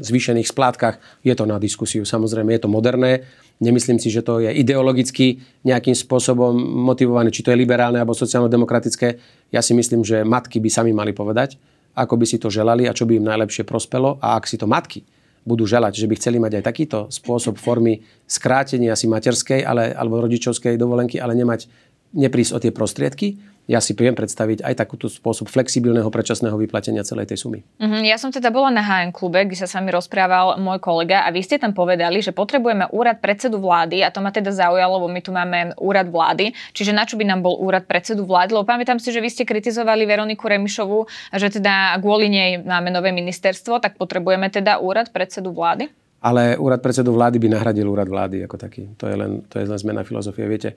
zvýšených 0.00 0.48
splátkach. 0.48 0.96
Je 1.20 1.32
to 1.36 1.44
na 1.44 1.60
diskusiu, 1.60 2.04
samozrejme, 2.08 2.52
je 2.56 2.62
to 2.64 2.72
moderné. 2.72 3.24
Nemyslím 3.60 4.00
si, 4.00 4.08
že 4.10 4.24
to 4.24 4.40
je 4.40 4.50
ideologicky 4.50 5.44
nejakým 5.62 5.94
spôsobom 5.94 6.56
motivované, 6.84 7.30
či 7.30 7.44
to 7.44 7.52
je 7.52 7.60
liberálne 7.60 8.00
alebo 8.00 8.16
sociálno-demokratické. 8.16 9.20
Ja 9.54 9.60
si 9.62 9.76
myslím, 9.76 10.02
že 10.02 10.26
matky 10.26 10.58
by 10.58 10.68
sami 10.72 10.90
mali 10.96 11.14
povedať, 11.14 11.60
ako 11.94 12.14
by 12.18 12.26
si 12.26 12.36
to 12.42 12.50
želali 12.50 12.90
a 12.90 12.92
čo 12.92 13.06
by 13.06 13.18
im 13.18 13.26
najlepšie 13.26 13.62
prospelo. 13.62 14.18
A 14.18 14.34
ak 14.36 14.50
si 14.50 14.58
to 14.58 14.66
matky 14.66 15.06
budú 15.44 15.68
želať, 15.68 15.94
že 15.94 16.08
by 16.08 16.14
chceli 16.16 16.38
mať 16.40 16.60
aj 16.60 16.64
takýto 16.64 16.98
spôsob 17.12 17.60
formy 17.60 18.02
skrátenia 18.24 18.96
si 18.96 19.06
materskej 19.06 19.62
ale, 19.62 19.92
alebo 19.92 20.24
rodičovskej 20.24 20.80
dovolenky, 20.80 21.20
ale 21.20 21.36
nemať, 21.36 21.68
neprísť 22.16 22.52
o 22.56 22.58
tie 22.58 22.72
prostriedky, 22.72 23.36
ja 23.64 23.80
si 23.80 23.96
viem 23.96 24.12
predstaviť 24.12 24.60
aj 24.60 24.74
takúto 24.76 25.08
spôsob 25.08 25.48
flexibilného 25.48 26.08
predčasného 26.12 26.52
vyplatenia 26.60 27.00
celej 27.00 27.32
tej 27.32 27.48
sumy. 27.48 27.60
Mm-hmm. 27.80 28.02
Ja 28.04 28.20
som 28.20 28.28
teda 28.28 28.52
bola 28.52 28.68
na 28.68 28.84
HN 28.84 29.16
klube, 29.16 29.40
kde 29.48 29.56
sa 29.56 29.64
s 29.64 29.72
vami 29.72 29.88
rozprával 29.88 30.60
môj 30.60 30.84
kolega 30.84 31.24
a 31.24 31.32
vy 31.32 31.40
ste 31.40 31.56
tam 31.56 31.72
povedali, 31.72 32.20
že 32.20 32.36
potrebujeme 32.36 32.92
úrad 32.92 33.24
predsedu 33.24 33.56
vlády 33.56 34.04
a 34.04 34.12
to 34.12 34.20
ma 34.20 34.28
teda 34.28 34.52
zaujalo, 34.52 35.00
lebo 35.00 35.08
my 35.08 35.20
tu 35.24 35.32
máme 35.32 35.72
úrad 35.80 36.12
vlády. 36.12 36.52
Čiže 36.76 36.92
na 36.92 37.08
čo 37.08 37.16
by 37.16 37.24
nám 37.24 37.40
bol 37.40 37.56
úrad 37.56 37.88
predsedu 37.88 38.28
vlády? 38.28 38.52
Lebo 38.52 38.68
pamätám 38.68 39.00
si, 39.00 39.08
že 39.08 39.24
vy 39.24 39.32
ste 39.32 39.48
kritizovali 39.48 40.04
Veroniku 40.04 40.44
Remišovu, 40.44 41.08
že 41.32 41.48
teda 41.48 41.96
kvôli 42.04 42.28
nej 42.28 42.60
máme 42.60 42.92
nové 42.92 43.16
ministerstvo, 43.16 43.80
tak 43.80 43.96
potrebujeme 43.96 44.52
teda 44.52 44.76
úrad 44.84 45.08
predsedu 45.08 45.56
vlády? 45.56 45.88
Ale 46.24 46.56
úrad 46.56 46.80
predsedu 46.80 47.12
vlády 47.12 47.36
by 47.36 47.48
nahradil 47.52 47.84
úrad 47.84 48.08
vlády 48.08 48.48
ako 48.48 48.56
taký. 48.56 48.96
To 48.96 49.04
je 49.04 49.12
len, 49.12 49.44
to 49.44 49.60
je 49.60 49.68
len 49.68 49.76
zmena 49.76 50.08
filozofie. 50.08 50.48
Viete, 50.48 50.72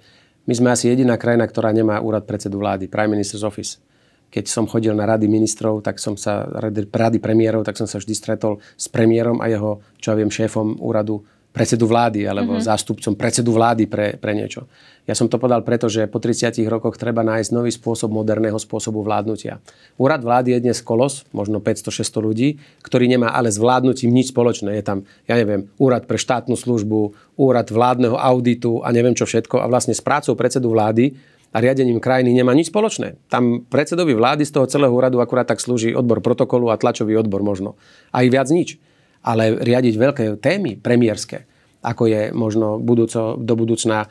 my 0.48 0.54
sme 0.56 0.72
asi 0.72 0.88
jediná 0.88 1.20
krajina, 1.20 1.44
ktorá 1.44 1.76
nemá 1.76 2.00
úrad 2.00 2.24
predsedu 2.24 2.58
vlády, 2.58 2.88
Prime 2.88 3.20
Minister's 3.20 3.44
Office. 3.44 3.84
Keď 4.28 4.48
som 4.48 4.68
chodil 4.68 4.92
na 4.92 5.08
rady 5.08 5.28
ministrov, 5.28 5.84
tak 5.84 6.00
som 6.00 6.16
sa, 6.20 6.48
rady 6.48 7.20
premiérov, 7.20 7.64
tak 7.64 7.80
som 7.80 7.88
sa 7.88 8.00
vždy 8.00 8.16
stretol 8.16 8.60
s 8.76 8.88
premiérom 8.92 9.40
a 9.40 9.48
jeho, 9.48 9.80
čo 10.00 10.12
ja 10.12 10.20
viem, 10.20 10.32
šéfom 10.32 10.80
úradu 10.84 11.24
predsedu 11.58 11.90
vlády 11.90 12.30
alebo 12.30 12.54
mm-hmm. 12.54 12.70
zástupcom 12.70 13.18
predsedu 13.18 13.50
vlády 13.50 13.90
pre, 13.90 14.14
pre 14.22 14.38
niečo. 14.38 14.70
Ja 15.10 15.18
som 15.18 15.26
to 15.26 15.42
podal 15.42 15.66
preto, 15.66 15.90
že 15.90 16.06
po 16.06 16.22
30 16.22 16.54
rokoch 16.70 17.00
treba 17.00 17.26
nájsť 17.26 17.50
nový 17.56 17.74
spôsob 17.74 18.14
moderného 18.14 18.60
spôsobu 18.62 19.02
vládnutia. 19.02 19.58
Úrad 19.98 20.22
vlády 20.22 20.54
je 20.54 20.70
dnes 20.70 20.78
kolos, 20.86 21.26
možno 21.34 21.58
500-600 21.58 22.28
ľudí, 22.28 22.50
ktorý 22.86 23.10
nemá 23.10 23.34
ale 23.34 23.50
s 23.50 23.58
vládnutím 23.58 24.14
nič 24.14 24.30
spoločné. 24.36 24.78
Je 24.78 24.84
tam, 24.86 25.08
ja 25.26 25.40
neviem, 25.40 25.72
úrad 25.82 26.06
pre 26.06 26.22
štátnu 26.22 26.54
službu, 26.54 27.18
úrad 27.40 27.72
vládneho 27.72 28.20
auditu 28.20 28.86
a 28.86 28.94
neviem 28.94 29.16
čo 29.18 29.26
všetko. 29.26 29.64
A 29.64 29.72
vlastne 29.72 29.96
s 29.96 30.04
prácou 30.04 30.38
predsedu 30.38 30.70
vlády 30.70 31.18
a 31.56 31.64
riadením 31.64 32.04
krajiny 32.04 32.36
nemá 32.36 32.52
nič 32.52 32.68
spoločné. 32.70 33.16
Tam 33.32 33.64
predsedovi 33.64 34.12
vlády 34.12 34.44
z 34.44 34.60
toho 34.60 34.68
celého 34.68 34.92
úradu 34.92 35.24
akurát 35.24 35.48
tak 35.48 35.64
slúži 35.64 35.96
odbor 35.96 36.20
protokolu 36.20 36.68
a 36.68 36.76
tlačový 36.76 37.16
odbor 37.16 37.42
možno. 37.48 37.80
Aj 38.12 38.28
viac 38.28 38.52
nič 38.52 38.76
ale 39.24 39.58
riadiť 39.58 39.96
veľké 39.96 40.24
témy 40.42 40.78
premiérske, 40.78 41.48
ako 41.82 42.04
je 42.10 42.22
možno 42.36 42.82
budúco, 42.82 43.38
do 43.38 43.54
budúcna 43.56 44.06
e, 44.06 44.08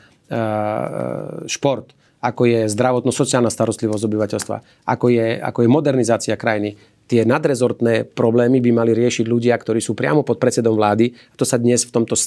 šport, 1.45 1.93
ako 2.17 2.49
je 2.49 2.59
zdravotno-sociálna 2.73 3.53
starostlivosť 3.53 4.03
obyvateľstva, 4.03 4.57
ako 4.89 5.05
je, 5.13 5.37
ako 5.37 5.59
je 5.63 5.69
modernizácia 5.69 6.33
krajiny. 6.33 6.75
Tie 7.07 7.23
nadrezortné 7.23 8.03
problémy 8.03 8.59
by 8.59 8.71
mali 8.73 8.91
riešiť 8.91 9.25
ľudia, 9.29 9.55
ktorí 9.55 9.79
sú 9.79 9.95
priamo 9.95 10.27
pod 10.27 10.41
predsedom 10.41 10.75
vlády. 10.75 11.13
A 11.13 11.35
to 11.39 11.47
sa 11.47 11.55
dnes 11.55 11.87
v 11.87 11.93
tomto 11.93 12.19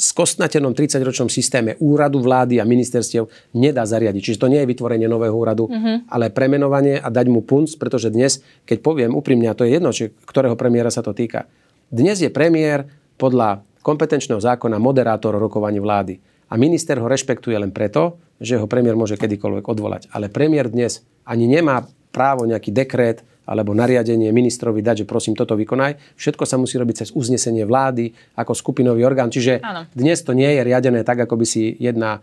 skostnatenom 0.00 0.70
30-ročnom 0.70 1.26
systéme 1.26 1.74
úradu 1.82 2.22
vlády 2.22 2.62
a 2.62 2.64
ministerstiev 2.64 3.26
nedá 3.58 3.82
zariadiť. 3.82 4.22
Čiže 4.22 4.40
to 4.40 4.50
nie 4.52 4.62
je 4.62 4.70
vytvorenie 4.70 5.10
nového 5.10 5.34
úradu, 5.34 5.66
mm-hmm. 5.66 6.08
ale 6.08 6.30
premenovanie 6.30 7.02
a 7.02 7.10
dať 7.10 7.26
mu 7.26 7.42
punc, 7.42 7.74
pretože 7.74 8.14
dnes, 8.14 8.40
keď 8.64 8.78
poviem 8.80 9.12
úprimne, 9.12 9.50
a 9.50 9.58
to 9.58 9.66
je 9.66 9.76
jedno, 9.76 9.90
či 9.90 10.14
ktorého 10.24 10.54
premiéra 10.54 10.94
sa 10.94 11.02
to 11.02 11.10
týka, 11.10 11.50
dnes 11.90 12.22
je 12.22 12.30
premiér 12.30 12.86
podľa 13.18 13.66
kompetenčného 13.82 14.38
zákona 14.38 14.78
moderátor 14.78 15.34
rokovaní 15.34 15.82
vlády. 15.82 16.22
A 16.50 16.54
minister 16.54 16.98
ho 17.02 17.10
rešpektuje 17.10 17.58
len 17.58 17.74
preto, 17.74 18.22
že 18.38 18.58
ho 18.58 18.70
premiér 18.70 18.94
môže 18.94 19.18
kedykoľvek 19.18 19.66
odvolať. 19.66 20.02
Ale 20.14 20.30
premiér 20.30 20.70
dnes 20.70 21.02
ani 21.26 21.50
nemá 21.50 21.86
právo 22.14 22.46
nejaký 22.46 22.70
dekret 22.70 23.26
alebo 23.42 23.74
nariadenie 23.74 24.30
ministrovi 24.30 24.78
dať, 24.78 25.02
že 25.02 25.10
prosím, 25.10 25.34
toto 25.34 25.58
vykonaj. 25.58 26.14
Všetko 26.14 26.46
sa 26.46 26.54
musí 26.54 26.78
robiť 26.78 27.02
cez 27.02 27.08
uznesenie 27.10 27.66
vlády 27.66 28.14
ako 28.38 28.54
skupinový 28.54 29.02
orgán. 29.02 29.34
Čiže 29.34 29.58
ano. 29.58 29.90
dnes 29.90 30.22
to 30.22 30.30
nie 30.30 30.46
je 30.46 30.62
riadené 30.62 31.02
tak, 31.02 31.26
ako 31.26 31.34
by 31.42 31.46
si 31.46 31.74
jedna 31.74 32.22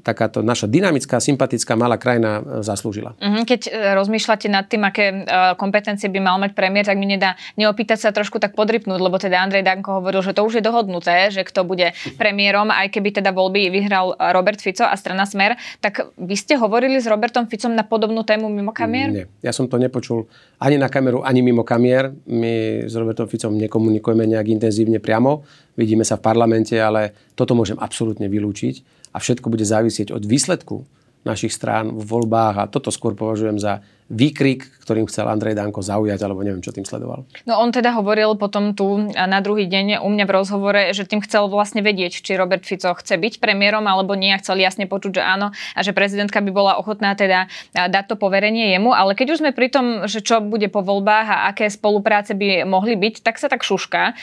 takáto 0.00 0.40
naša 0.40 0.70
dynamická, 0.70 1.18
sympatická 1.18 1.74
malá 1.74 2.00
krajina 2.00 2.40
e, 2.40 2.62
zaslúžila. 2.64 3.14
Mhm, 3.18 3.42
keď 3.44 3.60
e, 3.66 3.70
rozmýšľate 3.94 4.48
nad 4.48 4.66
tým, 4.66 4.82
aké 4.86 5.06
e, 5.10 5.16
kompetencie 5.58 6.08
by 6.08 6.20
mal 6.22 6.36
mať 6.40 6.54
premiér, 6.54 6.88
tak 6.88 6.98
mi 6.98 7.06
nedá 7.06 7.34
neopýtať 7.58 7.98
sa 7.98 8.10
trošku 8.14 8.38
tak 8.38 8.54
podrypnúť, 8.54 8.98
lebo 8.98 9.16
teda 9.18 9.38
Andrej 9.42 9.66
Danko 9.66 10.02
hovoril, 10.02 10.22
že 10.24 10.34
to 10.34 10.42
už 10.46 10.60
je 10.60 10.62
dohodnuté, 10.64 11.30
že 11.34 11.42
kto 11.44 11.66
bude 11.66 11.92
premiérom, 12.16 12.70
aj 12.70 12.90
keby 12.94 13.20
teda 13.22 13.30
voľby 13.34 13.70
vyhral 13.70 14.14
Robert 14.32 14.58
Fico 14.62 14.86
a 14.86 14.94
strana 14.94 15.28
Smer. 15.28 15.58
Tak 15.82 16.14
vy 16.18 16.34
ste 16.34 16.56
hovorili 16.56 16.98
s 16.98 17.06
Robertom 17.06 17.46
Ficom 17.46 17.74
na 17.74 17.84
podobnú 17.84 18.22
tému 18.22 18.50
mimo 18.50 18.70
kamier? 18.72 19.08
Nie, 19.10 19.26
ja 19.42 19.52
som 19.54 19.70
to 19.70 19.76
nepočul 19.76 20.26
ani 20.58 20.74
na 20.76 20.90
kameru, 20.90 21.22
ani 21.22 21.40
mimo 21.44 21.62
kamier. 21.62 22.10
My 22.26 22.84
s 22.86 22.94
Robertom 22.98 23.30
Ficom 23.30 23.54
nekomunikujeme 23.54 24.26
nejak 24.26 24.50
intenzívne 24.50 24.98
priamo. 24.98 25.46
Vidíme 25.78 26.02
sa 26.02 26.18
v 26.18 26.26
parlamente, 26.26 26.74
ale 26.74 27.14
toto 27.38 27.54
môžem 27.54 27.78
absolútne 27.78 28.26
vylúčiť 28.26 28.97
a 29.18 29.22
všetko 29.22 29.50
bude 29.50 29.66
závisieť 29.66 30.14
od 30.14 30.22
výsledku 30.22 30.86
našich 31.26 31.50
strán 31.50 31.90
v 31.90 32.06
voľbách. 32.06 32.54
A 32.62 32.70
toto 32.70 32.94
skôr 32.94 33.18
považujem 33.18 33.58
za 33.58 33.82
výkrik, 34.08 34.64
ktorým 34.88 35.04
chcel 35.04 35.28
Andrej 35.28 35.52
Danko 35.52 35.84
zaujať, 35.84 36.16
alebo 36.24 36.40
neviem, 36.40 36.64
čo 36.64 36.72
tým 36.72 36.88
sledoval. 36.88 37.28
No 37.44 37.60
on 37.60 37.68
teda 37.76 37.92
hovoril 37.92 38.40
potom 38.40 38.72
tu 38.72 39.12
na 39.12 39.44
druhý 39.44 39.68
deň 39.68 40.00
u 40.00 40.08
mňa 40.08 40.24
v 40.24 40.32
rozhovore, 40.32 40.82
že 40.96 41.04
tým 41.04 41.20
chcel 41.20 41.44
vlastne 41.52 41.84
vedieť, 41.84 42.24
či 42.24 42.32
Robert 42.40 42.64
Fico 42.64 42.96
chce 42.96 43.20
byť 43.20 43.36
premiérom 43.36 43.84
alebo 43.84 44.16
nie 44.16 44.32
a 44.32 44.40
chcel 44.40 44.56
jasne 44.64 44.88
počuť, 44.88 45.20
že 45.20 45.22
áno 45.22 45.52
a 45.52 45.80
že 45.84 45.92
prezidentka 45.92 46.40
by 46.40 46.48
bola 46.48 46.80
ochotná 46.80 47.12
teda 47.12 47.52
dať 47.76 48.04
to 48.08 48.16
poverenie 48.16 48.72
jemu. 48.72 48.96
Ale 48.96 49.12
keď 49.12 49.36
už 49.36 49.40
sme 49.44 49.52
pri 49.52 49.68
tom, 49.68 50.08
že 50.08 50.24
čo 50.24 50.40
bude 50.40 50.72
po 50.72 50.80
voľbách 50.80 51.28
a 51.28 51.36
aké 51.52 51.68
spolupráce 51.68 52.32
by 52.32 52.64
mohli 52.64 52.96
byť, 52.96 53.20
tak 53.20 53.36
sa 53.36 53.52
tak 53.52 53.60
šuška, 53.60 54.16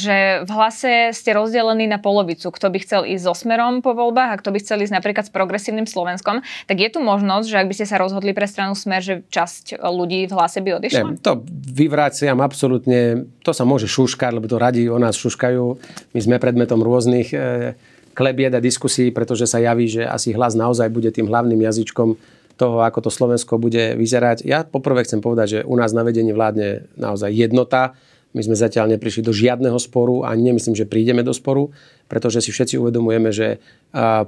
že 0.00 0.48
v 0.48 0.50
hlase 0.50 1.12
ste 1.12 1.36
rozdelení 1.36 1.84
na 1.84 2.00
polovicu. 2.00 2.48
Kto 2.48 2.72
by 2.72 2.78
chcel 2.80 3.04
ísť 3.04 3.28
so 3.28 3.36
smerom 3.36 3.84
po 3.84 3.92
voľbách 3.92 4.32
a 4.32 4.40
kto 4.40 4.48
by 4.48 4.64
chcel 4.64 4.80
ísť 4.80 4.96
napríklad 4.96 5.28
s 5.28 5.32
progresívnym 5.32 5.84
Slovenskom, 5.84 6.40
tak 6.40 6.76
je 6.80 6.88
tu 6.88 7.04
možnosť, 7.04 7.46
že 7.52 7.56
ak 7.60 7.68
by 7.68 7.74
ste 7.76 7.84
sa 7.84 8.00
rozhodli 8.00 8.32
pre 8.32 8.48
stranu 8.48 8.72
smer, 8.72 9.04
že 9.10 9.16
časť 9.26 9.82
ľudí 9.82 10.30
v 10.30 10.32
hlase 10.32 10.62
by 10.62 10.78
odišla? 10.78 11.08
Nie, 11.10 11.18
to 11.18 11.42
vyvráciam 11.74 12.38
absolútne. 12.38 13.26
To 13.42 13.50
sa 13.50 13.66
môže 13.66 13.90
šuškať, 13.90 14.38
lebo 14.38 14.46
to 14.46 14.62
radi 14.62 14.86
o 14.86 14.96
nás 15.02 15.18
šuškajú. 15.18 15.64
My 16.14 16.20
sme 16.22 16.38
predmetom 16.38 16.78
rôznych 16.78 17.34
e, 17.34 17.74
klebied 18.14 18.54
a 18.54 18.62
diskusí, 18.62 19.10
pretože 19.10 19.50
sa 19.50 19.58
javí, 19.58 19.90
že 19.90 20.06
asi 20.06 20.30
hlas 20.30 20.54
naozaj 20.54 20.86
bude 20.94 21.10
tým 21.10 21.26
hlavným 21.26 21.58
jazyčkom 21.66 22.14
toho, 22.60 22.84
ako 22.84 23.08
to 23.08 23.10
Slovensko 23.10 23.56
bude 23.56 23.96
vyzerať. 23.96 24.44
Ja 24.44 24.68
poprvé 24.68 25.08
chcem 25.08 25.24
povedať, 25.24 25.46
že 25.48 25.60
u 25.64 25.74
nás 25.80 25.96
na 25.96 26.04
vedení 26.04 26.36
vládne 26.36 26.84
naozaj 27.00 27.32
jednota. 27.32 27.96
My 28.30 28.46
sme 28.46 28.54
zatiaľ 28.54 28.94
neprišli 28.94 29.26
do 29.26 29.34
žiadneho 29.34 29.74
sporu 29.82 30.22
a 30.22 30.38
nemyslím, 30.38 30.78
že 30.78 30.86
prídeme 30.86 31.26
do 31.26 31.34
sporu, 31.34 31.74
pretože 32.06 32.46
si 32.46 32.54
všetci 32.54 32.78
uvedomujeme, 32.78 33.34
že 33.34 33.58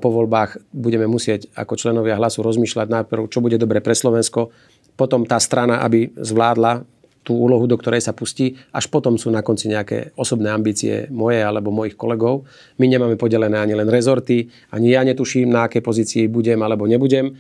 po 0.02 0.08
voľbách 0.10 0.74
budeme 0.74 1.06
musieť 1.06 1.46
ako 1.54 1.78
členovia 1.78 2.18
hlasu 2.18 2.42
rozmýšľať 2.42 2.88
najprv, 2.90 3.30
čo 3.30 3.38
bude 3.38 3.62
dobre 3.62 3.78
pre 3.78 3.94
Slovensko, 3.94 4.50
potom 4.98 5.22
tá 5.22 5.38
strana, 5.38 5.86
aby 5.86 6.10
zvládla 6.18 6.82
tú 7.22 7.38
úlohu, 7.38 7.70
do 7.70 7.78
ktorej 7.78 8.02
sa 8.02 8.10
pustí, 8.10 8.58
až 8.74 8.90
potom 8.90 9.14
sú 9.14 9.30
na 9.30 9.46
konci 9.46 9.70
nejaké 9.70 10.10
osobné 10.18 10.50
ambície 10.50 11.06
moje 11.06 11.38
alebo 11.38 11.70
mojich 11.70 11.94
kolegov. 11.94 12.42
My 12.82 12.90
nemáme 12.90 13.14
podelené 13.14 13.62
ani 13.62 13.78
len 13.78 13.86
rezorty, 13.86 14.50
ani 14.74 14.90
ja 14.90 15.06
netuším, 15.06 15.46
na 15.46 15.70
aké 15.70 15.78
pozícii 15.78 16.26
budem 16.26 16.58
alebo 16.58 16.90
nebudem. 16.90 17.38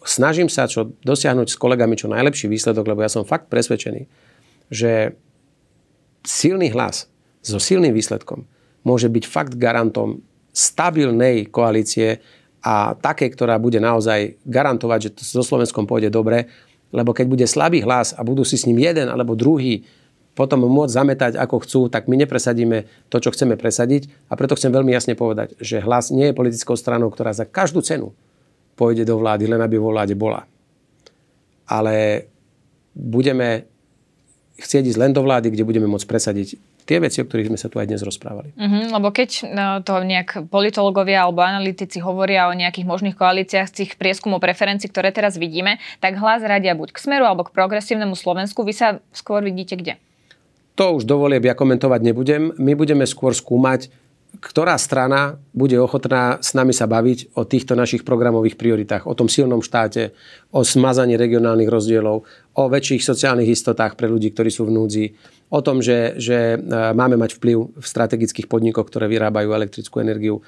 Snažím 0.00 0.48
sa 0.48 0.64
čo 0.64 0.96
dosiahnuť 1.04 1.52
s 1.52 1.60
kolegami 1.60 2.00
čo 2.00 2.08
najlepší 2.08 2.48
výsledok, 2.48 2.88
lebo 2.88 3.04
ja 3.04 3.12
som 3.12 3.28
fakt 3.28 3.52
presvedčený, 3.52 4.08
že 4.72 5.12
silný 6.28 6.68
hlas 6.76 7.08
so 7.40 7.56
silným 7.56 7.96
výsledkom 7.96 8.44
môže 8.84 9.08
byť 9.08 9.24
fakt 9.24 9.54
garantom 9.56 10.20
stabilnej 10.52 11.48
koalície 11.48 12.20
a 12.60 12.92
také, 12.98 13.32
ktorá 13.32 13.56
bude 13.56 13.80
naozaj 13.80 14.36
garantovať, 14.44 14.98
že 15.08 15.10
to 15.16 15.22
so 15.24 15.40
Slovenskom 15.40 15.88
pôjde 15.88 16.12
dobre, 16.12 16.52
lebo 16.92 17.16
keď 17.16 17.26
bude 17.28 17.46
slabý 17.48 17.80
hlas 17.80 18.12
a 18.12 18.20
budú 18.20 18.44
si 18.44 18.60
s 18.60 18.68
ním 18.68 18.80
jeden 18.82 19.08
alebo 19.08 19.32
druhý 19.38 19.88
potom 20.38 20.70
môcť 20.70 20.94
zametať 20.94 21.32
ako 21.34 21.56
chcú, 21.66 21.80
tak 21.90 22.06
my 22.06 22.14
nepresadíme 22.14 22.86
to, 23.10 23.18
čo 23.18 23.34
chceme 23.34 23.58
presadiť. 23.58 24.30
A 24.30 24.38
preto 24.38 24.54
chcem 24.54 24.70
veľmi 24.70 24.94
jasne 24.94 25.18
povedať, 25.18 25.58
že 25.58 25.82
hlas 25.82 26.14
nie 26.14 26.30
je 26.30 26.38
politickou 26.38 26.78
stranou, 26.78 27.10
ktorá 27.10 27.34
za 27.34 27.42
každú 27.42 27.82
cenu 27.82 28.14
pôjde 28.78 29.02
do 29.02 29.18
vlády, 29.18 29.50
len 29.50 29.58
aby 29.58 29.74
vo 29.82 29.90
vláde 29.90 30.14
bola. 30.14 30.46
Ale 31.66 32.30
budeme 32.94 33.66
chcieť 34.58 34.90
ísť 34.90 34.98
len 34.98 35.14
do 35.14 35.22
vlády, 35.22 35.54
kde 35.54 35.62
budeme 35.62 35.86
môcť 35.86 36.06
presadiť 36.10 36.58
tie 36.82 36.98
veci, 36.98 37.22
o 37.22 37.28
ktorých 37.28 37.54
sme 37.54 37.58
sa 37.60 37.70
tu 37.70 37.78
aj 37.78 37.86
dnes 37.86 38.02
rozprávali. 38.02 38.50
Mm-hmm, 38.58 38.84
lebo 38.90 39.08
keď 39.14 39.30
no, 39.54 39.66
to 39.86 40.02
nejak 40.02 40.50
politológovia 40.50 41.22
alebo 41.24 41.46
analytici 41.46 42.02
hovoria 42.02 42.50
o 42.50 42.58
nejakých 42.58 42.88
možných 42.88 43.14
koalíciách 43.14 43.70
z 43.70 43.76
tých 43.84 43.90
prieskumov 43.94 44.42
preferencií, 44.42 44.90
ktoré 44.90 45.14
teraz 45.14 45.38
vidíme, 45.38 45.78
tak 46.02 46.18
hlas 46.18 46.42
radia 46.42 46.74
buď 46.74 46.90
k 46.90 46.98
Smeru 46.98 47.24
alebo 47.28 47.46
k 47.46 47.54
progresívnemu 47.54 48.18
Slovensku. 48.18 48.66
Vy 48.66 48.74
sa 48.74 48.88
skôr 49.14 49.46
vidíte 49.46 49.78
kde? 49.78 49.94
To 50.74 50.98
už 50.98 51.06
dovoliem, 51.06 51.42
ja 51.42 51.58
komentovať 51.58 52.00
nebudem. 52.02 52.54
My 52.58 52.74
budeme 52.74 53.06
skôr 53.06 53.34
skúmať, 53.34 53.90
ktorá 54.38 54.78
strana 54.78 55.40
bude 55.56 55.74
ochotná 55.80 56.38
s 56.38 56.54
nami 56.54 56.70
sa 56.70 56.86
baviť 56.86 57.34
o 57.34 57.42
týchto 57.42 57.74
našich 57.74 58.06
programových 58.06 58.60
prioritách, 58.60 59.08
o 59.08 59.16
tom 59.16 59.26
silnom 59.26 59.64
štáte, 59.64 60.14
o 60.54 60.62
smazaní 60.62 61.18
regionálnych 61.18 61.66
rozdielov, 61.66 62.28
o 62.58 62.66
väčších 62.66 63.06
sociálnych 63.06 63.54
istotách 63.54 63.94
pre 63.94 64.10
ľudí, 64.10 64.34
ktorí 64.34 64.50
sú 64.50 64.66
v 64.66 64.74
núdzi, 64.74 65.04
o 65.54 65.60
tom, 65.62 65.78
že, 65.78 66.18
že 66.18 66.58
e, 66.58 66.92
máme 66.92 67.14
mať 67.14 67.38
vplyv 67.38 67.78
v 67.78 67.86
strategických 67.86 68.50
podnikoch, 68.50 68.90
ktoré 68.90 69.06
vyrábajú 69.06 69.54
elektrickú 69.54 70.02
energiu. 70.02 70.42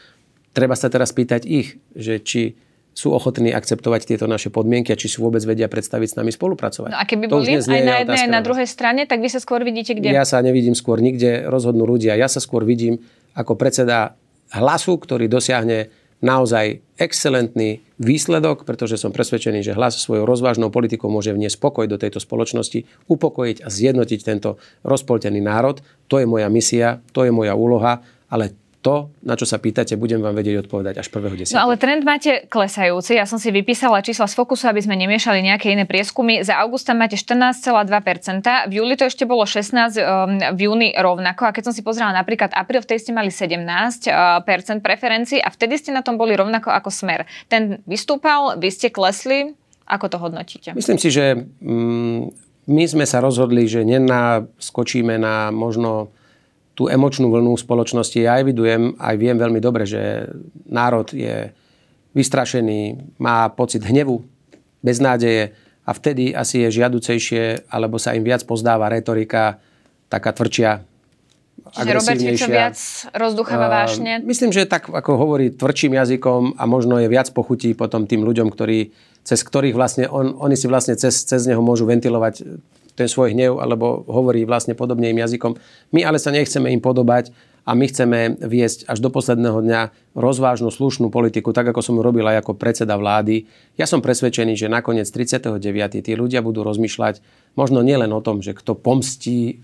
Treba 0.51 0.75
sa 0.75 0.91
teraz 0.91 1.15
pýtať 1.15 1.47
ich, 1.47 1.79
že 1.95 2.19
či 2.19 2.59
sú 2.91 3.15
ochotní 3.15 3.55
akceptovať 3.55 4.03
tieto 4.03 4.27
naše 4.27 4.51
podmienky 4.51 4.91
a 4.91 4.99
či 4.99 5.07
si 5.07 5.23
vôbec 5.23 5.41
vedia 5.47 5.71
predstaviť 5.71 6.09
s 6.11 6.17
nami 6.19 6.35
spolupracovať. 6.35 6.91
No 6.91 6.99
a 6.99 7.07
keby 7.07 7.31
boli 7.31 7.55
aj 7.55 7.65
na 7.71 8.03
jednej, 8.03 8.21
aj 8.27 8.31
na 8.35 8.43
druhej 8.43 8.67
strane, 8.67 9.07
tak 9.07 9.23
vy 9.23 9.31
sa 9.31 9.39
skôr 9.39 9.63
vidíte 9.63 9.95
kde? 9.95 10.11
Ja 10.11 10.27
sa 10.27 10.43
nevidím 10.43 10.75
skôr 10.75 10.99
nikde, 10.99 11.47
rozhodnú 11.47 11.87
ľudia. 11.87 12.19
Ja 12.19 12.27
sa 12.27 12.43
skôr 12.43 12.67
vidím 12.67 12.99
ako 13.39 13.55
predseda 13.55 14.19
hlasu, 14.51 14.99
ktorý 14.99 15.31
dosiahne 15.31 15.95
naozaj 16.21 16.85
excelentný 17.01 17.81
výsledok, 17.97 18.69
pretože 18.69 19.01
som 19.01 19.13
presvedčený, 19.13 19.65
že 19.65 19.77
hlas 19.77 19.97
svojou 20.01 20.29
rozvážnou 20.29 20.69
politikou 20.69 21.09
môže 21.09 21.33
vniesť 21.33 21.57
spokoj 21.57 21.85
do 21.89 21.97
tejto 21.97 22.21
spoločnosti, 22.21 23.09
upokojiť 23.09 23.65
a 23.65 23.69
zjednotiť 23.73 24.21
tento 24.21 24.61
rozpoltený 24.85 25.41
národ. 25.41 25.81
To 26.13 26.21
je 26.21 26.29
moja 26.29 26.49
misia, 26.53 27.01
to 27.17 27.25
je 27.25 27.33
moja 27.33 27.57
úloha, 27.57 28.05
ale 28.29 28.53
to, 28.81 29.13
na 29.21 29.37
čo 29.37 29.45
sa 29.45 29.61
pýtate, 29.61 29.93
budem 30.01 30.25
vám 30.25 30.33
vedieť 30.33 30.65
odpovedať 30.65 31.05
až 31.05 31.13
1.10. 31.13 31.53
No 31.53 31.69
ale 31.69 31.77
trend 31.77 32.01
máte 32.01 32.49
klesajúci. 32.49 33.13
Ja 33.13 33.29
som 33.29 33.37
si 33.37 33.53
vypísala 33.53 34.01
čísla 34.01 34.25
z 34.25 34.33
Fokusu, 34.41 34.73
aby 34.73 34.81
sme 34.81 34.97
nemiešali 34.97 35.45
nejaké 35.45 35.77
iné 35.77 35.85
prieskumy. 35.85 36.41
Za 36.41 36.57
august 36.65 36.89
máte 36.97 37.21
14,2%, 37.21 37.93
v 38.69 38.73
júli 38.73 38.97
to 38.97 39.05
ešte 39.05 39.29
bolo 39.29 39.45
16, 39.45 40.01
um, 40.01 40.41
v 40.57 40.61
júni 40.65 40.89
rovnako. 40.97 41.45
A 41.45 41.53
keď 41.53 41.69
som 41.69 41.75
si 41.77 41.85
pozrela 41.85 42.17
napríklad 42.17 42.57
apríl, 42.57 42.81
vtedy 42.81 43.05
ste 43.05 43.13
mali 43.13 43.29
17% 43.29 44.09
preferencií 44.81 45.45
a 45.45 45.53
vtedy 45.53 45.77
ste 45.77 45.93
na 45.93 46.01
tom 46.01 46.17
boli 46.17 46.33
rovnako 46.33 46.73
ako 46.73 46.89
smer. 46.89 47.29
Ten 47.53 47.85
vystúpal, 47.85 48.57
vy 48.57 48.73
ste 48.73 48.89
klesli. 48.89 49.53
Ako 49.85 50.09
to 50.09 50.17
hodnotíte? 50.17 50.73
Myslím 50.73 50.97
si, 50.97 51.13
že 51.13 51.37
mm, 51.37 52.19
my 52.71 52.85
sme 52.87 53.05
sa 53.05 53.21
rozhodli, 53.21 53.69
že 53.69 53.85
nenaskočíme 53.85 55.19
na 55.21 55.51
možno 55.53 56.15
tú 56.81 56.89
emočnú 56.89 57.29
vlnu 57.29 57.61
spoločnosti 57.61 58.17
ja 58.17 58.41
evidujem, 58.41 58.97
aj 58.97 59.15
viem 59.21 59.37
veľmi 59.37 59.61
dobre, 59.61 59.85
že 59.85 60.33
národ 60.65 61.13
je 61.13 61.53
vystrašený, 62.17 63.13
má 63.21 63.53
pocit 63.53 63.85
hnevu, 63.85 64.25
beznádeje 64.81 65.53
a 65.85 65.93
vtedy 65.93 66.33
asi 66.33 66.65
je 66.65 66.81
žiaducejšie, 66.81 67.69
alebo 67.69 68.01
sa 68.01 68.17
im 68.17 68.25
viac 68.25 68.49
pozdáva 68.49 68.89
retorika 68.89 69.61
taká 70.09 70.33
tvrdšia, 70.33 70.89
Čiže 71.61 71.93
Robert 71.93 72.19
Fico 72.19 72.49
viac 72.49 72.79
rozducháva 73.13 73.69
vášne? 73.69 74.25
Myslím, 74.25 74.51
že 74.51 74.65
tak 74.65 74.89
ako 74.89 75.21
hovorí 75.21 75.53
tvrdším 75.53 75.93
jazykom 75.93 76.57
a 76.57 76.65
možno 76.65 76.97
je 76.99 77.07
viac 77.07 77.29
pochutí 77.37 77.77
potom 77.77 78.09
tým 78.09 78.25
ľuďom, 78.25 78.49
ktorí, 78.49 78.97
cez 79.23 79.45
ktorých 79.45 79.77
vlastne 79.77 80.09
on, 80.09 80.35
oni 80.41 80.57
si 80.57 80.67
vlastne 80.67 80.97
cez, 80.97 81.29
cez 81.29 81.45
neho 81.45 81.61
môžu 81.61 81.85
ventilovať 81.85 82.65
ten 82.95 83.09
svoj 83.09 83.33
hnev, 83.35 83.59
alebo 83.59 84.03
hovorí 84.07 84.43
vlastne 84.47 84.77
podobným 84.77 85.17
jazykom. 85.19 85.57
My 85.95 86.07
ale 86.07 86.19
sa 86.19 86.35
nechceme 86.35 86.71
im 86.71 86.83
podobať 86.83 87.35
a 87.69 87.77
my 87.77 87.85
chceme 87.87 88.41
viesť 88.41 88.89
až 88.89 88.99
do 89.05 89.13
posledného 89.13 89.61
dňa 89.61 89.81
rozvážnu, 90.17 90.73
slušnú 90.73 91.13
politiku, 91.13 91.53
tak 91.53 91.71
ako 91.71 91.85
som 91.85 91.95
ju 91.97 92.03
robil 92.03 92.25
aj 92.25 92.43
ako 92.43 92.57
predseda 92.57 92.97
vlády. 92.97 93.47
Ja 93.77 93.85
som 93.85 94.01
presvedčený, 94.01 94.57
že 94.57 94.73
nakoniec 94.73 95.07
39. 95.07 95.61
tí 96.03 96.13
ľudia 96.17 96.41
budú 96.41 96.65
rozmýšľať 96.65 97.21
možno 97.55 97.85
nielen 97.85 98.11
o 98.11 98.25
tom, 98.25 98.41
že 98.41 98.57
kto 98.57 98.75
pomstí 98.75 99.61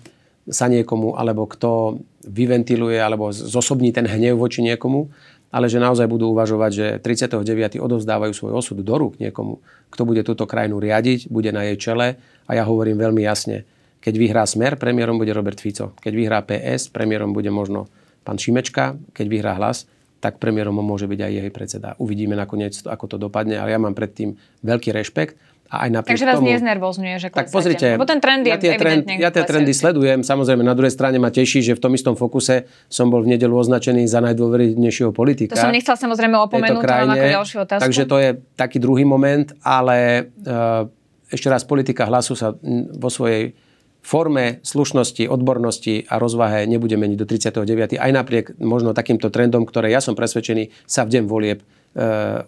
sa 0.47 0.71
niekomu, 0.71 1.19
alebo 1.19 1.51
kto 1.51 1.99
vyventiluje, 2.23 3.03
alebo 3.03 3.35
zosobní 3.35 3.91
ten 3.91 4.07
hnev 4.07 4.39
voči 4.39 4.63
niekomu, 4.63 5.11
ale 5.57 5.73
že 5.73 5.81
naozaj 5.81 6.05
budú 6.05 6.37
uvažovať, 6.37 6.71
že 6.77 6.87
39. 7.01 7.81
odovzdávajú 7.81 8.37
svoj 8.37 8.53
osud 8.61 8.77
do 8.85 8.95
rúk 9.01 9.17
niekomu, 9.17 9.65
kto 9.89 10.03
bude 10.05 10.21
túto 10.21 10.45
krajinu 10.45 10.77
riadiť, 10.77 11.33
bude 11.33 11.49
na 11.49 11.65
jej 11.73 11.81
čele 11.81 12.21
a 12.45 12.51
ja 12.53 12.69
hovorím 12.69 13.01
veľmi 13.01 13.25
jasne, 13.25 13.65
keď 14.07 14.15
vyhrá 14.21 14.47
Smer, 14.47 14.79
premiérom 14.79 15.19
bude 15.19 15.35
Robert 15.35 15.59
Fico. 15.59 15.91
Keď 15.99 16.13
vyhrá 16.15 16.39
PS, 16.47 16.95
premiérom 16.95 17.35
bude 17.35 17.51
možno 17.51 17.91
pán 18.23 18.39
Šimečka. 18.39 18.95
Keď 19.11 19.27
vyhrá 19.27 19.59
hlas, 19.59 19.91
tak 20.23 20.39
premiérom 20.39 20.79
môže 20.79 21.11
byť 21.11 21.21
aj 21.27 21.33
jej 21.35 21.51
predseda. 21.51 21.89
Uvidíme 21.99 22.39
nakoniec, 22.39 22.87
ako 22.87 23.05
to 23.11 23.17
dopadne, 23.19 23.59
ale 23.59 23.75
ja 23.75 23.83
mám 23.83 23.99
predtým 23.99 24.39
veľký 24.63 24.95
rešpekt 24.95 25.35
a 25.67 25.87
aj 25.87 26.07
Takže 26.07 26.25
vás 26.27 26.39
tomu, 26.39 26.49
neznervozňuje, 26.55 27.17
že 27.19 27.29
Tak 27.35 27.51
pozrite, 27.51 27.99
Lebo 27.99 28.07
ten 28.07 28.23
trend 28.23 28.47
je 28.47 28.55
ja 28.55 28.59
tie, 28.59 28.79
trend, 28.79 29.03
ja 29.07 29.31
tie 29.35 29.43
trendy 29.43 29.75
sledujem. 29.75 30.23
Samozrejme, 30.23 30.63
na 30.63 30.79
druhej 30.79 30.95
strane 30.95 31.19
ma 31.19 31.35
teší, 31.35 31.63
že 31.63 31.75
v 31.75 31.81
tom 31.83 31.93
istom 31.99 32.15
fokuse 32.15 32.71
som 32.87 33.11
bol 33.11 33.27
v 33.27 33.35
nedelu 33.35 33.51
označený 33.51 34.07
za 34.07 34.23
najdôvernejšieho 34.23 35.11
politika. 35.11 35.59
To 35.59 35.67
som 35.67 35.75
nechcel 35.75 35.99
samozrejme 35.99 36.39
opomenúť, 36.39 36.83
krajine, 36.83 37.19
ako 37.19 37.27
ďalšiu 37.43 37.57
otázku. 37.67 37.83
Takže 37.83 38.03
to 38.07 38.17
je 38.23 38.31
taký 38.55 38.79
druhý 38.79 39.03
moment, 39.03 39.51
ale 39.67 40.31
uh, 40.47 40.87
ešte 41.27 41.51
raz, 41.51 41.67
politika 41.67 42.07
hlasu 42.07 42.39
sa 42.39 42.55
vo 42.95 43.11
svojej 43.11 43.59
forme 44.07 44.63
slušnosti, 44.63 45.27
odbornosti 45.27 46.07
a 46.07 46.23
rozvahe 46.23 46.63
nebude 46.71 46.95
meniť 46.95 47.19
do 47.19 47.27
39. 47.27 47.99
Aj 47.99 48.11
napriek 48.15 48.55
možno 48.63 48.95
takýmto 48.95 49.35
trendom, 49.35 49.67
ktoré 49.67 49.91
ja 49.91 49.99
som 49.99 50.15
presvedčený 50.15 50.71
sa 50.87 51.03
v 51.03 51.19
deň 51.19 51.25
volieb 51.27 51.67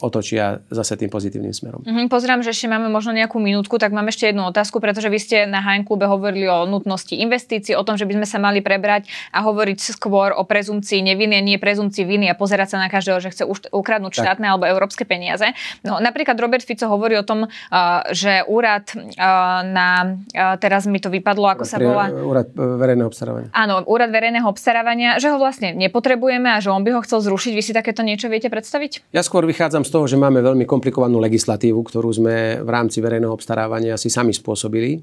otočia 0.04 0.60
zase 0.68 1.00
tým 1.00 1.08
pozitívnym 1.08 1.56
smerom. 1.56 1.80
Mm-hmm, 1.80 2.06
pozerám, 2.12 2.44
že 2.44 2.52
ešte 2.52 2.68
máme 2.68 2.92
možno 2.92 3.16
nejakú 3.16 3.40
minútku, 3.40 3.80
tak 3.80 3.96
mám 3.96 4.06
ešte 4.12 4.28
jednu 4.28 4.44
otázku, 4.44 4.76
pretože 4.78 5.08
vy 5.08 5.18
ste 5.18 5.36
na 5.48 5.64
HN 5.64 5.88
klube 5.88 6.04
hovorili 6.04 6.44
o 6.48 6.68
nutnosti 6.68 7.16
investícií, 7.16 7.72
o 7.72 7.84
tom, 7.84 7.96
že 7.96 8.04
by 8.04 8.20
sme 8.20 8.26
sa 8.28 8.38
mali 8.40 8.60
prebrať 8.60 9.08
a 9.32 9.40
hovoriť 9.40 9.78
skôr 9.96 10.36
o 10.36 10.44
prezumcii 10.44 11.00
neviny, 11.00 11.40
nie 11.40 11.56
prezumcii 11.56 12.04
viny 12.04 12.28
a 12.28 12.36
pozerať 12.36 12.76
sa 12.76 12.78
na 12.78 12.92
každého, 12.92 13.24
že 13.24 13.32
chce 13.32 13.44
ukradnúť 13.72 14.20
štátne 14.20 14.44
tak. 14.44 14.52
alebo 14.52 14.64
európske 14.68 15.08
peniaze. 15.08 15.48
No, 15.80 15.96
napríklad 16.02 16.36
Robert 16.36 16.64
Fico 16.64 16.84
hovorí 16.90 17.16
o 17.16 17.24
tom, 17.24 17.48
uh, 17.48 18.04
že 18.12 18.44
úrad 18.44 18.88
uh, 18.92 19.64
na, 19.64 20.18
teraz 20.60 20.84
mi 20.84 21.00
to 21.00 21.08
vypadlo, 21.08 21.56
ako 21.56 21.64
sa 21.64 21.80
volá... 21.80 22.12
Úrad 22.12 22.52
verejného 22.52 23.08
obstarávania. 23.08 23.48
Áno, 23.54 23.84
úrad 23.86 24.10
verejného 24.12 24.46
obstarávania, 24.48 25.16
že 25.16 25.32
ho 25.32 25.38
vlastne 25.40 25.72
nepotrebujeme 25.76 26.50
a 26.52 26.58
že 26.58 26.68
on 26.72 26.82
by 26.82 26.96
ho 26.96 27.00
chcel 27.04 27.22
zrušiť. 27.24 27.52
Vy 27.54 27.62
si 27.62 27.72
takéto 27.72 28.02
niečo 28.04 28.26
viete 28.28 28.50
predstaviť? 28.50 29.12
Ja 29.14 29.22
skôr 29.22 29.37
skôr 29.38 29.54
vychádzam 29.54 29.86
z 29.86 29.94
toho, 29.94 30.10
že 30.10 30.18
máme 30.18 30.42
veľmi 30.42 30.66
komplikovanú 30.66 31.22
legislatívu, 31.22 31.86
ktorú 31.86 32.10
sme 32.10 32.58
v 32.58 32.70
rámci 32.74 32.98
verejného 32.98 33.30
obstarávania 33.30 33.94
si 33.94 34.10
sami 34.10 34.34
spôsobili. 34.34 34.98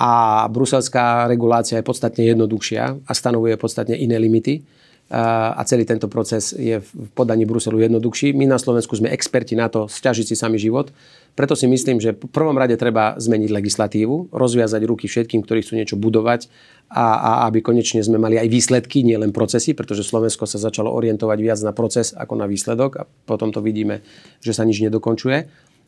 A 0.00 0.40
bruselská 0.48 1.28
regulácia 1.28 1.76
je 1.76 1.84
podstatne 1.84 2.24
jednoduchšia 2.24 3.04
a 3.04 3.12
stanovuje 3.12 3.60
podstatne 3.60 3.92
iné 3.92 4.16
limity 4.16 4.64
a 5.06 5.62
celý 5.62 5.86
tento 5.86 6.10
proces 6.10 6.50
je 6.50 6.82
v 6.82 6.90
podaní 7.14 7.46
Bruselu 7.46 7.78
jednoduchší. 7.78 8.34
My 8.34 8.50
na 8.50 8.58
Slovensku 8.58 8.98
sme 8.98 9.14
experti 9.14 9.54
na 9.54 9.70
to 9.70 9.86
stiažiť 9.86 10.26
si 10.26 10.34
sami 10.34 10.58
život. 10.58 10.90
Preto 11.38 11.54
si 11.54 11.70
myslím, 11.70 12.02
že 12.02 12.10
v 12.10 12.26
prvom 12.26 12.58
rade 12.58 12.74
treba 12.74 13.14
zmeniť 13.14 13.50
legislatívu, 13.54 14.34
rozviazať 14.34 14.82
ruky 14.82 15.06
všetkým, 15.06 15.46
ktorí 15.46 15.62
chcú 15.62 15.78
niečo 15.78 15.94
budovať 15.94 16.50
a, 16.90 17.06
a 17.22 17.30
aby 17.46 17.62
konečne 17.62 18.02
sme 18.02 18.18
mali 18.18 18.34
aj 18.34 18.50
výsledky, 18.50 19.06
nielen 19.06 19.30
procesy, 19.30 19.78
pretože 19.78 20.02
Slovensko 20.02 20.42
sa 20.42 20.58
začalo 20.58 20.90
orientovať 20.90 21.38
viac 21.38 21.60
na 21.62 21.70
proces 21.70 22.10
ako 22.10 22.42
na 22.42 22.50
výsledok 22.50 22.90
a 22.98 23.02
potom 23.06 23.54
to 23.54 23.62
vidíme, 23.62 24.02
že 24.42 24.50
sa 24.50 24.66
nič 24.66 24.82
nedokončuje. 24.82 25.38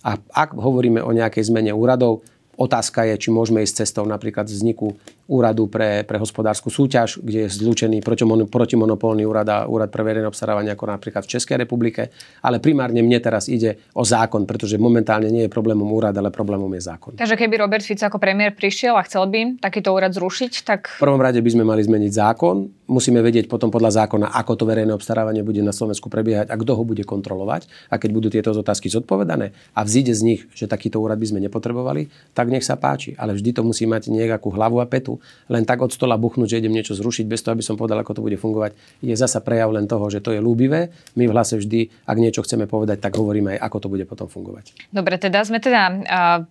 A 0.07 0.15
ak 0.15 0.55
hovoríme 0.55 1.03
o 1.03 1.11
nejakej 1.11 1.51
zmene 1.51 1.75
úradov, 1.75 2.23
Otázka 2.59 3.07
je, 3.07 3.15
či 3.15 3.29
môžeme 3.31 3.63
ísť 3.63 3.87
cestou 3.87 4.03
napríklad 4.03 4.51
vzniku 4.51 4.99
úradu 5.31 5.71
pre, 5.71 6.03
pre 6.03 6.19
hospodárskú 6.19 6.75
súťaž, 6.75 7.23
kde 7.23 7.47
je 7.47 7.55
zlúčený 7.55 8.03
protimonopolný 8.51 9.23
úrad 9.23 9.47
a 9.47 9.59
úrad 9.71 9.95
pre 9.95 10.03
verejné 10.03 10.27
obstarávanie 10.27 10.75
ako 10.75 10.91
napríklad 10.91 11.23
v 11.23 11.39
Českej 11.39 11.63
republike. 11.63 12.11
Ale 12.43 12.59
primárne 12.59 12.99
mne 12.99 13.23
teraz 13.23 13.47
ide 13.47 13.79
o 13.95 14.03
zákon, 14.03 14.43
pretože 14.43 14.75
momentálne 14.75 15.31
nie 15.31 15.47
je 15.47 15.51
problémom 15.53 15.87
úrad, 15.87 16.19
ale 16.19 16.35
problémom 16.35 16.67
je 16.75 16.83
zákon. 16.83 17.15
Takže 17.15 17.39
keby 17.39 17.63
Robert 17.63 17.87
Fico 17.87 18.03
ako 18.03 18.19
premiér 18.19 18.59
prišiel 18.59 18.99
a 18.99 19.07
chcel 19.07 19.23
by 19.31 19.63
takýto 19.63 19.95
úrad 19.95 20.11
zrušiť, 20.11 20.53
tak... 20.67 20.99
V 20.99 21.05
prvom 21.07 21.23
rade 21.23 21.39
by 21.39 21.51
sme 21.55 21.63
mali 21.63 21.87
zmeniť 21.87 22.11
zákon. 22.11 22.67
Musíme 22.89 23.21
vedieť 23.21 23.53
potom 23.53 23.69
podľa 23.69 24.03
zákona, 24.03 24.33
ako 24.33 24.53
to 24.57 24.65
verejné 24.65 24.97
obstarávanie 24.97 25.45
bude 25.45 25.61
na 25.61 25.77
Slovensku 25.77 26.09
prebiehať 26.09 26.49
a 26.49 26.57
kto 26.57 26.73
ho 26.73 26.83
bude 26.89 27.05
kontrolovať. 27.05 27.69
A 27.93 28.01
keď 28.01 28.11
budú 28.17 28.33
tieto 28.33 28.51
otázky 28.57 28.89
zodpovedané 28.89 29.53
a 29.77 29.85
vzíde 29.85 30.17
z 30.17 30.23
nich, 30.25 30.41
že 30.57 30.65
takýto 30.65 30.97
úrad 30.97 31.21
by 31.21 31.29
sme 31.29 31.45
nepotrebovali, 31.45 32.09
tak 32.33 32.48
tak 32.49 32.57
nech 32.57 32.65
sa 32.65 32.81
páči. 32.81 33.13
Ale 33.21 33.37
vždy 33.37 33.53
to 33.53 33.61
musí 33.61 33.85
mať 33.85 34.09
nejakú 34.09 34.49
hlavu 34.49 34.81
a 34.81 34.89
petu. 34.89 35.21
Len 35.53 35.69
tak 35.69 35.85
od 35.85 35.93
stola 35.93 36.17
buchnúť, 36.17 36.57
že 36.57 36.65
idem 36.65 36.73
niečo 36.73 36.97
zrušiť, 36.97 37.29
bez 37.29 37.45
toho, 37.45 37.53
aby 37.53 37.61
som 37.61 37.77
povedal, 37.77 38.01
ako 38.01 38.17
to 38.17 38.25
bude 38.25 38.41
fungovať, 38.41 38.73
je 39.05 39.13
zasa 39.13 39.45
prejav 39.45 39.69
len 39.69 39.85
toho, 39.85 40.09
že 40.09 40.25
to 40.25 40.33
je 40.33 40.41
ľúbivé. 40.41 40.89
My 41.13 41.29
v 41.29 41.33
hlase 41.37 41.61
vždy, 41.61 42.09
ak 42.09 42.17
niečo 42.17 42.41
chceme 42.41 42.65
povedať, 42.65 43.05
tak 43.05 43.21
hovoríme 43.21 43.61
aj, 43.61 43.69
ako 43.69 43.77
to 43.85 43.89
bude 43.93 44.09
potom 44.09 44.33
fungovať. 44.33 44.73
Dobre, 44.89 45.21
teda 45.21 45.45
sme 45.45 45.61
teda 45.61 45.93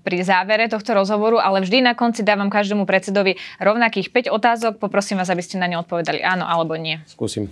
pri 0.06 0.22
závere 0.22 0.70
tohto 0.70 0.94
rozhovoru, 0.94 1.42
ale 1.42 1.66
vždy 1.66 1.82
na 1.82 1.98
konci 1.98 2.22
dávam 2.22 2.54
každému 2.54 2.86
predsedovi 2.86 3.42
rovnakých 3.58 4.14
5 4.30 4.38
otázok. 4.38 4.78
Poprosím 4.78 5.18
vás, 5.18 5.34
aby 5.34 5.42
ste 5.42 5.58
na 5.58 5.66
ne 5.66 5.82
odpovedali 5.82 6.22
áno 6.22 6.46
alebo 6.46 6.78
nie. 6.78 7.02
Skúsim. 7.10 7.50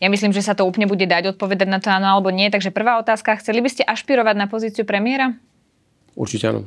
Ja 0.00 0.08
myslím, 0.08 0.32
že 0.32 0.44
sa 0.44 0.52
to 0.52 0.64
úplne 0.64 0.88
bude 0.88 1.04
dať 1.04 1.36
odpovedať 1.36 1.68
na 1.68 1.80
to 1.80 1.88
áno 1.88 2.08
alebo 2.12 2.28
nie. 2.28 2.52
Takže 2.52 2.68
prvá 2.68 3.00
otázka. 3.00 3.40
Chceli 3.40 3.64
by 3.64 3.68
ste 3.72 3.82
ašpirovať 3.84 4.36
na 4.36 4.48
pozíciu 4.48 4.84
premiéra? 4.88 5.36
Určite 6.16 6.52
áno. 6.52 6.64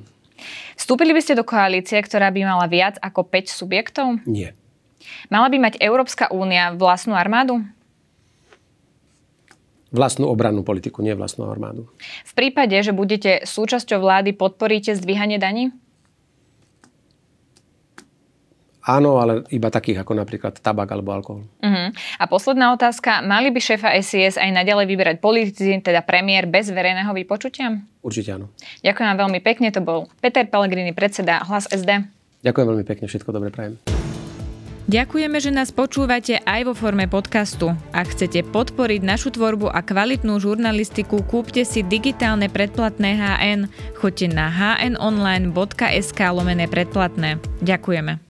Vstúpili 0.77 1.11
by 1.13 1.21
ste 1.21 1.37
do 1.37 1.45
koalície, 1.45 1.97
ktorá 1.99 2.29
by 2.29 2.41
mala 2.45 2.65
viac 2.69 2.95
ako 3.01 3.25
5 3.25 3.51
subjektov? 3.51 4.07
Nie. 4.25 4.53
Mala 5.31 5.47
by 5.47 5.57
mať 5.57 5.73
Európska 5.79 6.29
únia 6.29 6.73
vlastnú 6.75 7.15
armádu? 7.15 7.63
Vlastnú 9.87 10.27
obrannú 10.27 10.67
politiku, 10.67 10.99
nie 10.99 11.15
vlastnú 11.15 11.47
armádu. 11.47 11.87
V 12.27 12.33
prípade, 12.35 12.75
že 12.83 12.91
budete 12.91 13.47
súčasťou 13.47 14.03
vlády, 14.03 14.35
podporíte 14.35 14.91
zdvíhanie 14.91 15.39
daní? 15.39 15.71
Áno, 18.87 19.19
ale 19.19 19.43
iba 19.51 19.67
takých 19.67 20.07
ako 20.07 20.15
napríklad 20.15 20.63
tabak 20.63 20.87
alebo 20.87 21.11
alkohol. 21.11 21.43
Uh-huh. 21.59 21.87
A 21.91 22.23
posledná 22.31 22.71
otázka. 22.71 23.19
Mali 23.19 23.51
by 23.51 23.59
šéfa 23.59 23.91
SIS 23.99 24.39
aj 24.39 24.47
naďalej 24.47 24.87
vyberať 24.87 25.15
politici, 25.19 25.75
teda 25.83 25.99
premiér, 26.07 26.47
bez 26.47 26.71
verejného 26.71 27.11
vypočutia? 27.11 27.83
Určite 27.99 28.39
áno. 28.39 28.47
Ďakujem 28.87 29.07
vám 29.11 29.19
veľmi 29.27 29.39
pekne. 29.43 29.67
To 29.75 29.83
bol 29.83 30.07
Peter 30.23 30.47
Pellegrini, 30.47 30.95
predseda 30.95 31.43
Hlas 31.43 31.67
SD. 31.67 32.07
Ďakujem 32.47 32.67
veľmi 32.71 32.85
pekne. 32.87 33.11
Všetko 33.11 33.35
dobre 33.35 33.51
prajem. 33.51 33.75
Ďakujeme, 34.87 35.43
že 35.43 35.51
nás 35.51 35.75
počúvate 35.75 36.39
aj 36.47 36.63
vo 36.63 36.71
forme 36.71 37.11
podcastu. 37.11 37.75
Ak 37.91 38.15
chcete 38.15 38.39
podporiť 38.47 39.03
našu 39.03 39.35
tvorbu 39.35 39.67
a 39.67 39.83
kvalitnú 39.83 40.39
žurnalistiku, 40.39 41.27
kúpte 41.27 41.67
si 41.67 41.83
digitálne 41.83 42.47
predplatné 42.47 43.19
HN. 43.19 43.59
Choďte 43.99 44.31
na 44.31 44.47
hnonline.sk 44.47 46.19
lomené 46.31 46.71
predplatné. 46.71 47.35
Ďakujeme. 47.59 48.23